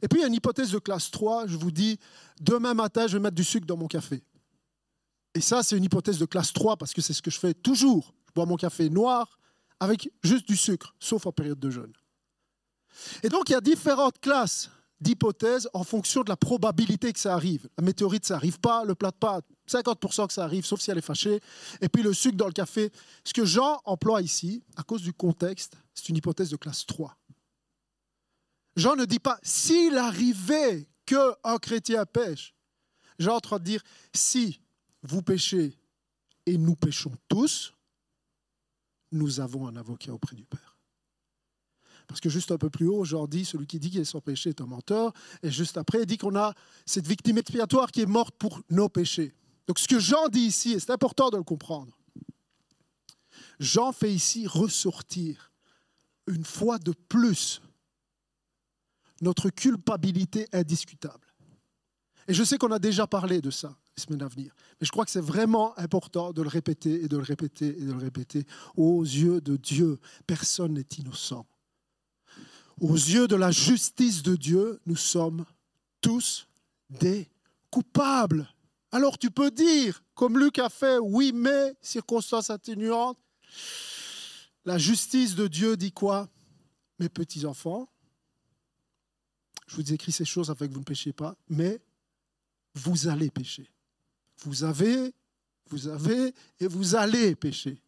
Et 0.02 0.08
puis 0.08 0.20
il 0.20 0.22
y 0.22 0.26
a 0.26 0.28
une 0.28 0.36
hypothèse 0.36 0.72
de 0.72 0.80
classe 0.80 1.10
3, 1.10 1.48
je 1.48 1.58
vous 1.58 1.72
dis, 1.72 2.00
demain 2.40 2.74
matin, 2.74 3.08
je 3.08 3.18
vais 3.18 3.24
mettre 3.24 3.36
du 3.36 3.44
sucre 3.44 3.66
dans 3.66 3.78
mon 3.78 3.88
café. 3.88 4.24
Et 5.36 5.42
ça, 5.42 5.62
c'est 5.62 5.78
une 5.78 5.84
hypothèse 5.84 6.18
de 6.18 6.26
classe 6.26 6.54
3 6.54 6.78
parce 6.78 6.94
que 6.94 7.02
c'est 7.02 7.14
ce 7.14 7.22
que 7.22 7.30
je 7.30 7.40
fais 7.40 7.54
toujours. 7.54 8.14
Je 8.28 8.32
bois 8.34 8.46
mon 8.46 8.56
café 8.56 8.90
noir 8.90 9.38
avec 9.82 10.10
juste 10.24 10.48
du 10.48 10.56
sucre, 10.56 10.96
sauf 11.00 11.28
en 11.28 11.34
période 11.34 11.60
de 11.60 11.70
jeûne. 11.70 11.94
Et 13.22 13.30
donc, 13.30 13.50
il 13.50 13.52
y 13.52 13.56
a 13.56 13.62
différentes 13.62 14.20
classes 14.20 14.72
d'hypothèses 15.02 15.70
en 15.74 15.84
fonction 15.84 16.24
de 16.24 16.30
la 16.30 16.38
probabilité 16.38 17.12
que 17.12 17.20
ça 17.20 17.34
arrive. 17.34 17.68
La 17.78 17.84
météorite, 17.84 18.26
ça 18.26 18.36
n'arrive 18.36 18.62
pas. 18.62 18.86
Le 18.86 18.96
plat 18.96 19.12
de 19.12 19.18
pâtes, 19.18 19.46
50% 19.70 20.28
que 20.28 20.34
ça 20.34 20.46
arrive, 20.46 20.66
sauf 20.66 20.80
si 20.80 20.90
elle 20.90 20.98
est 20.98 21.02
fâchée. 21.02 21.42
Et 21.82 21.90
puis 21.90 22.02
le 22.02 22.14
sucre 22.14 22.38
dans 22.38 22.48
le 22.48 22.54
café. 22.54 22.92
Ce 23.26 23.34
que 23.34 23.44
Jean 23.44 23.82
emploie 23.84 24.22
ici, 24.22 24.64
à 24.78 24.84
cause 24.84 25.02
du 25.02 25.12
contexte, 25.12 25.76
c'est 25.94 26.08
une 26.08 26.16
hypothèse 26.16 26.50
de 26.50 26.56
classe 26.56 26.86
3. 26.86 27.18
Jean 28.78 28.96
ne 28.96 29.04
dit 29.04 29.20
pas 29.20 29.38
s'il 29.44 29.98
arrivait 29.98 30.88
qu'un 31.06 31.58
chrétien 31.62 32.06
pêche. 32.06 32.56
Jean 33.20 33.34
est 33.34 33.36
en 33.36 33.42
train 33.42 33.60
de 33.60 33.66
dire 33.66 33.82
si 34.14 34.62
vous 35.06 35.22
péchez 35.22 35.78
et 36.46 36.58
nous 36.58 36.76
péchons 36.76 37.14
tous, 37.28 37.74
nous 39.12 39.40
avons 39.40 39.68
un 39.68 39.76
avocat 39.76 40.14
auprès 40.14 40.36
du 40.36 40.46
Père. 40.46 40.78
Parce 42.08 42.22
que 42.22 42.30
juste 42.30 42.52
un 42.52 42.58
peu 42.58 42.70
plus 42.70 42.88
haut, 42.88 43.04
Jean 43.04 43.28
dit 43.28 43.46
celui 43.46 43.66
qui 43.66 43.80
dit 43.80 43.90
qu'il 43.90 44.02
est 44.02 44.06
sans 44.06 44.22
péché 44.22 44.50
est 44.50 44.62
un 44.62 44.68
menteur. 44.68 45.12
Et 45.42 45.50
juste 45.50 45.78
après, 45.78 46.02
il 46.02 46.06
dit 46.06 46.18
qu'on 46.18 46.36
a 46.36 46.54
cette 46.86 47.08
victime 47.08 47.38
expiatoire 47.40 47.92
qui 47.92 48.02
est 48.02 48.06
morte 48.06 48.36
pour 48.38 48.62
nos 48.70 48.90
péchés. 48.90 49.34
Donc 49.68 49.80
ce 49.80 49.88
que 49.88 50.00
Jean 50.00 50.28
dit 50.28 50.42
ici, 50.42 50.74
et 50.74 50.80
c'est 50.80 50.92
important 50.92 51.30
de 51.30 51.38
le 51.38 51.44
comprendre, 51.44 51.98
Jean 53.60 53.92
fait 53.92 54.14
ici 54.14 54.46
ressortir 54.46 55.52
une 56.28 56.46
fois 56.46 56.78
de 56.78 56.92
plus 56.92 57.62
notre 59.22 59.50
culpabilité 59.50 60.48
indiscutable. 60.52 61.26
Et 62.28 62.34
je 62.34 62.44
sais 62.44 62.58
qu'on 62.58 62.72
a 62.72 62.80
déjà 62.80 63.08
parlé 63.08 63.42
de 63.42 63.50
ça 63.50 63.76
les 63.98 64.04
semaines 64.04 64.22
à 64.22 64.28
venir, 64.28 64.54
mais 64.80 64.86
je 64.86 64.92
crois 64.92 65.06
que 65.06 65.12
c'est 65.12 65.22
vraiment 65.22 65.78
important 65.80 66.34
de 66.34 66.42
le 66.42 66.50
répéter 66.50 67.04
et 67.04 67.08
de 67.08 67.18
le 67.18 67.24
répéter 67.24 67.68
et 67.68 67.86
de 67.86 67.92
le 67.92 67.98
répéter. 67.98 68.46
Aux 68.76 69.04
yeux 69.04 69.42
de 69.42 69.56
Dieu, 69.56 70.00
personne 70.28 70.74
n'est 70.74 70.88
innocent. 70.98 71.46
Aux 72.82 72.96
yeux 72.96 73.28
de 73.28 73.36
la 73.36 73.52
justice 73.52 74.22
de 74.22 74.36
Dieu, 74.36 74.82
nous 74.86 74.98
sommes 74.98 75.46
tous 76.02 76.48
des 76.90 77.30
coupables. 77.70 78.50
Alors 78.92 79.18
tu 79.18 79.32
peux 79.32 79.52
dire, 79.52 80.04
comme 80.14 80.38
Luc 80.38 80.60
a 80.60 80.70
fait, 80.70 80.98
oui, 80.98 81.32
mais, 81.34 81.76
circonstances 81.82 82.50
atténuantes, 82.50 83.18
la 84.66 84.78
justice 84.78 85.36
de 85.36 85.48
Dieu 85.48 85.78
dit 85.78 85.92
quoi? 85.92 86.30
Mes 87.00 87.10
petits-enfants, 87.10 87.90
je 89.68 89.76
vous 89.76 89.94
écris 89.94 90.12
ces 90.12 90.26
choses 90.26 90.50
afin 90.50 90.68
que 90.68 90.74
vous 90.74 90.80
ne 90.80 90.86
péchiez 90.86 91.14
pas, 91.14 91.36
mais 91.50 91.82
vous 92.74 93.08
allez 93.08 93.30
pécher. 93.30 93.70
Vous 94.44 94.64
avez, 94.64 95.14
vous 95.70 95.88
avez 95.88 96.34
et 96.60 96.68
vous 96.68 96.96
allez 96.96 97.36
pécher. 97.36 97.82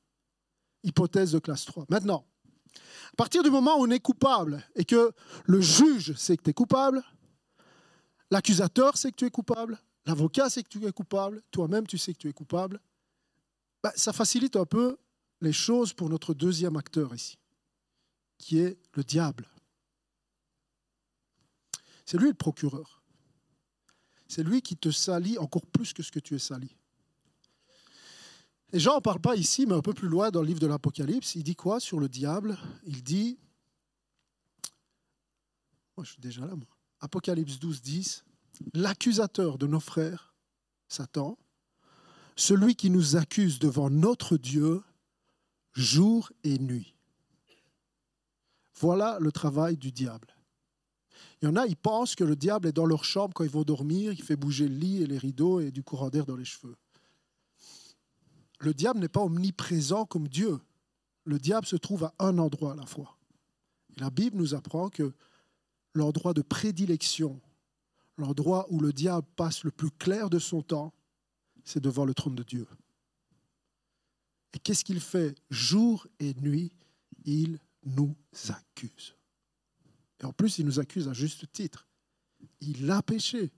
Hypothèse 0.84 1.32
de 1.32 1.40
classe 1.40 1.66
3. 1.66 1.86
Maintenant, 1.90 2.26
à 2.76 3.16
partir 3.16 3.44
du 3.44 3.50
moment 3.50 3.80
où 3.80 3.84
on 3.86 3.90
est 3.90 4.00
coupable 4.00 4.64
et 4.76 4.86
que 4.86 5.12
le 5.46 5.62
juge 5.62 6.14
sait 6.16 6.38
que 6.38 6.44
tu 6.44 6.50
es 6.52 6.54
coupable, 6.54 7.04
l'accusateur 8.30 8.98
sait 8.98 9.12
que 9.12 9.18
tu 9.18 9.26
es 9.26 9.32
coupable, 9.32 9.80
l'avocat 10.06 10.50
sait 10.50 10.64
que 10.64 10.70
tu 10.70 10.86
es 10.86 10.92
coupable, 10.92 11.42
toi-même 11.52 11.88
tu 11.88 11.98
sais 11.98 12.14
que 12.14 12.20
tu 12.20 12.30
es 12.30 12.34
coupable, 12.34 12.80
bah, 13.84 13.94
ça 13.96 14.14
facilite 14.14 14.56
un 14.56 14.66
peu 14.66 14.98
les 15.42 15.54
choses 15.54 15.94
pour 15.94 16.10
notre 16.10 16.34
deuxième 16.34 16.76
acteur 16.78 17.14
ici, 17.14 17.38
qui 18.38 18.60
est 18.60 18.78
le 18.94 19.04
diable. 19.04 19.48
C'est 22.06 22.18
lui 22.18 22.30
le 22.30 22.34
procureur. 22.34 22.97
C'est 24.28 24.44
lui 24.44 24.62
qui 24.62 24.76
te 24.76 24.92
salit 24.92 25.38
encore 25.38 25.66
plus 25.66 25.94
que 25.94 26.04
ce 26.04 26.12
que 26.12 26.20
tu 26.20 26.36
es 26.36 26.40
sali. 26.40 26.76
Et 28.74 28.80
Jean 28.80 28.96
n'en 28.96 29.02
parle 29.02 29.22
pas 29.22 29.36
ici, 29.36 29.66
mais 29.66 29.76
un 29.76 29.82
peu 29.82 29.94
plus 29.94 30.10
loin 30.10 30.30
dans 30.30 30.42
le 30.42 30.48
livre 30.48 30.60
de 30.60 30.68
l'Apocalypse. 30.68 31.36
Il 31.36 31.44
dit 31.44 31.56
quoi 31.56 31.80
sur 31.80 32.00
le 32.00 32.10
diable? 32.10 32.58
Il 32.86 33.04
dit. 33.04 33.40
Moi, 35.96 36.04
je 36.04 36.12
suis 36.12 36.22
déjà 36.22 36.42
là, 36.42 36.56
moi. 36.56 36.68
Apocalypse 37.00 37.60
12, 37.60 37.82
10. 37.82 38.26
L'accusateur 38.74 39.58
de 39.58 39.68
nos 39.68 39.80
frères, 39.80 40.34
Satan, 40.88 41.38
celui 42.36 42.76
qui 42.76 42.90
nous 42.90 43.16
accuse 43.16 43.60
devant 43.60 43.90
notre 43.90 44.38
Dieu 44.38 44.84
jour 45.74 46.32
et 46.44 46.58
nuit. 46.60 46.96
Voilà 48.76 49.18
le 49.20 49.32
travail 49.32 49.78
du 49.78 49.92
diable. 49.92 50.37
Il 51.42 51.46
y 51.46 51.48
en 51.48 51.56
a, 51.56 51.68
ils 51.68 51.78
pensent 51.78 52.16
que 52.16 52.24
le 52.24 52.36
diable 52.36 52.68
est 52.68 52.74
dans 52.74 52.86
leur 52.86 53.04
chambre 53.04 53.34
quand 53.34 53.44
ils 53.44 53.50
vont 53.50 53.64
dormir, 53.64 54.12
il 54.12 54.24
fait 54.24 54.36
bouger 54.36 54.68
le 54.68 54.76
lit 54.76 55.04
et 55.04 55.08
les 55.08 55.18
rideaux 55.18 55.60
et 55.60 55.72
du 55.72 55.84
courant 55.84 56.10
d'air 56.10 56.26
dans 56.26 56.36
les 56.36 56.46
cheveux. 56.46 56.76
Le 58.60 58.74
diable 58.74 59.00
n'est 59.00 59.08
pas 59.08 59.22
omniprésent 59.22 60.06
comme 60.06 60.28
Dieu. 60.28 60.60
le 61.26 61.40
diable 61.40 61.68
se 61.68 61.76
trouve 61.76 62.06
à 62.06 62.14
un 62.20 62.38
endroit 62.38 62.72
à 62.72 62.76
la 62.76 62.86
fois. 62.86 63.18
La 63.98 64.10
Bible 64.10 64.38
nous 64.38 64.54
apprend 64.54 64.90
que 64.90 65.14
l'endroit 65.94 66.34
de 66.34 66.42
prédilection, 66.42 67.42
l'endroit 68.18 68.66
où 68.70 68.80
le 68.80 68.94
diable 68.94 69.28
passe 69.36 69.64
le 69.64 69.72
plus 69.72 69.92
clair 69.92 70.30
de 70.30 70.40
son 70.40 70.62
temps, 70.62 70.94
c'est 71.66 71.82
devant 71.82 72.06
le 72.06 72.14
trône 72.14 72.36
de 72.36 72.44
Dieu. 72.44 72.66
Et 74.54 74.60
qu'est-ce 74.60 74.86
qu'il 74.86 75.02
fait 75.02 75.36
Jour 75.50 76.08
et 76.20 76.34
nuit, 76.36 76.72
il 77.26 77.60
nous 77.84 78.16
accuse. 78.48 79.17
Et 80.22 80.26
en 80.26 80.34
plus, 80.34 80.60
il 80.60 80.66
nous 80.66 80.80
accuse 80.80 81.08
à 81.08 81.14
juste 81.14 81.52
titre. 81.52 81.88
Il 82.62 82.90
a 82.92 83.02
péché. 83.02 83.52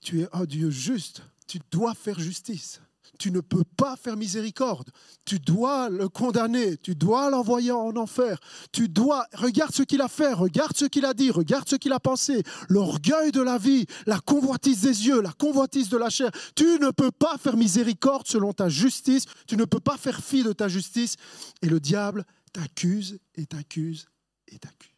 Tu 0.00 0.22
es 0.22 0.28
un 0.32 0.44
Dieu 0.44 0.70
juste. 0.70 1.22
Tu 1.46 1.60
dois 1.70 1.94
faire 1.94 2.18
justice. 2.18 2.80
Tu 3.18 3.30
ne 3.30 3.40
peux 3.40 3.64
pas 3.76 3.96
faire 3.96 4.16
miséricorde. 4.16 4.90
Tu 5.24 5.38
dois 5.38 5.88
le 5.88 6.08
condamner. 6.08 6.76
Tu 6.78 6.94
dois 6.94 7.30
l'envoyer 7.30 7.70
en 7.70 7.94
enfer. 7.96 8.38
Tu 8.72 8.88
dois. 8.88 9.26
Regarde 9.34 9.72
ce 9.72 9.82
qu'il 9.82 10.00
a 10.00 10.08
fait. 10.08 10.32
Regarde 10.32 10.76
ce 10.76 10.86
qu'il 10.86 11.04
a 11.04 11.14
dit. 11.14 11.30
Regarde 11.30 11.68
ce 11.68 11.76
qu'il 11.76 11.92
a 11.92 12.00
pensé. 12.00 12.42
L'orgueil 12.68 13.30
de 13.30 13.40
la 13.40 13.58
vie. 13.58 13.86
La 14.06 14.18
convoitise 14.18 14.82
des 14.82 15.06
yeux. 15.06 15.20
La 15.20 15.32
convoitise 15.32 15.88
de 15.88 15.96
la 15.96 16.10
chair. 16.10 16.30
Tu 16.56 16.64
ne 16.64 16.90
peux 16.90 17.12
pas 17.12 17.38
faire 17.38 17.56
miséricorde 17.56 18.26
selon 18.26 18.52
ta 18.52 18.68
justice. 18.68 19.26
Tu 19.46 19.56
ne 19.56 19.64
peux 19.64 19.80
pas 19.80 19.96
faire 19.96 20.22
fi 20.22 20.42
de 20.42 20.52
ta 20.52 20.68
justice. 20.68 21.16
Et 21.60 21.68
le 21.68 21.80
diable 21.80 22.24
t'accuse 22.52 23.18
et 23.34 23.46
t'accuse 23.46 24.06
et 24.48 24.58
t'accuse. 24.58 24.91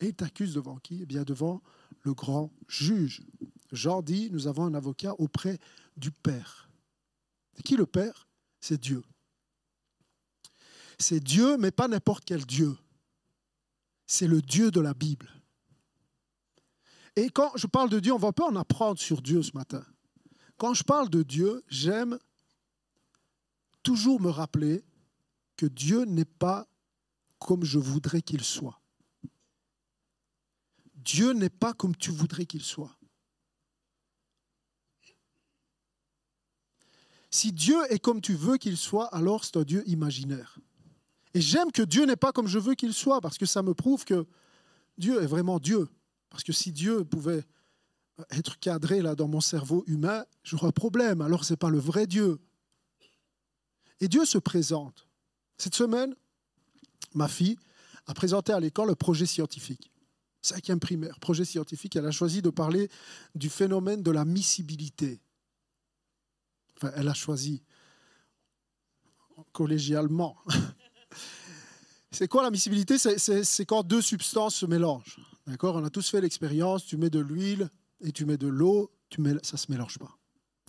Et 0.00 0.08
il 0.08 0.14
t'accuse 0.14 0.54
devant 0.54 0.76
qui? 0.76 1.00
Eh 1.02 1.06
bien 1.06 1.24
devant 1.24 1.62
le 2.02 2.14
grand 2.14 2.52
juge. 2.68 3.22
Jean 3.72 4.02
dit, 4.02 4.30
nous 4.30 4.46
avons 4.46 4.64
un 4.64 4.74
avocat 4.74 5.14
auprès 5.18 5.58
du 5.96 6.10
Père. 6.10 6.68
C'est 7.54 7.62
qui 7.62 7.76
le 7.76 7.86
Père? 7.86 8.28
C'est 8.60 8.80
Dieu. 8.80 9.02
C'est 10.98 11.20
Dieu, 11.20 11.56
mais 11.58 11.70
pas 11.70 11.88
n'importe 11.88 12.24
quel 12.24 12.44
Dieu. 12.44 12.76
C'est 14.06 14.26
le 14.26 14.40
Dieu 14.40 14.70
de 14.70 14.80
la 14.80 14.94
Bible. 14.94 15.30
Et 17.16 17.30
quand 17.30 17.52
je 17.56 17.66
parle 17.66 17.90
de 17.90 18.00
Dieu, 18.00 18.12
on 18.12 18.18
va 18.18 18.32
pas 18.32 18.46
en 18.46 18.56
apprendre 18.56 18.98
sur 18.98 19.22
Dieu 19.22 19.42
ce 19.42 19.52
matin. 19.54 19.84
Quand 20.56 20.74
je 20.74 20.82
parle 20.82 21.10
de 21.10 21.22
Dieu, 21.22 21.64
j'aime 21.68 22.18
toujours 23.82 24.20
me 24.20 24.30
rappeler 24.30 24.84
que 25.56 25.66
Dieu 25.66 26.04
n'est 26.04 26.24
pas 26.24 26.68
comme 27.38 27.64
je 27.64 27.78
voudrais 27.78 28.22
qu'il 28.22 28.42
soit. 28.44 28.80
Dieu 30.98 31.32
n'est 31.32 31.50
pas 31.50 31.72
comme 31.72 31.96
tu 31.96 32.10
voudrais 32.10 32.46
qu'il 32.46 32.62
soit. 32.62 32.96
Si 37.30 37.52
Dieu 37.52 37.76
est 37.90 37.98
comme 37.98 38.20
tu 38.20 38.34
veux 38.34 38.56
qu'il 38.56 38.76
soit, 38.76 39.06
alors 39.14 39.44
c'est 39.44 39.56
un 39.56 39.62
Dieu 39.62 39.82
imaginaire. 39.86 40.58
Et 41.34 41.40
j'aime 41.40 41.70
que 41.70 41.82
Dieu 41.82 42.04
n'est 42.04 42.16
pas 42.16 42.32
comme 42.32 42.48
je 42.48 42.58
veux 42.58 42.74
qu'il 42.74 42.94
soit, 42.94 43.20
parce 43.20 43.38
que 43.38 43.46
ça 43.46 43.62
me 43.62 43.74
prouve 43.74 44.04
que 44.04 44.26
Dieu 44.96 45.22
est 45.22 45.26
vraiment 45.26 45.58
Dieu. 45.58 45.88
Parce 46.30 46.42
que 46.42 46.52
si 46.52 46.72
Dieu 46.72 47.04
pouvait 47.04 47.44
être 48.30 48.58
cadré 48.58 49.02
là 49.02 49.14
dans 49.14 49.28
mon 49.28 49.40
cerveau 49.40 49.84
humain, 49.86 50.24
j'aurais 50.42 50.68
un 50.68 50.72
problème. 50.72 51.20
Alors 51.20 51.44
ce 51.44 51.52
n'est 51.52 51.58
pas 51.58 51.70
le 51.70 51.78
vrai 51.78 52.06
Dieu. 52.06 52.40
Et 54.00 54.08
Dieu 54.08 54.24
se 54.24 54.38
présente. 54.38 55.06
Cette 55.58 55.74
semaine, 55.74 56.14
ma 57.14 57.28
fille 57.28 57.58
a 58.06 58.14
présenté 58.14 58.52
à 58.52 58.60
l'école 58.60 58.88
le 58.88 58.94
projet 58.94 59.26
scientifique. 59.26 59.90
Cinquième 60.48 60.80
primaire, 60.80 61.20
projet 61.20 61.44
scientifique, 61.44 61.94
elle 61.96 62.06
a 62.06 62.10
choisi 62.10 62.40
de 62.40 62.48
parler 62.48 62.88
du 63.34 63.50
phénomène 63.50 64.02
de 64.02 64.10
la 64.10 64.24
miscibilité. 64.24 65.20
Enfin, 66.76 66.90
elle 66.96 67.08
a 67.08 67.12
choisi 67.12 67.62
collégialement. 69.52 70.38
C'est 72.10 72.28
quoi 72.28 72.42
la 72.42 72.50
miscibilité? 72.50 72.96
C'est 72.96 73.66
quand 73.66 73.82
deux 73.82 74.00
substances 74.00 74.54
se 74.54 74.64
mélangent. 74.64 75.20
D'accord? 75.46 75.76
On 75.76 75.84
a 75.84 75.90
tous 75.90 76.08
fait 76.08 76.22
l'expérience, 76.22 76.86
tu 76.86 76.96
mets 76.96 77.10
de 77.10 77.18
l'huile 77.18 77.68
et 78.00 78.10
tu 78.10 78.24
mets 78.24 78.38
de 78.38 78.48
l'eau, 78.48 78.90
tu 79.10 79.20
mets, 79.20 79.34
ça 79.42 79.52
ne 79.54 79.58
se 79.58 79.70
mélange 79.70 79.98
pas. 79.98 80.16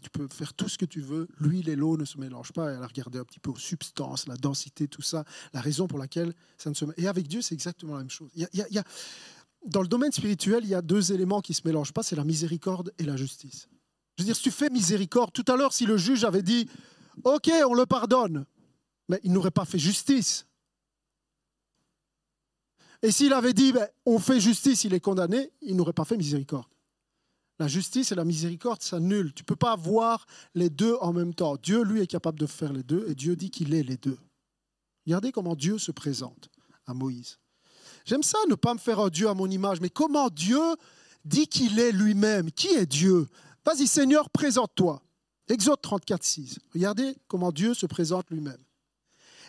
Tu 0.02 0.10
peux 0.10 0.28
faire 0.28 0.54
tout 0.54 0.68
ce 0.68 0.78
que 0.78 0.86
tu 0.86 1.00
veux, 1.00 1.28
l'huile 1.40 1.70
et 1.70 1.76
l'eau 1.76 1.96
ne 1.96 2.06
se 2.06 2.18
mélangent 2.18 2.52
pas. 2.52 2.72
Elle 2.72 2.84
a 2.84 2.88
regardé 2.88 3.18
un 3.20 3.24
petit 3.24 3.40
peu 3.40 3.52
aux 3.52 3.58
substances, 3.58 4.28
la 4.28 4.36
densité, 4.36 4.90
tout 4.90 5.02
ça, 5.02 5.24
la 5.54 5.62
raison 5.62 5.88
pour 5.88 6.00
laquelle 6.00 6.34
ça 6.58 6.70
ne 6.70 6.76
se 6.76 6.84
mélange. 6.84 7.02
Et 7.02 7.08
avec 7.08 7.28
Dieu, 7.28 7.42
c'est 7.42 7.56
exactement 7.56 7.94
la 7.94 8.00
même 8.00 8.10
chose. 8.10 8.30
Il 8.36 8.42
y 8.42 8.46
a, 8.46 8.68
il 8.70 8.76
y 8.76 8.80
a, 8.80 8.84
dans 9.66 9.82
le 9.82 9.88
domaine 9.88 10.12
spirituel, 10.12 10.64
il 10.64 10.70
y 10.70 10.76
a 10.76 10.82
deux 10.82 11.12
éléments 11.12 11.41
qui 11.41 11.51
ne 11.51 11.55
se 11.55 11.62
mélangent 11.66 11.93
pas, 11.93 12.03
c'est 12.03 12.16
la 12.16 12.24
miséricorde 12.24 12.93
et 12.97 13.03
la 13.03 13.16
justice. 13.16 13.68
Je 14.18 14.24
veux 14.24 14.26
dire, 14.26 14.36
si 14.36 14.43
tu 14.43 14.51
fais 14.51 14.70
miséricorde, 14.70 15.32
tout 15.32 15.45
à 15.47 15.55
l'heure, 15.55 15.74
si 15.74 15.86
le 15.86 15.97
juge 15.97 16.24
avait 16.24 16.41
dit, 16.41 16.70
OK, 17.24 17.49
on 17.68 17.74
le 17.74 17.86
pardonne, 17.86 18.45
mais 19.07 19.20
il 19.24 19.32
n'aurait 19.32 19.51
pas 19.51 19.66
fait 19.66 19.80
justice. 19.80 20.45
Et 23.01 23.12
s'il 23.12 23.34
avait 23.34 23.53
dit, 23.53 23.72
ben, 23.72 23.88
on 24.05 24.20
fait 24.20 24.39
justice, 24.39 24.84
il 24.84 24.93
est 24.93 24.99
condamné, 24.99 25.51
il 25.62 25.76
n'aurait 25.76 25.93
pas 25.93 26.05
fait 26.05 26.18
miséricorde. 26.18 26.68
La 27.60 27.68
justice 27.68 28.12
et 28.12 28.16
la 28.16 28.26
miséricorde 28.26 28.82
s'annulent. 28.82 29.34
Tu 29.34 29.43
ne 29.43 29.45
peux 29.45 29.55
pas 29.55 29.74
avoir 29.74 30.26
les 30.55 30.70
deux 30.70 30.95
en 31.01 31.12
même 31.12 31.34
temps. 31.34 31.57
Dieu, 31.57 31.84
lui, 31.84 32.01
est 32.01 32.07
capable 32.07 32.39
de 32.39 32.45
faire 32.45 32.72
les 32.72 32.84
deux 32.84 33.05
et 33.10 33.16
Dieu 33.16 33.36
dit 33.36 33.51
qu'il 33.51 33.74
est 33.74 33.84
les 33.84 33.97
deux. 33.97 34.18
Regardez 35.05 35.32
comment 35.32 35.55
Dieu 35.55 35.78
se 35.78 35.91
présente 35.91 36.49
à 36.86 36.93
Moïse. 36.93 37.38
J'aime 38.10 38.24
ça, 38.24 38.39
ne 38.49 38.55
pas 38.55 38.74
me 38.74 38.80
faire 38.80 38.99
un 38.99 39.10
Dieu 39.10 39.30
à 39.30 39.36
mon 39.36 39.47
image, 39.47 39.80
mais 39.82 39.91
comment 39.91 40.30
Dieu 40.30 40.60
dit 41.26 41.45
qu'il 41.45 41.78
est 41.80 41.91
lui-même? 41.91 42.51
Qui 42.51 42.70
est 42.70 42.88
Dieu? 42.88 43.28
Vas-y 43.64 43.86
Seigneur, 43.86 44.32
présente-toi. 44.32 44.99
Exode 45.47 45.80
34, 45.80 46.24
6. 46.24 46.60
Regardez 46.74 47.16
comment 47.28 47.51
Dieu 47.51 47.76
se 47.76 47.86
présente 47.86 48.32
lui-même. 48.32 48.57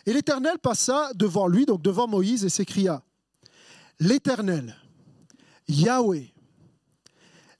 Et 0.05 0.13
l'Éternel 0.13 0.59
passa 0.59 1.11
devant 1.15 1.47
lui, 1.47 1.65
donc 1.65 1.81
devant 1.81 2.07
Moïse, 2.07 2.45
et 2.45 2.49
s'écria, 2.49 3.03
L'Éternel, 3.99 4.75
Yahweh, 5.67 6.31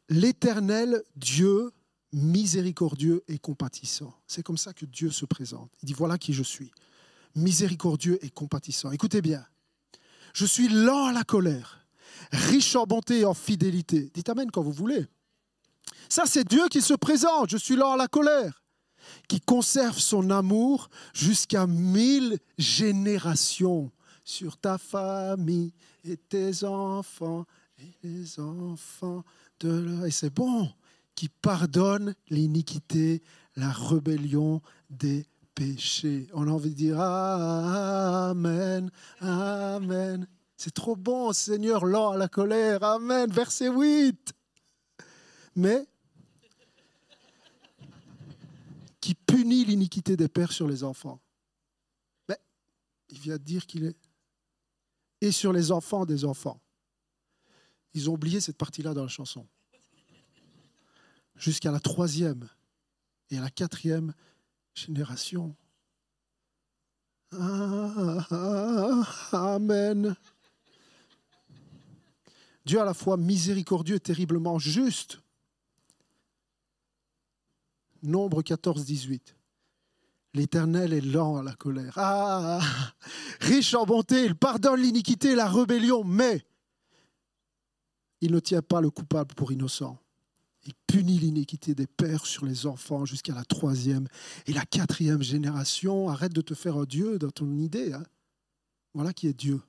l'Éternel 0.08 1.02
Dieu 1.16 1.72
miséricordieux 2.14 3.24
et 3.28 3.40
compatissant. 3.40 4.14
C'est 4.28 4.44
comme 4.44 4.58
ça 4.58 4.72
que 4.72 4.86
Dieu 4.86 5.10
se 5.10 5.26
présente. 5.26 5.72
Il 5.82 5.88
dit, 5.88 5.94
voilà 5.94 6.20
qui 6.20 6.34
je 6.34 6.44
suis, 6.44 6.72
miséricordieux 7.34 8.24
et 8.24 8.30
compatissant. 8.30 8.92
Écoutez 8.92 9.24
bien, 9.24 9.44
je 10.34 10.46
suis 10.46 10.68
lent 10.68 11.06
à 11.06 11.12
la 11.12 11.24
colère, 11.24 11.86
riche 12.32 12.76
en 12.76 12.86
bonté 12.86 13.20
et 13.22 13.26
en 13.26 13.34
fidélité. 13.34 14.12
Dites 14.14 14.30
Amen 14.30 14.50
quand 14.52 14.62
vous 14.62 14.72
voulez. 14.72 15.06
Ça, 16.10 16.24
c'est 16.26 16.48
Dieu 16.48 16.68
qui 16.70 16.82
se 16.82 16.94
présente. 16.94 17.50
Je 17.50 17.58
suis 17.58 17.76
lent 17.76 17.94
à 17.94 17.98
la 17.98 18.08
colère, 18.08 18.64
qui 19.28 19.40
conserve 19.40 20.00
son 20.00 20.30
amour 20.30 20.90
jusqu'à 21.14 21.68
mille 21.68 22.38
générations 22.58 23.92
sur 24.24 24.58
ta 24.58 24.78
famille 24.78 25.74
et 26.04 26.18
tes 26.18 26.64
enfants 26.64 27.46
et 27.78 28.08
les 28.08 28.40
enfants 28.40 29.24
de. 29.60 30.06
Et 30.06 30.12
c'est 30.12 30.34
bon, 30.34 30.70
qui 31.16 31.30
pardonne 31.30 32.16
l'iniquité, 32.30 33.22
la 33.56 33.72
rébellion 33.72 34.62
des 34.90 35.26
On 36.34 36.48
a 36.48 36.52
envie 36.52 36.72
de 36.72 36.76
dire 36.76 37.00
Amen, 37.00 38.90
Amen. 39.20 40.28
C'est 40.58 40.74
trop 40.74 40.96
bon, 40.96 41.34
Seigneur, 41.34 41.86
lent 41.86 42.12
à 42.12 42.18
la 42.18 42.28
colère. 42.28 42.84
Amen. 42.84 43.32
Verset 43.32 43.70
8. 43.70 44.34
Mais 45.56 45.88
qui 49.00 49.16
punit 49.16 49.66
l'iniquité 49.66 50.16
des 50.16 50.28
pères 50.28 50.52
sur 50.52 50.68
les 50.68 50.84
enfants. 50.84 51.20
Mais 52.30 52.38
il 53.10 53.20
vient 53.20 53.38
de 53.38 53.44
dire 53.44 53.66
qu'il 53.66 53.86
est. 53.86 53.98
Et 55.22 55.32
sur 55.32 55.54
les 55.54 55.72
enfants 55.72 56.06
des 56.06 56.26
enfants. 56.26 56.62
Ils 57.94 58.10
ont 58.10 58.14
oublié 58.14 58.40
cette 58.40 58.58
partie-là 58.58 58.94
dans 58.94 59.04
la 59.04 59.10
chanson. 59.10 59.48
Jusqu'à 61.36 61.72
la 61.72 61.80
troisième 61.80 62.48
et 63.30 63.38
à 63.38 63.42
la 63.42 63.50
quatrième 63.50 64.14
génération. 64.74 65.56
Ah, 67.34 69.04
amen. 69.32 70.16
Dieu 72.66 72.80
à 72.80 72.86
la 72.86 72.94
fois 72.94 73.18
miséricordieux 73.18 73.96
et 73.96 74.00
terriblement 74.00 74.60
juste. 74.60 75.22
Nombre 78.04 78.42
14, 78.42 78.86
18. 78.86 79.36
L'Éternel 80.34 80.94
est 80.94 81.02
lent 81.02 81.38
à 81.38 81.44
la 81.44 81.54
colère. 81.54 81.94
Ah, 81.98 82.60
riche 83.42 83.74
en 83.74 83.86
bonté, 83.86 84.26
il 84.26 84.36
pardonne 84.36 84.82
l'iniquité 84.82 85.32
et 85.32 85.36
la 85.36 85.48
rébellion, 85.48 86.04
mais 86.04 86.46
il 88.22 88.32
ne 88.32 88.40
tient 88.40 88.62
pas 88.62 88.82
le 88.82 88.90
coupable 88.90 89.36
pour 89.36 89.52
innocent. 89.52 90.01
Il 90.64 90.74
punit 90.86 91.18
l'iniquité 91.18 91.74
des 91.74 91.88
pères 91.88 92.26
sur 92.26 92.46
les 92.46 92.66
enfants 92.68 93.06
jusqu'à 93.06 93.34
la 93.34 93.44
troisième 93.44 94.08
et 94.46 94.54
la 94.54 94.66
quatrième 94.66 95.24
génération. 95.24 96.10
Arrête 96.10 96.34
de 96.34 96.42
te 96.42 96.54
faire 96.54 96.78
un 96.78 96.84
Dieu 96.86 97.18
dans 97.18 97.32
ton 97.32 97.58
idée. 97.58 97.94
Hein. 97.94 98.04
Voilà 98.94 99.14
qui 99.14 99.28
est 99.28 99.34
Dieu. 99.34 99.62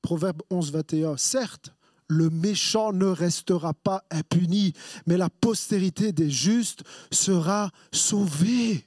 Proverbe 0.00 0.42
11, 0.50 0.72
21. 0.72 1.16
Certes, 1.16 1.74
le 2.08 2.30
méchant 2.30 2.92
ne 2.92 3.06
restera 3.06 3.74
pas 3.74 4.04
impuni, 4.10 4.72
mais 5.06 5.16
la 5.16 5.30
postérité 5.30 6.12
des 6.12 6.30
justes 6.30 6.82
sera 7.10 7.70
sauvée. 7.92 8.84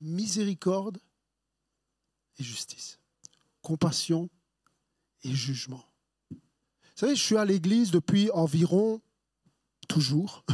Miséricorde 0.00 0.98
et 2.38 2.42
justice. 2.42 2.98
Compassion 3.62 4.30
et 5.22 5.34
jugement. 5.34 5.89
Vous 7.00 7.06
savez, 7.06 7.16
je 7.16 7.24
suis 7.24 7.38
à 7.38 7.46
l'église 7.46 7.90
depuis 7.90 8.30
environ 8.32 9.00
toujours. 9.88 10.44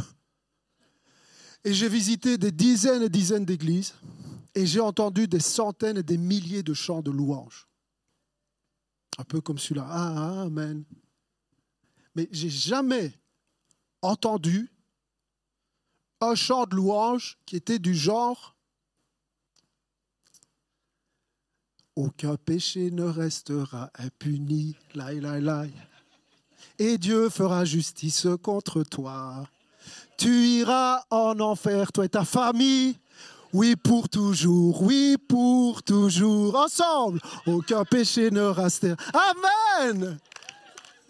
Et 1.65 1.73
j'ai 1.73 1.89
visité 1.89 2.37
des 2.37 2.53
dizaines 2.53 3.03
et 3.03 3.09
dizaines 3.09 3.43
d'églises 3.43 3.95
et 4.55 4.65
j'ai 4.65 4.79
entendu 4.79 5.27
des 5.27 5.41
centaines 5.41 5.97
et 5.97 6.03
des 6.03 6.17
milliers 6.17 6.63
de 6.63 6.73
chants 6.73 7.01
de 7.01 7.11
louanges. 7.11 7.67
Un 9.17 9.25
peu 9.25 9.41
comme 9.41 9.57
celui-là. 9.57 9.87
Ah, 9.89 10.43
amen. 10.43 10.85
Mais 12.15 12.29
j'ai 12.31 12.49
jamais 12.49 13.11
entendu 14.01 14.71
un 16.21 16.35
chant 16.35 16.65
de 16.65 16.75
louange 16.77 17.37
qui 17.45 17.57
était 17.57 17.79
du 17.79 17.93
genre 17.93 18.55
Aucun 21.97 22.37
péché 22.37 22.89
ne 22.89 23.03
restera 23.03 23.91
impuni. 23.95 24.77
Laï, 24.95 25.19
laï, 25.19 25.41
laï. 25.41 25.73
Et 26.79 26.97
Dieu 26.97 27.29
fera 27.29 27.65
justice 27.65 28.27
contre 28.41 28.83
toi. 28.83 29.47
Tu 30.17 30.29
iras 30.59 31.03
en 31.09 31.39
enfer, 31.39 31.91
toi 31.91 32.05
et 32.05 32.09
ta 32.09 32.25
famille. 32.25 32.97
Oui, 33.53 33.75
pour 33.75 34.09
toujours, 34.09 34.81
oui, 34.83 35.15
pour 35.27 35.81
toujours. 35.81 36.55
Ensemble, 36.55 37.19
aucun 37.45 37.85
péché 37.85 38.29
ne 38.29 38.41
restera. 38.41 38.95
Amen. 39.79 40.19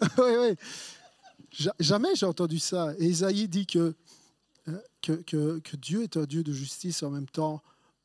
oui, 0.18 0.32
oui. 0.40 0.54
Ja- 1.50 1.74
Jamais 1.80 2.14
j'ai 2.14 2.26
entendu 2.26 2.58
ça. 2.58 2.92
Et 2.98 3.06
Isaïe 3.06 3.48
dit 3.48 3.66
que, 3.66 3.94
euh, 4.68 4.78
que, 5.02 5.76
Dieu 5.76 6.04
est 6.04 6.16
un 6.16 6.24
Dieu 6.24 6.42
de 6.44 6.52
justice 6.52 7.02
en 7.02 7.10
même 7.10 7.28
temps 7.28 7.60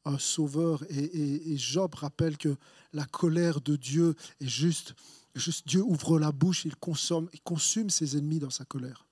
un 0.05 0.18
sauveur. 0.18 0.84
Et 0.89 1.55
Job 1.57 1.93
rappelle 1.95 2.38
que 2.38 2.55
la 2.91 3.05
colère 3.05 3.61
de 3.61 3.76
Dieu 3.76 4.16
est 4.41 4.47
juste, 4.47 4.95
juste 5.36 5.67
Dieu 5.67 5.81
ouvre 5.81 6.19
la 6.19 6.31
bouche, 6.31 6.65
il 6.65 6.75
consomme, 6.75 7.29
il 7.34 7.41
consume 7.41 7.89
ses 7.89 8.17
ennemis 8.17 8.39
dans 8.39 8.49
sa 8.49 8.65
colère. 8.65 9.07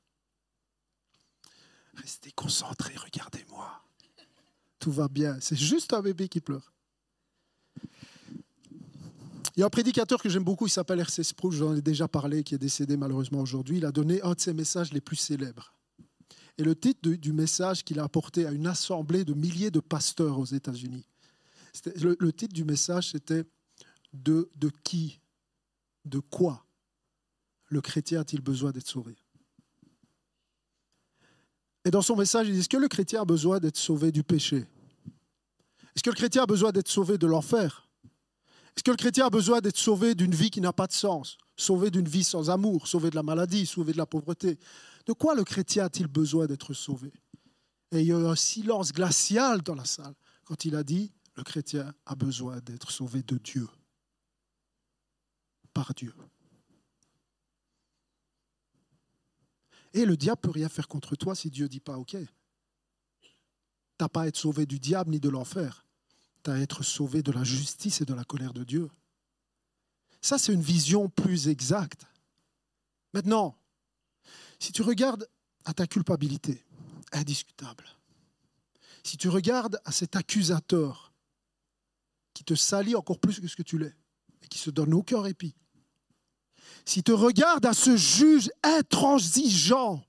Restez 1.96 2.32
concentrés, 2.32 2.96
regardez-moi. 2.96 3.84
Tout 4.80 4.92
va 4.92 5.08
bien. 5.08 5.38
C'est 5.42 5.58
juste 5.58 5.94
un 5.94 6.02
bébé 6.02 6.28
qui 6.28 6.42
pleure. 6.42 6.72
Il 9.56 9.60
y 9.60 9.64
a 9.64 9.66
un 9.66 9.70
prédicateur 9.70 10.22
que 10.22 10.30
j'aime 10.30 10.44
beaucoup, 10.44 10.68
il 10.68 10.72
s'appelle 10.72 11.02
R.C. 11.02 11.24
Sproul, 11.24 11.52
j'en 11.54 11.76
ai 11.76 11.82
déjà 11.82 12.08
parlé, 12.08 12.44
qui 12.44 12.56
est 12.56 12.60
décédé 12.60 12.96
malheureusement 12.96 13.42
aujourd'hui. 13.42 13.78
Il 13.78 13.86
a 13.86 13.92
donné 13.92 14.22
un 14.22 14.34
de 14.34 14.40
ses 14.40 14.54
messages 14.54 14.94
les 14.94 15.02
plus 15.02 15.18
célèbres. 15.18 15.74
Et 16.58 16.64
le 16.64 16.76
titre 16.76 17.10
du 17.10 17.34
message 17.34 17.84
qu'il 17.84 18.00
a 18.00 18.04
apporté 18.04 18.46
à 18.46 18.52
une 18.52 18.68
assemblée 18.68 19.26
de 19.26 19.34
milliers 19.34 19.72
de 19.72 19.80
pasteurs 19.80 20.40
aux 20.40 20.46
États-Unis, 20.46 21.06
le, 22.02 22.32
titre 22.32 22.54
du 22.54 22.64
message, 22.64 23.12
c'était 23.12 23.44
de 24.14 24.50
qui, 24.84 25.21
de 26.06 26.20
quoi 26.20 26.66
le 27.68 27.82
chrétien 27.82 28.22
a-t-il 28.22 28.42
besoin 28.42 28.72
d'être 28.72 28.88
sauvé? 28.88 29.16
Et 31.84 31.92
dans 31.92 32.02
son 32.02 32.16
message, 32.16 32.48
il 32.48 32.54
dit, 32.54 32.60
est-ce 32.60 32.70
que 32.70 32.78
le 32.78 32.88
chrétien 32.88 33.22
a 33.22 33.26
besoin 33.26 33.60
d'être 33.60 33.78
sauvé 33.78 34.12
du 34.12 34.24
péché? 34.24 34.68
Est-ce 35.96 36.04
que 36.04 36.10
le 36.10 36.16
chrétien 36.16 36.44
a 36.44 36.46
besoin 36.46 36.72
d'être 36.72 36.88
sauvé 36.88 37.18
de 37.18 37.28
l'enfer? 37.28 37.88
Est-ce 38.76 38.84
que 38.84 38.92
le 38.92 38.98
chrétien 38.98 39.26
a 39.26 39.30
besoin 39.30 39.62
d'être 39.62 39.78
sauvé 39.78 40.16
d'une 40.16 40.34
vie 40.34 40.50
qui 40.50 40.62
n'a 40.62 40.74
pas 40.74 40.88
de 40.88 40.94
sens? 40.94 41.38
Sauvé 41.58 41.92
d'une 41.92 42.08
vie 42.08 42.24
sans 42.24 42.50
amour, 42.50 42.88
sauvé 42.88 43.10
de 43.10 43.16
la 43.16 43.24
maladie, 43.24 43.66
sauvé 43.66 43.94
de 43.94 43.98
la 43.98 44.06
pauvreté? 44.06 44.58
De 45.06 45.14
quoi 45.14 45.36
le 45.36 45.44
chrétien 45.44 45.86
a-t-il 45.86 46.08
besoin 46.08 46.46
d'être 46.46 46.74
sauvé? 46.74 47.12
Et 47.92 48.02
il 48.02 48.08
y 48.08 48.14
a 48.14 48.20
eu 48.20 48.26
un 48.26 48.36
silence 48.36 48.94
glacial 48.94 49.62
dans 49.62 49.76
la 49.76 49.86
salle 49.86 50.14
quand 50.46 50.66
il 50.66 50.76
a 50.76 50.84
dit, 50.84 51.12
le 51.36 51.44
chrétien 51.44 51.94
a 52.06 52.16
besoin 52.16 52.60
d'être 52.60 52.92
sauvé 52.92 53.24
de 53.24 53.38
Dieu. 53.38 53.68
Par 55.74 55.94
Dieu. 55.94 56.14
Et 59.94 60.06
le 60.06 60.16
diable 60.16 60.42
peut 60.42 60.52
rien 60.52 60.70
faire 60.70 60.88
contre 60.88 61.16
toi 61.16 61.36
si 61.36 61.50
Dieu 61.50 61.68
dit 61.68 61.80
pas 61.80 61.98
OK? 61.98 62.16
T'as 63.98 64.10
pas 64.10 64.24
à 64.24 64.28
être 64.28 64.38
sauvé 64.38 64.66
du 64.66 64.80
diable 64.80 65.12
ni 65.12 65.20
de 65.20 65.30
l'enfer. 65.30 65.86
Tu 66.44 66.50
as 66.50 66.54
à 66.54 66.60
être 66.60 66.84
sauvé 66.84 67.22
de 67.22 67.32
la 67.32 67.44
justice 67.44 68.02
et 68.02 68.06
de 68.06 68.14
la 68.14 68.24
colère 68.24 68.54
de 68.54 68.64
Dieu. 68.64 68.90
Ça, 70.22 70.38
c'est 70.38 70.54
une 70.54 70.62
vision 70.62 71.10
plus 71.10 71.48
exacte. 71.48 72.06
Maintenant, 73.14 73.58
si 74.60 74.72
tu 74.72 74.82
regardes 74.82 75.28
à 75.66 75.74
ta 75.74 75.88
culpabilité, 75.88 76.64
indiscutable, 77.12 77.86
si 79.04 79.18
tu 79.18 79.30
regardes 79.30 79.80
à 79.84 79.92
cet 79.92 80.16
accusateur 80.16 81.12
qui 82.34 82.44
te 82.44 82.56
salit 82.56 82.96
encore 82.96 83.20
plus 83.20 83.40
que 83.40 83.48
ce 83.48 83.56
que 83.56 83.64
tu 83.64 83.78
l'es 83.78 83.96
et 84.42 84.48
qui 84.48 84.60
se 84.60 84.70
donne 84.70 84.94
aucun 84.94 85.22
répit, 85.22 85.56
si 86.86 87.04
tu 87.04 87.14
regardes 87.14 87.66
à 87.66 87.74
ce 87.74 87.96
juge 87.96 88.50
intransigeant 88.64 90.04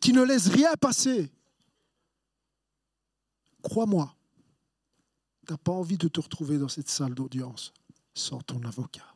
qui 0.00 0.12
ne 0.12 0.22
laisse 0.22 0.48
rien 0.48 0.74
passer, 0.74 1.30
crois-moi, 3.62 4.14
tu 5.46 5.52
n'as 5.52 5.58
pas 5.58 5.72
envie 5.72 5.98
de 5.98 6.08
te 6.08 6.20
retrouver 6.20 6.58
dans 6.58 6.68
cette 6.68 6.88
salle 6.88 7.14
d'audience 7.14 7.72
sans 8.14 8.40
ton 8.40 8.62
avocat. 8.64 9.14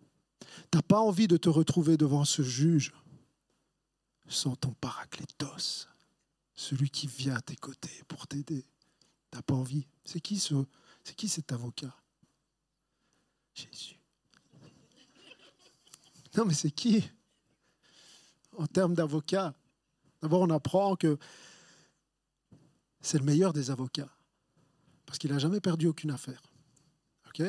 Tu 0.00 0.76
n'as 0.76 0.82
pas 0.82 1.00
envie 1.00 1.28
de 1.28 1.36
te 1.36 1.48
retrouver 1.48 1.96
devant 1.96 2.24
ce 2.24 2.42
juge 2.42 2.92
sans 4.28 4.54
ton 4.54 4.72
paraclétos, 4.74 5.88
celui 6.54 6.88
qui 6.90 7.06
vient 7.06 7.34
à 7.34 7.40
tes 7.40 7.56
côtés 7.56 8.02
pour 8.06 8.26
t'aider. 8.26 8.64
Tu 9.30 9.36
n'as 9.36 9.42
pas 9.42 9.54
envie. 9.54 9.86
C'est 10.04 10.20
qui, 10.20 10.38
ce, 10.38 10.54
c'est 11.04 11.16
qui 11.16 11.28
cet 11.28 11.52
avocat? 11.52 11.94
Jésus. 13.54 13.99
Non, 16.36 16.44
mais 16.44 16.54
c'est 16.54 16.70
qui? 16.70 17.08
En 18.56 18.66
termes 18.66 18.94
d'avocat, 18.94 19.54
d'abord 20.20 20.42
on 20.42 20.50
apprend 20.50 20.96
que 20.96 21.18
c'est 23.00 23.18
le 23.18 23.24
meilleur 23.24 23.52
des 23.52 23.70
avocats 23.70 24.10
parce 25.06 25.18
qu'il 25.18 25.32
n'a 25.32 25.38
jamais 25.38 25.60
perdu 25.60 25.86
aucune 25.86 26.10
affaire. 26.10 26.42
OK? 27.28 27.42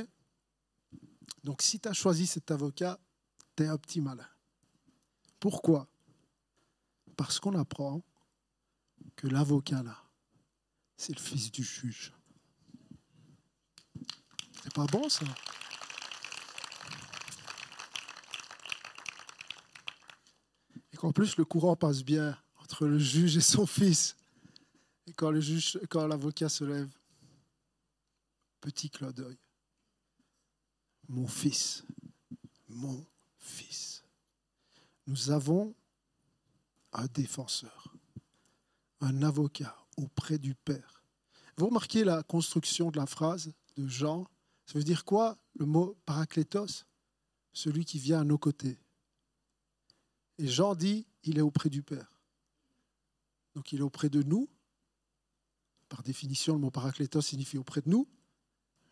Donc 1.43 1.61
si 1.61 1.79
tu 1.79 1.89
as 1.89 1.93
choisi 1.93 2.27
cet 2.27 2.49
avocat, 2.51 2.99
tu 3.55 3.63
es. 3.63 3.69
Pourquoi? 5.39 5.87
Parce 7.17 7.39
qu'on 7.39 7.55
apprend 7.55 8.01
que 9.15 9.27
l'avocat 9.27 9.83
là, 9.83 9.97
c'est 10.97 11.13
le 11.13 11.21
fils 11.21 11.51
du 11.51 11.63
juge. 11.63 12.13
C'est 14.63 14.73
pas 14.73 14.85
bon 14.85 15.09
ça? 15.09 15.25
Qu'en 21.01 21.11
plus 21.11 21.35
le 21.37 21.45
courant 21.45 21.75
passe 21.75 22.03
bien 22.03 22.37
entre 22.57 22.85
le 22.85 22.99
juge 22.99 23.35
et 23.35 23.41
son 23.41 23.65
fils. 23.79 24.15
Et 25.07 25.13
quand 25.13 25.31
le 25.31 25.41
juge, 25.41 25.79
quand 25.89 26.05
l'avocat 26.05 26.47
se 26.47 26.63
lève, 26.63 26.91
petit 28.59 28.91
clin 28.91 29.09
d'œil. 29.09 29.39
Mon 31.09 31.25
fils, 31.25 31.83
mon 32.69 33.03
fils. 33.39 34.03
Nous 35.07 35.31
avons 35.31 35.73
un 36.93 37.07
défenseur, 37.07 37.95
un 38.99 39.23
avocat 39.23 39.75
auprès 39.97 40.37
du 40.37 40.53
Père. 40.53 41.03
Vous 41.57 41.65
remarquez 41.65 42.03
la 42.03 42.21
construction 42.21 42.91
de 42.91 42.99
la 42.99 43.07
phrase 43.07 43.51
de 43.75 43.87
Jean 43.87 44.27
Ça 44.67 44.77
veut 44.77 44.85
dire 44.85 45.03
quoi 45.03 45.39
le 45.55 45.65
mot 45.65 45.97
paraclétos? 46.05 46.85
Celui 47.53 47.85
qui 47.85 47.97
vient 47.97 48.21
à 48.21 48.23
nos 48.23 48.37
côtés. 48.37 48.77
Et 50.41 50.47
Jean 50.47 50.73
dit, 50.73 51.05
il 51.23 51.37
est 51.37 51.41
auprès 51.41 51.69
du 51.69 51.83
Père. 51.83 52.19
Donc 53.53 53.71
il 53.73 53.79
est 53.79 53.83
auprès 53.83 54.09
de 54.09 54.23
nous. 54.23 54.49
Par 55.87 56.01
définition, 56.01 56.53
le 56.55 56.59
mot 56.59 56.71
paraclétos 56.71 57.21
signifie 57.21 57.59
auprès 57.59 57.81
de 57.81 57.89
nous. 57.89 58.07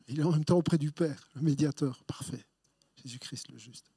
Il 0.07 0.19
est 0.19 0.23
en 0.23 0.31
même 0.31 0.45
temps 0.45 0.59
auprès 0.59 0.77
du 0.77 0.91
Père, 0.91 1.27
le 1.33 1.41
médiateur 1.41 2.03
parfait, 2.03 2.45
Jésus-Christ 3.03 3.49
le 3.49 3.57
juste. 3.57 3.91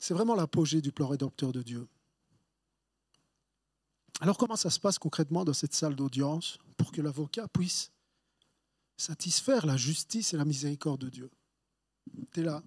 C'est 0.00 0.12
vraiment 0.12 0.34
l'apogée 0.34 0.82
du 0.82 0.90
plan 0.90 1.06
rédempteur 1.06 1.52
de 1.52 1.62
Dieu. 1.62 1.86
Alors 4.20 4.38
comment 4.38 4.56
ça 4.56 4.70
se 4.70 4.80
passe 4.80 4.98
concrètement 4.98 5.44
dans 5.44 5.52
cette 5.52 5.74
salle 5.74 5.94
d'audience 5.94 6.58
pour 6.78 6.90
que 6.90 7.00
l'avocat 7.00 7.46
puisse 7.46 7.92
satisfaire 8.96 9.66
la 9.66 9.76
justice 9.76 10.34
et 10.34 10.36
la 10.36 10.44
miséricorde 10.44 11.02
de 11.02 11.10
Dieu? 11.10 11.30
Tu 12.32 12.40
es 12.40 12.42
là, 12.42 12.60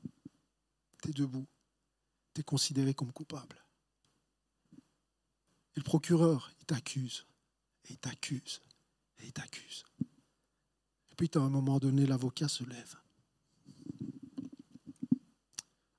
tu 1.01 1.09
es 1.09 1.13
debout, 1.13 1.45
tu 2.33 2.41
es 2.41 2.43
considéré 2.43 2.93
comme 2.93 3.11
coupable. 3.11 3.63
Et 5.75 5.79
le 5.79 5.83
procureur, 5.83 6.51
il 6.59 6.65
t'accuse, 6.65 7.25
et 7.85 7.93
il 7.93 7.97
t'accuse, 7.97 8.61
et 9.19 9.25
il 9.25 9.33
t'accuse. 9.33 9.85
Et 11.11 11.15
puis, 11.15 11.29
à 11.35 11.39
un 11.39 11.49
moment 11.49 11.79
donné, 11.79 12.05
l'avocat 12.05 12.47
se 12.47 12.63
lève. 12.63 12.95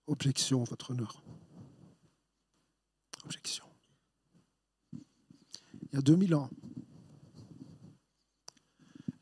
Objection, 0.07 0.65
votre 0.65 0.91
honneur. 0.91 1.23
Objection. 3.25 3.65
Il 4.93 5.95
y 5.95 5.97
a 5.97 6.03
2000 6.03 6.35
ans, 6.35 6.51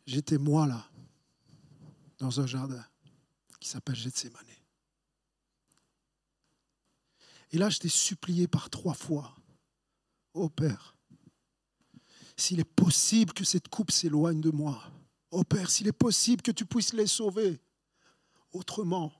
j'étais 0.07 0.39
moi 0.39 0.67
là, 0.67 0.89
dans 2.19 2.41
un 2.41 2.47
jardin 2.47 2.85
qui 3.61 3.69
s'appelle 3.69 3.95
Gethsemane. 3.95 4.62
Et 7.53 7.59
là, 7.59 7.69
je 7.69 7.79
t'ai 7.79 7.89
supplié 7.89 8.49
par 8.49 8.71
trois 8.71 8.95
fois, 8.95 9.37
ô 10.33 10.49
Père, 10.49 10.97
s'il 12.37 12.61
est 12.61 12.65
possible 12.65 13.35
que 13.35 13.45
cette 13.45 13.69
coupe 13.69 13.91
s'éloigne 13.91 14.41
de 14.41 14.51
moi, 14.51 14.91
ô 15.31 15.45
Père, 15.45 15.71
s'il 15.71 15.87
est 15.87 15.93
possible 15.93 16.43
que 16.43 16.51
tu 16.51 16.65
puisses 16.65 16.95
les 16.95 17.07
sauver 17.07 17.61
autrement. 18.53 19.13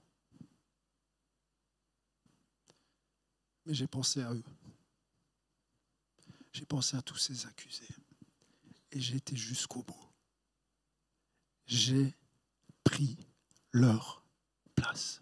Mais 3.65 3.73
j'ai 3.73 3.87
pensé 3.87 4.21
à 4.21 4.33
eux. 4.33 4.43
J'ai 6.51 6.65
pensé 6.65 6.97
à 6.97 7.01
tous 7.01 7.17
ces 7.17 7.45
accusés. 7.45 7.87
Et 8.91 8.99
j'ai 8.99 9.15
été 9.15 9.35
jusqu'au 9.35 9.83
bout. 9.83 10.09
J'ai 11.65 12.15
pris 12.83 13.17
leur 13.71 14.23
place. 14.75 15.21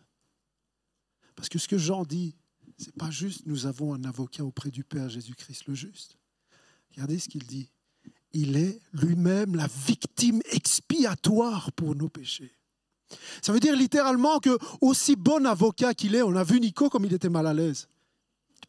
Parce 1.35 1.49
que 1.49 1.59
ce 1.59 1.67
que 1.67 1.77
Jean 1.77 2.03
dit, 2.03 2.35
c'est 2.81 2.95
pas 2.95 3.11
juste 3.11 3.45
nous 3.45 3.67
avons 3.67 3.93
un 3.93 4.03
avocat 4.03 4.43
auprès 4.43 4.71
du 4.71 4.83
Père 4.83 5.07
Jésus-Christ 5.07 5.67
le 5.67 5.75
juste. 5.75 6.17
Regardez 6.91 7.19
ce 7.19 7.29
qu'il 7.29 7.43
dit. 7.43 7.69
Il 8.33 8.57
est 8.57 8.79
lui-même 8.93 9.55
la 9.55 9.67
victime 9.85 10.41
expiatoire 10.51 11.71
pour 11.73 11.95
nos 11.95 12.09
péchés. 12.09 12.51
Ça 13.41 13.51
veut 13.53 13.59
dire 13.59 13.75
littéralement 13.75 14.39
que 14.39 14.57
aussi 14.79 15.15
bon 15.15 15.45
avocat 15.45 15.93
qu'il 15.93 16.15
est, 16.15 16.21
on 16.21 16.35
a 16.35 16.43
vu 16.43 16.59
Nico 16.59 16.89
comme 16.89 17.05
il 17.05 17.13
était 17.13 17.29
mal 17.29 17.45
à 17.45 17.53
l'aise. 17.53 17.87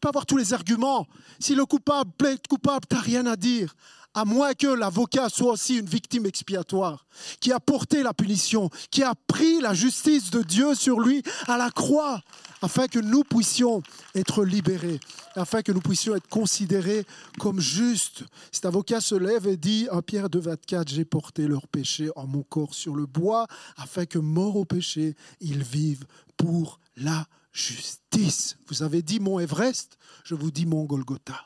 Peux 0.03 0.09
avoir 0.09 0.25
tous 0.25 0.35
les 0.35 0.51
arguments. 0.51 1.07
Si 1.39 1.55
le 1.55 1.65
coupable 1.65 2.11
plaide 2.17 2.45
coupable, 2.49 2.85
tu 2.89 2.97
rien 2.97 3.25
à 3.25 3.37
dire 3.37 3.73
à 4.13 4.25
moins 4.25 4.53
que 4.53 4.67
l'avocat 4.67 5.29
soit 5.29 5.53
aussi 5.53 5.77
une 5.77 5.85
victime 5.85 6.25
expiatoire, 6.25 7.05
qui 7.39 7.53
a 7.53 7.61
porté 7.61 8.03
la 8.03 8.13
punition, 8.13 8.69
qui 8.91 9.01
a 9.01 9.13
pris 9.27 9.61
la 9.61 9.73
justice 9.73 10.29
de 10.29 10.41
Dieu 10.41 10.75
sur 10.75 10.99
lui 10.99 11.23
à 11.47 11.57
la 11.57 11.71
croix, 11.71 12.21
afin 12.61 12.87
que 12.87 12.99
nous 12.99 13.23
puissions 13.23 13.81
être 14.13 14.43
libérés, 14.43 14.99
afin 15.35 15.61
que 15.61 15.71
nous 15.71 15.79
puissions 15.79 16.15
être 16.15 16.27
considérés 16.27 17.05
comme 17.39 17.61
justes. 17.61 18.25
Cet 18.51 18.65
avocat 18.65 18.99
se 18.99 19.15
lève 19.15 19.47
et 19.47 19.55
dit, 19.55 19.87
à 19.89 20.01
Pierre 20.01 20.29
2, 20.29 20.37
24, 20.37 20.89
j'ai 20.89 21.05
porté 21.05 21.47
leur 21.47 21.65
péché 21.69 22.09
en 22.17 22.27
mon 22.27 22.43
corps 22.43 22.73
sur 22.73 22.95
le 22.97 23.05
bois, 23.05 23.47
afin 23.77 24.05
que, 24.05 24.19
mort 24.19 24.57
au 24.57 24.65
péché, 24.65 25.15
ils 25.39 25.63
vivent 25.63 26.05
pour 26.35 26.81
la 26.97 27.25
justice. 27.53 28.57
Vous 28.67 28.83
avez 28.83 29.01
dit 29.01 29.19
mon 29.19 29.39
Everest, 29.39 29.97
je 30.25 30.35
vous 30.35 30.51
dis 30.51 30.65
mon 30.65 30.83
Golgotha. 30.83 31.45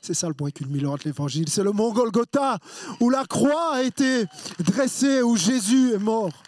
C'est 0.00 0.14
ça 0.14 0.26
le 0.26 0.34
point 0.34 0.50
culminant 0.50 0.96
de 0.96 1.02
l'évangile. 1.04 1.48
C'est 1.48 1.62
le 1.62 1.70
mont 1.70 1.92
Golgotha 1.92 2.58
où 3.00 3.08
la 3.08 3.24
croix 3.24 3.74
a 3.76 3.82
été 3.82 4.24
dressée, 4.58 5.22
où 5.22 5.36
Jésus 5.36 5.92
est 5.92 5.98
mort. 5.98 6.42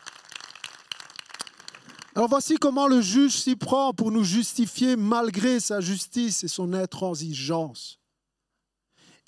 Alors 2.16 2.28
voici 2.28 2.56
comment 2.56 2.88
le 2.88 3.00
juge 3.00 3.32
s'y 3.32 3.56
prend 3.56 3.92
pour 3.92 4.10
nous 4.10 4.24
justifier 4.24 4.96
malgré 4.96 5.60
sa 5.60 5.80
justice 5.80 6.44
et 6.44 6.48
son 6.48 6.72
intransigeance. 6.72 8.00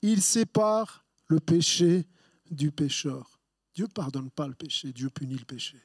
Il 0.03 0.23
sépare 0.23 1.05
le 1.27 1.41
péché 1.41 2.09
du 2.51 2.71
pécheur. 2.71 3.41
Dieu 3.75 3.87
ne 3.87 3.93
pardonne 3.93 4.31
pas 4.31 4.47
le 4.47 4.55
péché, 4.55 4.93
Dieu 4.93 5.11
punit 5.11 5.37
le 5.37 5.45
péché. 5.45 5.81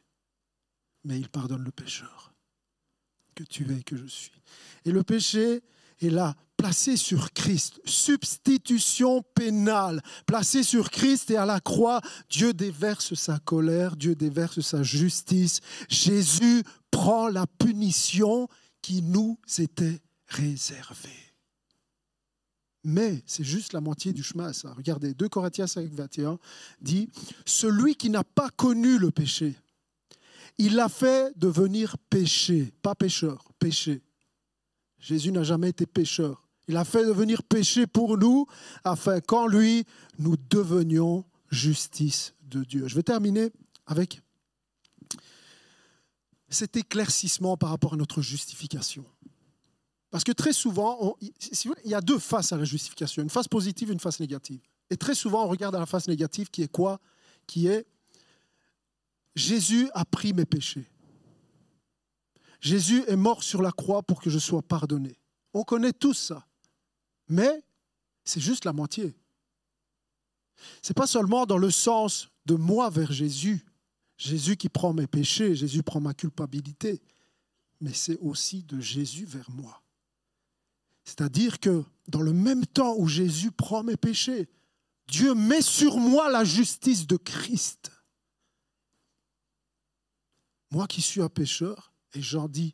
Mais 1.03 1.19
il 1.19 1.29
pardonne 1.29 1.63
le 1.63 1.71
pécheur. 1.71 2.30
Que 3.35 3.43
tu 3.43 3.71
es, 3.71 3.81
que 3.83 3.95
je 3.95 4.05
suis. 4.05 4.31
Et 4.85 4.91
le 4.91 5.03
péché 5.03 5.61
est 6.01 6.09
là 6.09 6.35
placé 6.61 6.95
sur 6.95 7.33
Christ, 7.33 7.81
substitution 7.85 9.23
pénale, 9.33 9.99
placé 10.27 10.61
sur 10.61 10.91
Christ 10.91 11.31
et 11.31 11.37
à 11.37 11.45
la 11.45 11.59
croix, 11.59 12.01
Dieu 12.29 12.53
déverse 12.53 13.15
sa 13.15 13.39
colère, 13.39 13.95
Dieu 13.95 14.13
déverse 14.13 14.61
sa 14.61 14.83
justice. 14.83 15.59
Jésus 15.89 16.63
prend 16.91 17.29
la 17.29 17.47
punition 17.47 18.47
qui 18.83 19.01
nous 19.01 19.39
était 19.57 20.01
réservée. 20.27 21.09
Mais 22.83 23.23
c'est 23.25 23.43
juste 23.43 23.73
la 23.73 23.81
moitié 23.81 24.13
du 24.13 24.21
chemin, 24.21 24.53
ça. 24.53 24.73
Regardez, 24.73 25.15
2 25.15 25.29
Corinthiens 25.29 25.67
5, 25.67 25.91
21 25.91 26.37
dit 26.79 27.09
Celui 27.45 27.95
qui 27.95 28.11
n'a 28.11 28.23
pas 28.23 28.49
connu 28.49 28.99
le 28.99 29.09
péché, 29.09 29.55
il 30.57 30.75
l'a 30.75 30.89
fait 30.89 31.37
devenir 31.37 31.97
péché, 31.97 32.73
pas 32.81 32.95
pécheur, 32.95 33.51
péché. 33.59 34.01
Jésus 34.99 35.31
n'a 35.31 35.43
jamais 35.43 35.69
été 35.69 35.85
pécheur. 35.85 36.47
Il 36.67 36.77
a 36.77 36.85
fait 36.85 37.05
devenir 37.05 37.43
péché 37.43 37.87
pour 37.87 38.17
nous, 38.17 38.45
afin 38.83 39.19
qu'en 39.19 39.47
lui, 39.47 39.85
nous 40.19 40.37
devenions 40.49 41.25
justice 41.49 42.33
de 42.43 42.63
Dieu. 42.63 42.87
Je 42.87 42.95
vais 42.95 43.03
terminer 43.03 43.49
avec 43.85 44.21
cet 46.49 46.77
éclaircissement 46.77 47.57
par 47.57 47.69
rapport 47.69 47.93
à 47.93 47.97
notre 47.97 48.21
justification. 48.21 49.05
Parce 50.11 50.23
que 50.23 50.33
très 50.33 50.53
souvent, 50.53 51.17
il 51.21 51.31
y 51.89 51.93
a 51.93 52.01
deux 52.01 52.19
faces 52.19 52.51
à 52.51 52.57
la 52.57 52.65
justification, 52.65 53.23
une 53.23 53.29
face 53.29 53.47
positive 53.47 53.89
et 53.89 53.93
une 53.93 53.99
face 53.99 54.19
négative. 54.19 54.59
Et 54.89 54.97
très 54.97 55.15
souvent, 55.15 55.45
on 55.45 55.47
regarde 55.47 55.73
à 55.75 55.79
la 55.79 55.85
face 55.85 56.07
négative 56.07 56.49
qui 56.51 56.61
est 56.61 56.71
quoi? 56.71 56.99
Qui 57.47 57.67
est 57.67 57.87
Jésus 59.35 59.89
a 59.93 60.05
pris 60.05 60.33
mes 60.33 60.45
péchés. 60.45 60.89
Jésus 62.59 63.03
est 63.07 63.15
mort 63.15 63.43
sur 63.43 63.61
la 63.61 63.71
croix 63.71 64.03
pour 64.03 64.21
que 64.21 64.29
je 64.29 64.39
sois 64.39 64.61
pardonné. 64.61 65.17
On 65.53 65.63
connaît 65.63 65.93
tous 65.93 66.13
ça. 66.13 66.45
Mais 67.27 67.63
c'est 68.23 68.41
juste 68.41 68.65
la 68.65 68.73
moitié. 68.73 69.15
Ce 70.81 70.91
n'est 70.91 70.95
pas 70.95 71.07
seulement 71.07 71.45
dans 71.45 71.57
le 71.57 71.71
sens 71.71 72.29
de 72.45 72.55
moi 72.55 72.89
vers 72.89 73.11
Jésus, 73.11 73.65
Jésus 74.17 74.57
qui 74.57 74.69
prend 74.69 74.93
mes 74.93 75.07
péchés, 75.07 75.55
Jésus 75.55 75.81
prend 75.81 75.99
ma 75.99 76.13
culpabilité, 76.13 77.01
mais 77.79 77.93
c'est 77.93 78.17
aussi 78.19 78.63
de 78.63 78.79
Jésus 78.79 79.25
vers 79.25 79.49
moi. 79.49 79.81
C'est-à-dire 81.03 81.59
que 81.59 81.83
dans 82.07 82.21
le 82.21 82.33
même 82.33 82.65
temps 82.65 82.95
où 82.97 83.07
Jésus 83.07 83.51
prend 83.51 83.83
mes 83.83 83.97
péchés, 83.97 84.49
Dieu 85.07 85.33
met 85.33 85.61
sur 85.61 85.97
moi 85.97 86.29
la 86.29 86.43
justice 86.43 87.07
de 87.07 87.17
Christ. 87.17 87.91
Moi 90.71 90.87
qui 90.87 91.01
suis 91.01 91.21
un 91.21 91.29
pécheur, 91.29 91.93
et 92.13 92.21
j'en 92.21 92.47
dis, 92.47 92.73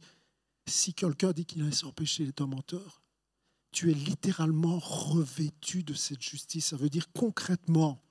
si 0.68 0.93
quelqu'un 0.93 1.32
dit 1.32 1.45
qu'il 1.45 1.66
est 1.68 1.72
sans 1.72 1.91
péché, 1.91 2.24
il 2.24 2.30
est 2.30 2.41
un 2.41 2.48
menteur, 2.48 3.02
tu 3.72 3.91
es 3.91 3.93
littéralement 3.93 4.80
revêtu 4.80 5.84
de 5.84 5.93
cette 5.93 6.22
justice. 6.22 6.68
Ça 6.68 6.78
veut 6.78 6.89
dire 6.89 7.12
concrètement 7.12 8.02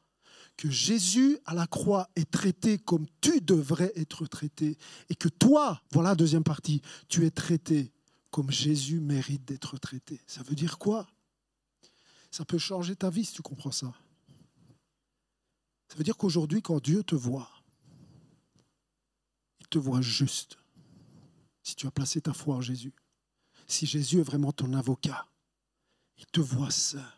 que 0.57 0.71
Jésus 0.71 1.39
à 1.45 1.55
la 1.55 1.67
croix 1.67 2.09
est 2.17 2.31
traité 2.31 2.79
comme 2.79 3.07
tu 3.21 3.41
devrais 3.41 3.93
être 3.95 4.27
traité 4.27 4.79
et 5.09 5.15
que 5.15 5.29
toi, 5.29 5.83
voilà 5.93 6.11
la 6.11 6.15
deuxième 6.17 6.45
partie, 6.45 6.83
tu 7.09 7.27
es 7.27 7.31
traité 7.31 7.93
comme 8.31 8.51
Jésus 8.51 9.01
mérite 9.01 9.45
d'être 9.45 9.79
traité. 9.79 10.21
Ça 10.27 10.43
veut 10.43 10.55
dire 10.55 10.79
quoi? 10.79 11.07
Ça 12.31 12.45
peut 12.45 12.59
changer 12.59 12.97
ta 12.97 13.11
vie 13.11 13.25
si 13.25 13.35
tu 13.35 13.43
comprends 13.43 13.73
ça. 13.73 13.95
Ça 15.89 15.97
veut 15.97 16.05
dire 16.05 16.17
qu'aujourd'hui, 16.17 16.63
quand 16.63 16.83
Dieu 16.83 17.03
te 17.03 17.15
voit, 17.15 17.51
te 19.77 19.79
voit 19.79 20.01
juste. 20.01 20.57
Si 21.63 21.77
tu 21.77 21.87
as 21.87 21.91
placé 21.91 22.23
ta 22.23 22.33
foi 22.33 22.57
en 22.57 22.63
Jésus, 22.63 22.95
si 23.67 23.85
Jésus 23.85 24.21
est 24.21 24.23
vraiment 24.23 24.51
ton 24.51 24.73
avocat, 24.73 25.27
il 26.17 26.25
te 26.27 26.41
voit 26.41 26.71
saint, 26.71 27.13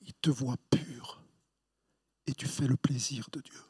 il 0.00 0.12
te 0.14 0.28
voit 0.28 0.56
pur, 0.68 1.22
et 2.26 2.34
tu 2.34 2.46
fais 2.46 2.66
le 2.66 2.76
plaisir 2.76 3.28
de 3.30 3.40
Dieu. 3.40 3.60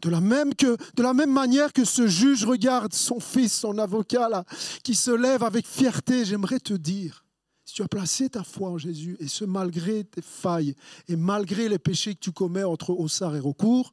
De 0.00 0.08
la, 0.08 0.22
même 0.22 0.54
que, 0.54 0.78
de 0.94 1.02
la 1.02 1.12
même 1.12 1.32
manière 1.32 1.74
que 1.74 1.84
ce 1.84 2.06
juge 2.06 2.46
regarde 2.46 2.94
son 2.94 3.20
fils, 3.20 3.52
son 3.52 3.76
avocat, 3.76 4.30
là, 4.30 4.44
qui 4.82 4.94
se 4.94 5.10
lève 5.10 5.42
avec 5.42 5.66
fierté, 5.66 6.24
j'aimerais 6.24 6.60
te 6.60 6.72
dire, 6.72 7.26
si 7.66 7.74
tu 7.74 7.82
as 7.82 7.88
placé 7.88 8.30
ta 8.30 8.44
foi 8.44 8.70
en 8.70 8.78
Jésus, 8.78 9.18
et 9.20 9.28
ce 9.28 9.44
malgré 9.44 10.04
tes 10.04 10.22
failles, 10.22 10.74
et 11.06 11.16
malgré 11.16 11.68
les 11.68 11.78
péchés 11.78 12.14
que 12.14 12.20
tu 12.20 12.32
commets 12.32 12.64
entre 12.64 12.90
Ossard 12.98 13.36
et 13.36 13.40
Recours, 13.40 13.92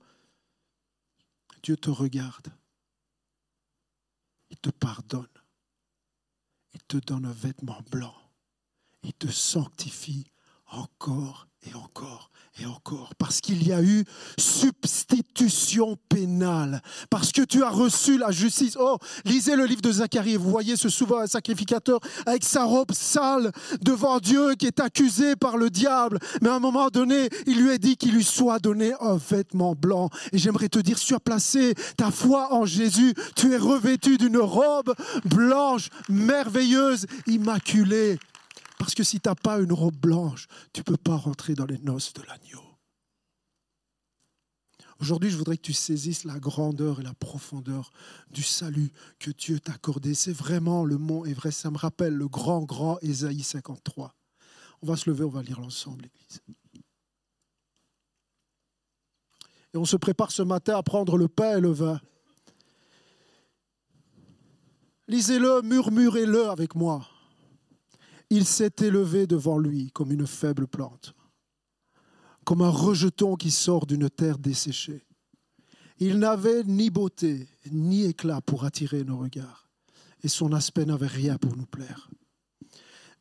Dieu 1.65 1.75
te 1.75 1.89
regarde. 1.89 2.53
Il 4.51 4.57
te 4.57 4.69
pardonne. 4.69 5.27
Il 6.75 6.83
te 6.83 6.97
donne 6.97 7.25
un 7.25 7.31
vêtement 7.31 7.81
blanc 7.89 8.15
il 9.05 9.13
te 9.13 9.27
sanctifie 9.27 10.31
encore 10.65 11.47
et 11.69 11.75
encore 11.75 12.31
et 12.61 12.65
encore, 12.65 13.13
parce 13.17 13.41
qu'il 13.41 13.67
y 13.67 13.73
a 13.73 13.81
eu 13.81 14.05
substitution 14.37 15.97
pénale, 16.07 16.81
parce 17.09 17.31
que 17.33 17.41
tu 17.41 17.63
as 17.63 17.69
reçu 17.69 18.17
la 18.17 18.31
justice. 18.31 18.77
Oh, 18.79 18.97
lisez 19.25 19.55
le 19.55 19.65
livre 19.65 19.81
de 19.81 19.91
Zacharie, 19.91 20.37
vous 20.37 20.49
voyez 20.49 20.77
ce 20.77 20.87
souvent 20.87 21.19
un 21.19 21.27
sacrificateur 21.27 21.99
avec 22.25 22.45
sa 22.45 22.63
robe 22.63 22.93
sale 22.93 23.51
devant 23.81 24.19
Dieu 24.19 24.55
qui 24.55 24.67
est 24.67 24.79
accusé 24.79 25.35
par 25.35 25.57
le 25.57 25.69
diable, 25.69 26.19
mais 26.41 26.49
à 26.49 26.55
un 26.55 26.59
moment 26.59 26.87
donné, 26.87 27.29
il 27.45 27.61
lui 27.61 27.71
est 27.71 27.79
dit 27.79 27.97
qu'il 27.97 28.13
lui 28.13 28.23
soit 28.23 28.59
donné 28.59 28.93
un 29.01 29.17
vêtement 29.17 29.75
blanc. 29.75 30.09
Et 30.31 30.37
j'aimerais 30.37 30.69
te 30.69 30.79
dire, 30.79 30.97
tu 30.97 31.15
placé 31.19 31.73
ta 31.97 32.11
foi 32.11 32.53
en 32.53 32.65
Jésus, 32.65 33.13
tu 33.35 33.53
es 33.53 33.57
revêtu 33.57 34.17
d'une 34.17 34.37
robe 34.37 34.93
blanche, 35.25 35.89
merveilleuse, 36.09 37.05
immaculée. 37.27 38.17
Parce 38.77 38.95
que 38.95 39.03
si 39.03 39.19
tu 39.19 39.29
n'as 39.29 39.35
pas 39.35 39.59
une 39.59 39.73
robe 39.73 39.95
blanche, 39.95 40.47
tu 40.73 40.81
ne 40.81 40.83
peux 40.83 40.97
pas 40.97 41.15
rentrer 41.15 41.55
dans 41.55 41.65
les 41.65 41.77
noces 41.79 42.13
de 42.13 42.21
l'agneau. 42.23 42.61
Aujourd'hui, 44.99 45.29
je 45.29 45.37
voudrais 45.37 45.57
que 45.57 45.61
tu 45.61 45.73
saisisses 45.73 46.23
la 46.23 46.39
grandeur 46.39 47.01
et 47.01 47.03
la 47.03 47.13
profondeur 47.13 47.91
du 48.31 48.43
salut 48.43 48.91
que 49.19 49.31
Dieu 49.31 49.59
t'a 49.59 49.73
accordé. 49.73 50.13
C'est 50.13 50.31
vraiment 50.31 50.85
le 50.85 50.97
mont 50.97 51.25
Everest. 51.25 51.59
Ça 51.59 51.71
me 51.71 51.77
rappelle 51.77 52.13
le 52.13 52.27
grand, 52.27 52.63
grand 52.63 52.97
Ésaïe 53.01 53.43
53. 53.43 54.15
On 54.81 54.87
va 54.87 54.95
se 54.95 55.09
lever, 55.09 55.25
on 55.25 55.29
va 55.29 55.41
lire 55.41 55.59
l'ensemble, 55.59 56.03
l'Église. 56.03 56.41
Et 59.73 59.77
on 59.77 59.85
se 59.85 59.97
prépare 59.97 60.31
ce 60.31 60.41
matin 60.41 60.77
à 60.77 60.83
prendre 60.83 61.17
le 61.17 61.27
pain 61.27 61.57
et 61.57 61.61
le 61.61 61.71
vin. 61.71 61.99
Lisez-le, 65.09 65.61
murmurez-le 65.61 66.49
avec 66.49 66.75
moi. 66.75 67.05
Il 68.29 68.45
s'est 68.45 68.73
élevé 68.81 69.27
devant 69.27 69.57
lui 69.57 69.91
comme 69.91 70.11
une 70.11 70.27
faible 70.27 70.67
plante, 70.67 71.13
comme 72.43 72.61
un 72.61 72.69
rejeton 72.69 73.35
qui 73.35 73.51
sort 73.51 73.85
d'une 73.85 74.09
terre 74.09 74.37
desséchée. 74.37 75.05
Il 75.99 76.19
n'avait 76.19 76.63
ni 76.63 76.89
beauté 76.89 77.47
ni 77.71 78.03
éclat 78.05 78.41
pour 78.41 78.65
attirer 78.65 79.03
nos 79.03 79.17
regards, 79.17 79.67
et 80.23 80.27
son 80.27 80.51
aspect 80.53 80.85
n'avait 80.85 81.07
rien 81.07 81.37
pour 81.37 81.55
nous 81.55 81.65
plaire. 81.65 82.09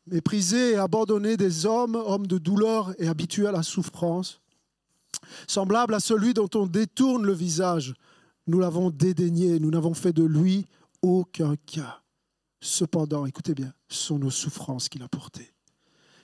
Méprisé 0.07 0.71
et 0.71 0.75
abandonné 0.75 1.37
des 1.37 1.65
hommes, 1.65 1.95
homme 1.95 2.27
de 2.27 2.37
douleur 2.37 2.93
et 2.99 3.07
habitué 3.07 3.47
à 3.47 3.51
la 3.51 3.63
souffrance, 3.63 4.41
semblable 5.47 5.93
à 5.93 5.99
celui 5.99 6.33
dont 6.33 6.49
on 6.53 6.67
détourne 6.67 7.25
le 7.25 7.33
visage, 7.33 7.93
nous 8.47 8.59
l'avons 8.59 8.91
dédaigné, 8.91 9.59
nous 9.59 9.71
n'avons 9.71 9.93
fait 9.93 10.13
de 10.13 10.23
lui 10.23 10.67
aucun 11.01 11.55
cas. 11.65 12.01
Cependant, 12.65 13.27
écoutez 13.27 13.53
bien, 13.53 13.71
ce 13.89 14.05
sont 14.05 14.17
nos 14.17 14.31
souffrances 14.31 14.89
qu'il 14.89 15.03
a 15.03 15.07
portées. 15.07 15.53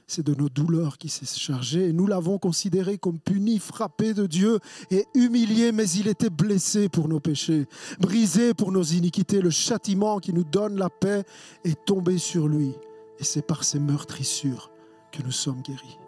C'est 0.07 0.25
de 0.25 0.33
nos 0.33 0.49
douleurs 0.49 0.97
qu'il 0.97 1.11
s'est 1.11 1.27
chargé 1.27 1.89
et 1.89 1.93
nous 1.93 2.07
l'avons 2.07 2.39
considéré 2.39 2.97
comme 2.97 3.19
puni, 3.19 3.59
frappé 3.59 4.15
de 4.15 4.25
Dieu 4.25 4.57
et 4.89 5.05
humilié, 5.13 5.71
mais 5.71 5.87
il 5.91 6.07
était 6.07 6.31
blessé 6.31 6.89
pour 6.89 7.07
nos 7.07 7.19
péchés, 7.19 7.67
brisé 7.99 8.55
pour 8.55 8.71
nos 8.71 8.81
iniquités. 8.81 9.39
Le 9.39 9.51
châtiment 9.51 10.17
qui 10.17 10.33
nous 10.33 10.43
donne 10.43 10.77
la 10.77 10.89
paix 10.89 11.25
est 11.63 11.85
tombé 11.85 12.17
sur 12.17 12.47
lui 12.47 12.73
et 13.19 13.23
c'est 13.23 13.45
par 13.45 13.63
ses 13.63 13.79
meurtrissures 13.79 14.71
que 15.11 15.21
nous 15.21 15.31
sommes 15.31 15.61
guéris. 15.61 15.99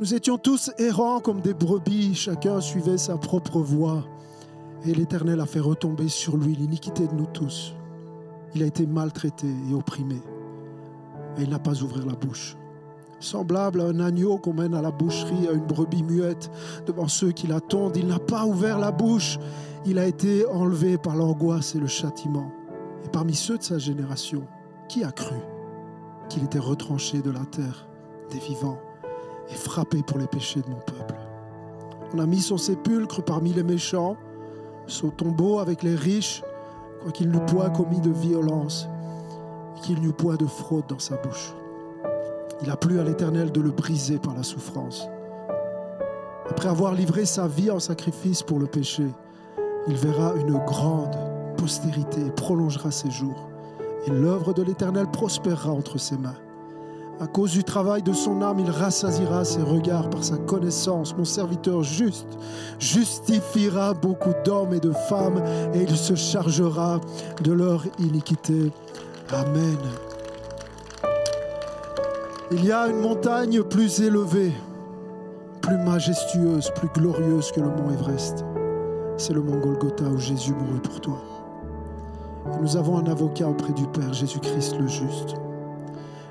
Nous 0.00 0.14
étions 0.14 0.38
tous 0.38 0.70
errants 0.78 1.20
comme 1.20 1.42
des 1.42 1.52
brebis, 1.52 2.14
chacun 2.14 2.62
suivait 2.62 2.96
sa 2.96 3.18
propre 3.18 3.60
voie 3.60 4.08
et 4.86 4.94
l'Éternel 4.94 5.40
a 5.40 5.46
fait 5.46 5.60
retomber 5.60 6.08
sur 6.08 6.38
lui 6.38 6.56
l'iniquité 6.56 7.06
de 7.06 7.12
nous 7.12 7.26
tous. 7.26 7.74
Il 8.54 8.62
a 8.62 8.66
été 8.66 8.86
maltraité 8.86 9.46
et 9.70 9.74
opprimé. 9.74 10.22
Et 11.36 11.42
il 11.42 11.50
n'a 11.50 11.58
pas 11.58 11.82
ouvert 11.82 12.06
la 12.06 12.14
bouche. 12.14 12.56
Semblable 13.20 13.80
à 13.80 13.84
un 13.84 14.00
agneau 14.00 14.38
qu'on 14.38 14.54
mène 14.54 14.74
à 14.74 14.82
la 14.82 14.90
boucherie, 14.92 15.48
à 15.48 15.52
une 15.52 15.66
brebis 15.66 16.04
muette 16.04 16.50
devant 16.86 17.08
ceux 17.08 17.32
qui 17.32 17.46
l'attendent, 17.48 17.96
il 17.96 18.06
n'a 18.06 18.20
pas 18.20 18.44
ouvert 18.46 18.78
la 18.78 18.92
bouche. 18.92 19.38
Il 19.84 19.98
a 19.98 20.06
été 20.06 20.46
enlevé 20.46 20.98
par 20.98 21.16
l'angoisse 21.16 21.74
et 21.74 21.80
le 21.80 21.88
châtiment. 21.88 22.52
Et 23.04 23.08
parmi 23.08 23.34
ceux 23.34 23.58
de 23.58 23.62
sa 23.62 23.78
génération, 23.78 24.44
qui 24.88 25.02
a 25.04 25.10
cru 25.10 25.36
qu'il 26.28 26.44
était 26.44 26.58
retranché 26.58 27.20
de 27.20 27.30
la 27.30 27.44
terre 27.44 27.88
des 28.30 28.38
vivants 28.38 28.78
et 29.50 29.54
frappé 29.54 30.02
pour 30.02 30.18
les 30.18 30.26
péchés 30.26 30.60
de 30.60 30.68
mon 30.68 30.80
peuple? 30.80 31.14
On 32.14 32.20
a 32.20 32.26
mis 32.26 32.40
son 32.40 32.56
sépulcre 32.56 33.22
parmi 33.22 33.52
les 33.52 33.62
méchants, 33.62 34.16
son 34.86 35.10
tombeau 35.10 35.58
avec 35.58 35.82
les 35.82 35.94
riches 35.94 36.42
quoiqu'il 37.02 37.30
n'eût 37.30 37.44
point 37.46 37.70
commis 37.70 38.00
de 38.00 38.10
violence 38.10 38.88
qu'il 39.82 40.00
n'eût 40.00 40.12
point 40.12 40.36
de 40.36 40.46
fraude 40.46 40.86
dans 40.88 40.98
sa 40.98 41.16
bouche. 41.16 41.54
Il 42.62 42.70
a 42.70 42.76
plu 42.76 42.98
à 42.98 43.04
l'Éternel 43.04 43.52
de 43.52 43.60
le 43.60 43.70
briser 43.70 44.18
par 44.18 44.34
la 44.34 44.42
souffrance. 44.42 45.08
Après 46.50 46.68
avoir 46.68 46.94
livré 46.94 47.24
sa 47.24 47.46
vie 47.46 47.70
en 47.70 47.78
sacrifice 47.78 48.42
pour 48.42 48.58
le 48.58 48.66
péché, 48.66 49.06
il 49.86 49.96
verra 49.96 50.34
une 50.34 50.58
grande 50.64 51.16
postérité 51.56 52.20
et 52.26 52.30
prolongera 52.30 52.90
ses 52.90 53.10
jours. 53.10 53.48
Et 54.06 54.10
l'œuvre 54.10 54.52
de 54.52 54.62
l'Éternel 54.62 55.06
prospérera 55.10 55.70
entre 55.70 55.98
ses 55.98 56.16
mains. 56.16 56.34
À 57.20 57.26
cause 57.26 57.50
du 57.50 57.64
travail 57.64 58.02
de 58.02 58.12
son 58.12 58.42
âme, 58.42 58.60
il 58.60 58.70
rassasira 58.70 59.44
ses 59.44 59.62
regards 59.62 60.08
par 60.08 60.22
sa 60.22 60.36
connaissance. 60.36 61.16
Mon 61.16 61.24
serviteur 61.24 61.82
juste 61.82 62.28
justifiera 62.78 63.92
beaucoup 63.92 64.32
d'hommes 64.44 64.72
et 64.72 64.78
de 64.78 64.92
femmes 65.08 65.42
et 65.74 65.82
il 65.82 65.96
se 65.96 66.14
chargera 66.14 67.00
de 67.42 67.52
leur 67.52 67.82
iniquité. 67.98 68.70
Amen. 69.32 69.78
Il 72.52 72.64
y 72.64 72.70
a 72.70 72.86
une 72.86 73.00
montagne 73.00 73.64
plus 73.64 74.00
élevée, 74.00 74.52
plus 75.60 75.76
majestueuse, 75.76 76.70
plus 76.76 76.88
glorieuse 76.94 77.50
que 77.50 77.60
le 77.60 77.66
mont 77.66 77.90
Everest. 77.90 78.44
C'est 79.16 79.32
le 79.32 79.42
mont 79.42 79.58
Golgotha 79.58 80.04
où 80.04 80.18
Jésus 80.18 80.52
mourut 80.52 80.80
pour 80.80 81.00
toi. 81.00 81.20
Nous 82.62 82.76
avons 82.76 82.96
un 82.98 83.06
avocat 83.06 83.48
auprès 83.48 83.72
du 83.72 83.86
Père, 83.88 84.12
Jésus-Christ 84.12 84.76
le 84.78 84.86
juste. 84.86 85.34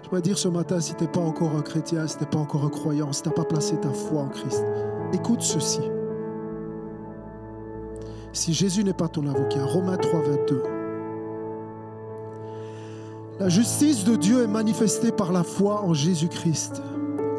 Je 0.09 0.17
dire 0.19 0.37
ce 0.37 0.47
matin, 0.47 0.79
si 0.79 0.95
tu 0.95 1.03
n'es 1.03 1.09
pas 1.09 1.19
encore 1.19 1.55
un 1.57 1.61
chrétien, 1.61 2.07
si 2.07 2.17
tu 2.17 2.23
n'es 2.23 2.29
pas 2.29 2.39
encore 2.39 2.63
un 2.63 2.69
croyant, 2.69 3.11
si 3.11 3.23
tu 3.23 3.29
n'as 3.29 3.35
pas 3.35 3.43
placé 3.43 3.75
ta 3.77 3.89
foi 3.89 4.21
en 4.21 4.29
Christ, 4.29 4.63
écoute 5.11 5.41
ceci. 5.41 5.81
Si 8.31 8.53
Jésus 8.53 8.85
n'est 8.85 8.93
pas 8.93 9.09
ton 9.09 9.27
avocat, 9.27 9.65
Romains 9.65 9.97
3, 9.97 10.21
22. 10.21 10.63
La 13.39 13.49
justice 13.49 14.05
de 14.05 14.15
Dieu 14.15 14.43
est 14.43 14.47
manifestée 14.47 15.11
par 15.11 15.33
la 15.33 15.43
foi 15.43 15.81
en 15.81 15.93
Jésus-Christ, 15.93 16.81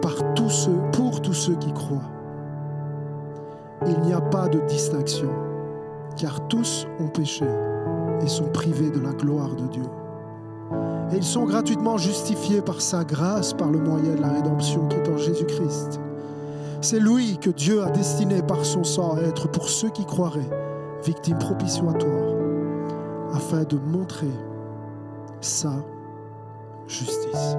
par 0.03 0.35
tous 0.35 0.51
ceux, 0.51 0.79
pour 0.93 1.23
tous 1.23 1.33
ceux 1.33 1.57
qui 1.57 1.73
croient. 1.73 2.11
Il 3.87 3.99
n'y 4.01 4.13
a 4.13 4.21
pas 4.21 4.47
de 4.49 4.61
distinction, 4.69 5.31
car 6.17 6.47
tous 6.49 6.87
ont 7.01 7.09
péché 7.09 7.47
et 8.21 8.29
sont 8.29 8.49
privés 8.51 8.91
de 8.91 9.01
la 9.01 9.13
gloire 9.13 9.55
de 9.55 9.67
Dieu. 9.69 9.85
Et 11.13 11.17
ils 11.17 11.25
sont 11.25 11.45
gratuitement 11.45 11.97
justifiés 11.97 12.61
par 12.61 12.81
sa 12.81 13.05
grâce, 13.05 13.55
par 13.55 13.71
le 13.71 13.79
moyen 13.79 14.15
de 14.15 14.21
la 14.21 14.29
rédemption 14.29 14.87
qui 14.89 14.97
est 14.97 15.09
en 15.09 15.17
Jésus-Christ. 15.17 16.01
C'est 16.81 17.01
lui 17.01 17.39
que 17.39 17.51
Dieu 17.51 17.83
a 17.83 17.91
destiné 17.91 18.43
par 18.43 18.65
son 18.65 18.85
sang 18.85 19.17
à 19.17 19.23
être 19.23 19.49
pour 19.49 19.69
ceux 19.69 19.91
qui 19.91 20.05
croiraient 20.05 20.51
victime 21.05 21.39
propitiatoire, 21.39 22.35
afin 23.33 23.65
de 23.65 23.79
montrer 23.79 24.33
sa 25.41 25.73
justice. 26.87 27.57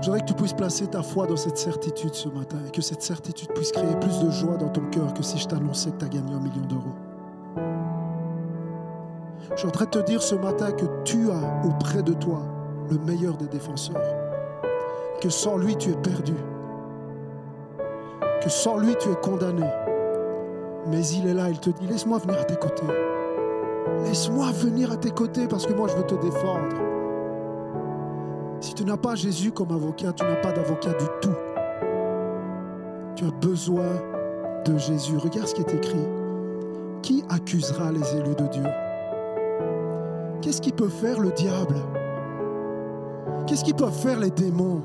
Je 0.00 0.06
voudrais 0.06 0.20
que 0.20 0.26
tu 0.26 0.34
puisses 0.34 0.52
placer 0.52 0.86
ta 0.88 1.02
foi 1.02 1.26
dans 1.26 1.36
cette 1.36 1.58
certitude 1.58 2.14
ce 2.14 2.28
matin 2.28 2.56
et 2.66 2.70
que 2.70 2.82
cette 2.82 3.02
certitude 3.02 3.52
puisse 3.54 3.70
créer 3.70 3.94
plus 4.00 4.18
de 4.18 4.30
joie 4.30 4.56
dans 4.56 4.68
ton 4.68 4.82
cœur 4.90 5.14
que 5.14 5.22
si 5.22 5.38
je 5.38 5.46
t'annonçais 5.46 5.92
que 5.92 5.98
tu 5.98 6.04
as 6.04 6.08
gagné 6.08 6.32
un 6.34 6.40
million 6.40 6.66
d'euros. 6.68 7.11
Je 9.54 9.66
te 9.66 9.98
dire 9.98 10.22
ce 10.22 10.34
matin 10.34 10.72
que 10.72 10.86
tu 11.04 11.30
as 11.30 11.66
auprès 11.66 12.02
de 12.02 12.14
toi 12.14 12.40
le 12.90 12.98
meilleur 12.98 13.36
des 13.36 13.46
défenseurs. 13.46 14.00
Que 15.20 15.28
sans 15.28 15.56
lui, 15.56 15.76
tu 15.76 15.90
es 15.90 15.96
perdu. 15.96 16.34
Que 18.42 18.48
sans 18.48 18.78
lui, 18.78 18.96
tu 18.98 19.10
es 19.10 19.14
condamné. 19.16 19.66
Mais 20.88 21.06
il 21.08 21.28
est 21.28 21.34
là, 21.34 21.48
il 21.50 21.60
te 21.60 21.70
dit, 21.70 21.86
laisse-moi 21.86 22.18
venir 22.18 22.40
à 22.40 22.44
tes 22.44 22.56
côtés. 22.56 22.86
Laisse-moi 24.04 24.50
venir 24.52 24.90
à 24.90 24.96
tes 24.96 25.10
côtés 25.10 25.46
parce 25.46 25.66
que 25.66 25.74
moi, 25.74 25.86
je 25.88 25.96
veux 25.96 26.06
te 26.06 26.14
défendre. 26.14 26.76
Si 28.60 28.74
tu 28.74 28.84
n'as 28.84 28.96
pas 28.96 29.14
Jésus 29.14 29.52
comme 29.52 29.70
avocat, 29.70 30.12
tu 30.12 30.24
n'as 30.24 30.36
pas 30.36 30.52
d'avocat 30.52 30.92
du 30.94 31.06
tout. 31.20 31.36
Tu 33.16 33.24
as 33.24 33.46
besoin 33.46 34.00
de 34.64 34.78
Jésus. 34.78 35.16
Regarde 35.18 35.46
ce 35.46 35.54
qui 35.54 35.60
est 35.60 35.74
écrit. 35.74 36.06
Qui 37.02 37.24
accusera 37.28 37.92
les 37.92 38.16
élus 38.16 38.34
de 38.34 38.46
Dieu? 38.46 38.91
Qu'est-ce 40.42 40.60
qui 40.60 40.72
peut 40.72 40.88
faire 40.88 41.20
le 41.20 41.30
diable? 41.30 41.76
Qu'est-ce 43.46 43.62
qu'ils 43.62 43.76
peuvent 43.76 43.92
faire 43.92 44.18
les 44.18 44.30
démons? 44.30 44.82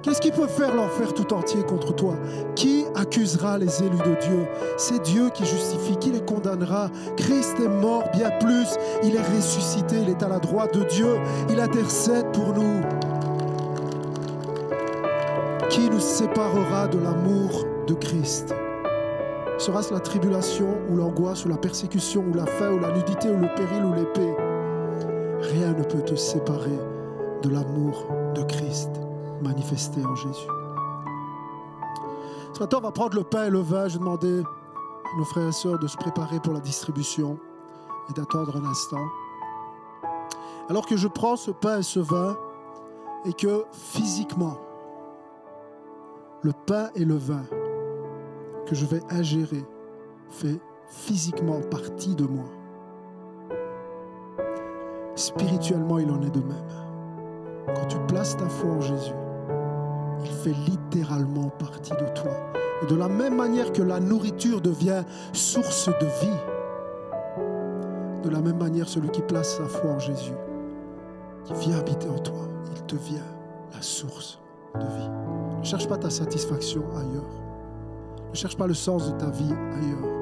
Qu'est-ce 0.00 0.20
qui 0.20 0.30
peut 0.30 0.46
faire 0.46 0.76
l'enfer 0.76 1.12
tout 1.12 1.34
entier 1.34 1.64
contre 1.64 1.92
toi? 1.92 2.14
Qui 2.54 2.84
accusera 2.94 3.58
les 3.58 3.82
élus 3.82 3.98
de 3.98 4.20
Dieu? 4.20 4.46
C'est 4.76 5.02
Dieu 5.02 5.30
qui 5.30 5.44
justifie, 5.44 5.96
qui 5.96 6.12
les 6.12 6.20
condamnera. 6.20 6.88
Christ 7.16 7.58
est 7.58 7.68
mort 7.68 8.04
bien 8.14 8.30
plus, 8.38 8.76
il 9.02 9.16
est 9.16 9.36
ressuscité, 9.36 9.96
il 10.02 10.08
est 10.08 10.22
à 10.22 10.28
la 10.28 10.38
droite 10.38 10.72
de 10.78 10.84
Dieu, 10.84 11.16
il 11.50 11.58
intercède 11.58 12.30
pour 12.32 12.54
nous. 12.54 12.80
Qui 15.68 15.90
nous 15.90 15.98
séparera 15.98 16.86
de 16.86 16.98
l'amour 16.98 17.64
de 17.88 17.94
Christ? 17.94 18.54
Sera-ce 19.58 19.92
la 19.92 20.00
tribulation 20.00 20.68
ou 20.88 20.96
l'angoisse 20.96 21.44
ou 21.44 21.48
la 21.48 21.56
persécution 21.56 22.22
ou 22.30 22.34
la 22.36 22.46
faim 22.46 22.70
ou 22.70 22.78
la 22.78 22.92
nudité 22.92 23.30
ou 23.30 23.40
le 23.40 23.48
péril 23.56 23.84
ou 23.84 23.92
l'épée? 23.92 24.35
Ne 25.66 25.82
peut 25.82 26.00
te 26.00 26.14
séparer 26.14 26.78
de 27.42 27.48
l'amour 27.48 28.06
de 28.34 28.42
Christ 28.44 28.88
manifesté 29.42 30.02
en 30.04 30.14
Jésus. 30.14 30.48
Ce 32.54 32.60
matin, 32.60 32.78
on 32.78 32.82
va 32.82 32.92
prendre 32.92 33.16
le 33.16 33.24
pain 33.24 33.46
et 33.46 33.50
le 33.50 33.58
vin. 33.58 33.88
Je 33.88 33.94
vais 33.94 33.98
demander 33.98 34.42
à 34.42 35.18
nos 35.18 35.24
frères 35.24 35.48
et 35.48 35.52
sœurs 35.52 35.78
de 35.80 35.88
se 35.88 35.96
préparer 35.96 36.38
pour 36.38 36.52
la 36.52 36.60
distribution 36.60 37.36
et 38.08 38.12
d'attendre 38.12 38.56
un 38.56 38.64
instant. 38.64 39.04
Alors 40.70 40.86
que 40.86 40.96
je 40.96 41.08
prends 41.08 41.34
ce 41.34 41.50
pain 41.50 41.80
et 41.80 41.82
ce 41.82 41.98
vin 41.98 42.38
et 43.24 43.32
que 43.32 43.64
physiquement, 43.72 44.58
le 46.42 46.52
pain 46.66 46.90
et 46.94 47.04
le 47.04 47.16
vin 47.16 47.44
que 48.66 48.76
je 48.76 48.86
vais 48.86 49.02
ingérer 49.10 49.64
fait 50.30 50.60
physiquement 50.86 51.60
partie 51.60 52.14
de 52.14 52.24
moi. 52.24 52.55
Spirituellement, 55.16 55.98
il 55.98 56.10
en 56.10 56.20
est 56.22 56.30
de 56.30 56.40
même. 56.40 57.74
Quand 57.74 57.86
tu 57.86 57.96
places 58.06 58.36
ta 58.36 58.48
foi 58.48 58.70
en 58.70 58.80
Jésus, 58.80 59.14
il 60.22 60.30
fait 60.30 60.54
littéralement 60.70 61.48
partie 61.58 61.92
de 61.92 62.06
toi. 62.14 62.32
Et 62.82 62.86
de 62.86 62.94
la 62.94 63.08
même 63.08 63.34
manière 63.34 63.72
que 63.72 63.82
la 63.82 63.98
nourriture 63.98 64.60
devient 64.60 65.04
source 65.32 65.88
de 65.88 66.06
vie, 66.20 66.40
de 68.22 68.28
la 68.28 68.40
même 68.40 68.58
manière, 68.58 68.88
celui 68.88 69.08
qui 69.08 69.22
place 69.22 69.56
sa 69.56 69.64
foi 69.64 69.90
en 69.90 69.98
Jésus, 69.98 70.34
qui 71.44 71.54
vient 71.54 71.78
habiter 71.78 72.08
en 72.08 72.18
toi, 72.18 72.48
il 72.76 72.86
devient 72.86 73.24
la 73.72 73.80
source 73.80 74.38
de 74.74 74.80
vie. 74.80 75.10
Ne 75.60 75.64
cherche 75.64 75.88
pas 75.88 75.96
ta 75.96 76.10
satisfaction 76.10 76.82
ailleurs. 76.94 77.42
Ne 78.30 78.34
cherche 78.34 78.56
pas 78.56 78.66
le 78.66 78.74
sens 78.74 79.10
de 79.10 79.18
ta 79.18 79.30
vie 79.30 79.54
ailleurs. 79.74 80.12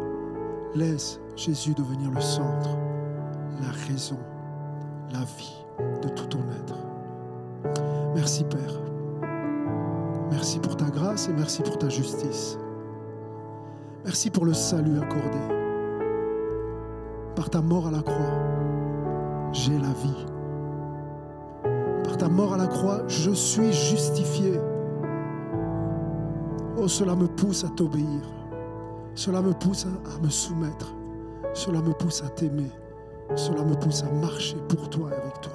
Laisse 0.75 1.21
Jésus 1.35 1.75
devenir 1.75 2.11
le 2.11 2.21
centre, 2.21 2.77
la 3.61 3.71
raison, 3.89 4.19
la 5.13 5.21
vie 5.21 5.65
de 6.03 6.09
tout 6.09 6.27
ton 6.27 6.41
être. 6.51 6.77
Merci 8.15 8.45
Père. 8.45 8.81
Merci 10.31 10.59
pour 10.59 10.77
ta 10.77 10.87
grâce 10.87 11.29
et 11.29 11.33
merci 11.33 11.63
pour 11.63 11.79
ta 11.79 11.89
justice. 11.89 12.59
Merci 14.05 14.31
pour 14.31 14.45
le 14.45 14.53
salut 14.53 14.99
accordé. 14.99 15.39
Par 17.37 17.51
ta 17.51 17.61
mort 17.63 17.87
à 17.87 17.91
la 17.91 18.03
croix, 18.03 19.53
j'ai 19.53 19.79
la 19.79 19.93
vie. 20.03 20.27
Par 22.05 22.17
ta 22.19 22.29
mort 22.29 22.55
à 22.55 22.57
la 22.59 22.67
croix, 22.67 23.03
je 23.09 23.31
suis 23.31 23.73
justifié. 23.73 24.61
Oh, 26.77 26.89
cela 26.89 27.15
me 27.17 27.27
pousse 27.27 27.65
à 27.65 27.69
t'obéir. 27.69 28.21
Cela 29.15 29.41
me 29.41 29.53
pousse 29.53 29.87
à, 29.87 30.21
me 30.23 30.29
soumettre. 30.29 30.95
Cela 31.55 31.81
me 31.81 31.93
pousse 31.93 32.23
à 32.23 32.29
t'aimer. 32.29 32.71
Cela 33.35 33.65
me 33.65 33.75
pousse 33.75 34.03
à 34.03 34.11
marcher 34.21 34.57
pour 34.69 34.89
toi 34.91 35.11
et 35.11 35.15
avec 35.15 35.41
toi. 35.41 35.53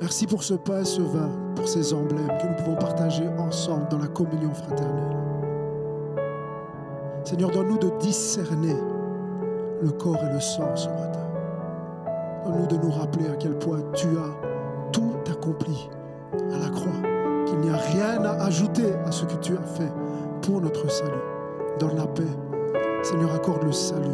Merci 0.00 0.26
pour 0.26 0.42
ce 0.42 0.54
pain, 0.54 0.82
ce 0.82 1.02
vin, 1.02 1.28
pour 1.54 1.68
ces 1.68 1.92
emblèmes 1.92 2.26
que 2.40 2.46
nous 2.46 2.64
pouvons 2.64 2.76
partager 2.76 3.28
ensemble 3.38 3.86
dans 3.90 3.98
la 3.98 4.08
communion 4.08 4.52
fraternelle. 4.54 5.16
Seigneur, 7.24 7.50
donne-nous 7.50 7.78
de 7.78 7.90
discerner 8.00 8.76
le 9.82 9.90
corps 9.90 10.16
et 10.16 10.32
le 10.32 10.40
sang 10.40 10.74
ce 10.74 10.88
matin. 10.88 11.20
Donne-nous 12.44 12.66
de 12.66 12.76
nous 12.76 12.90
rappeler 12.90 13.28
à 13.28 13.36
quel 13.36 13.58
point 13.58 13.80
tu 13.94 14.08
as 14.08 14.90
tout 14.90 15.12
accompli 15.30 15.90
à 16.32 16.58
la 16.58 16.70
croix, 16.70 17.02
qu'il 17.46 17.58
n'y 17.58 17.70
a 17.70 17.76
rien 17.76 18.24
à 18.24 18.42
ajouter 18.44 18.94
à 19.06 19.12
ce 19.12 19.26
que 19.26 19.36
tu 19.36 19.52
as 19.52 19.66
fait 19.66 19.92
pour 20.42 20.60
notre 20.62 20.90
salut. 20.90 21.12
Donne 21.78 21.96
la 21.96 22.06
paix. 22.06 22.22
Seigneur, 23.02 23.34
accorde 23.34 23.64
le 23.64 23.72
salut, 23.72 24.08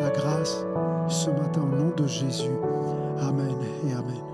la 0.00 0.10
grâce 0.10 0.64
ce 1.10 1.30
matin 1.30 1.62
au 1.62 1.76
nom 1.76 1.92
de 1.96 2.06
Jésus. 2.06 2.50
Amen 3.20 3.56
et 3.88 3.92
Amen. 3.92 4.27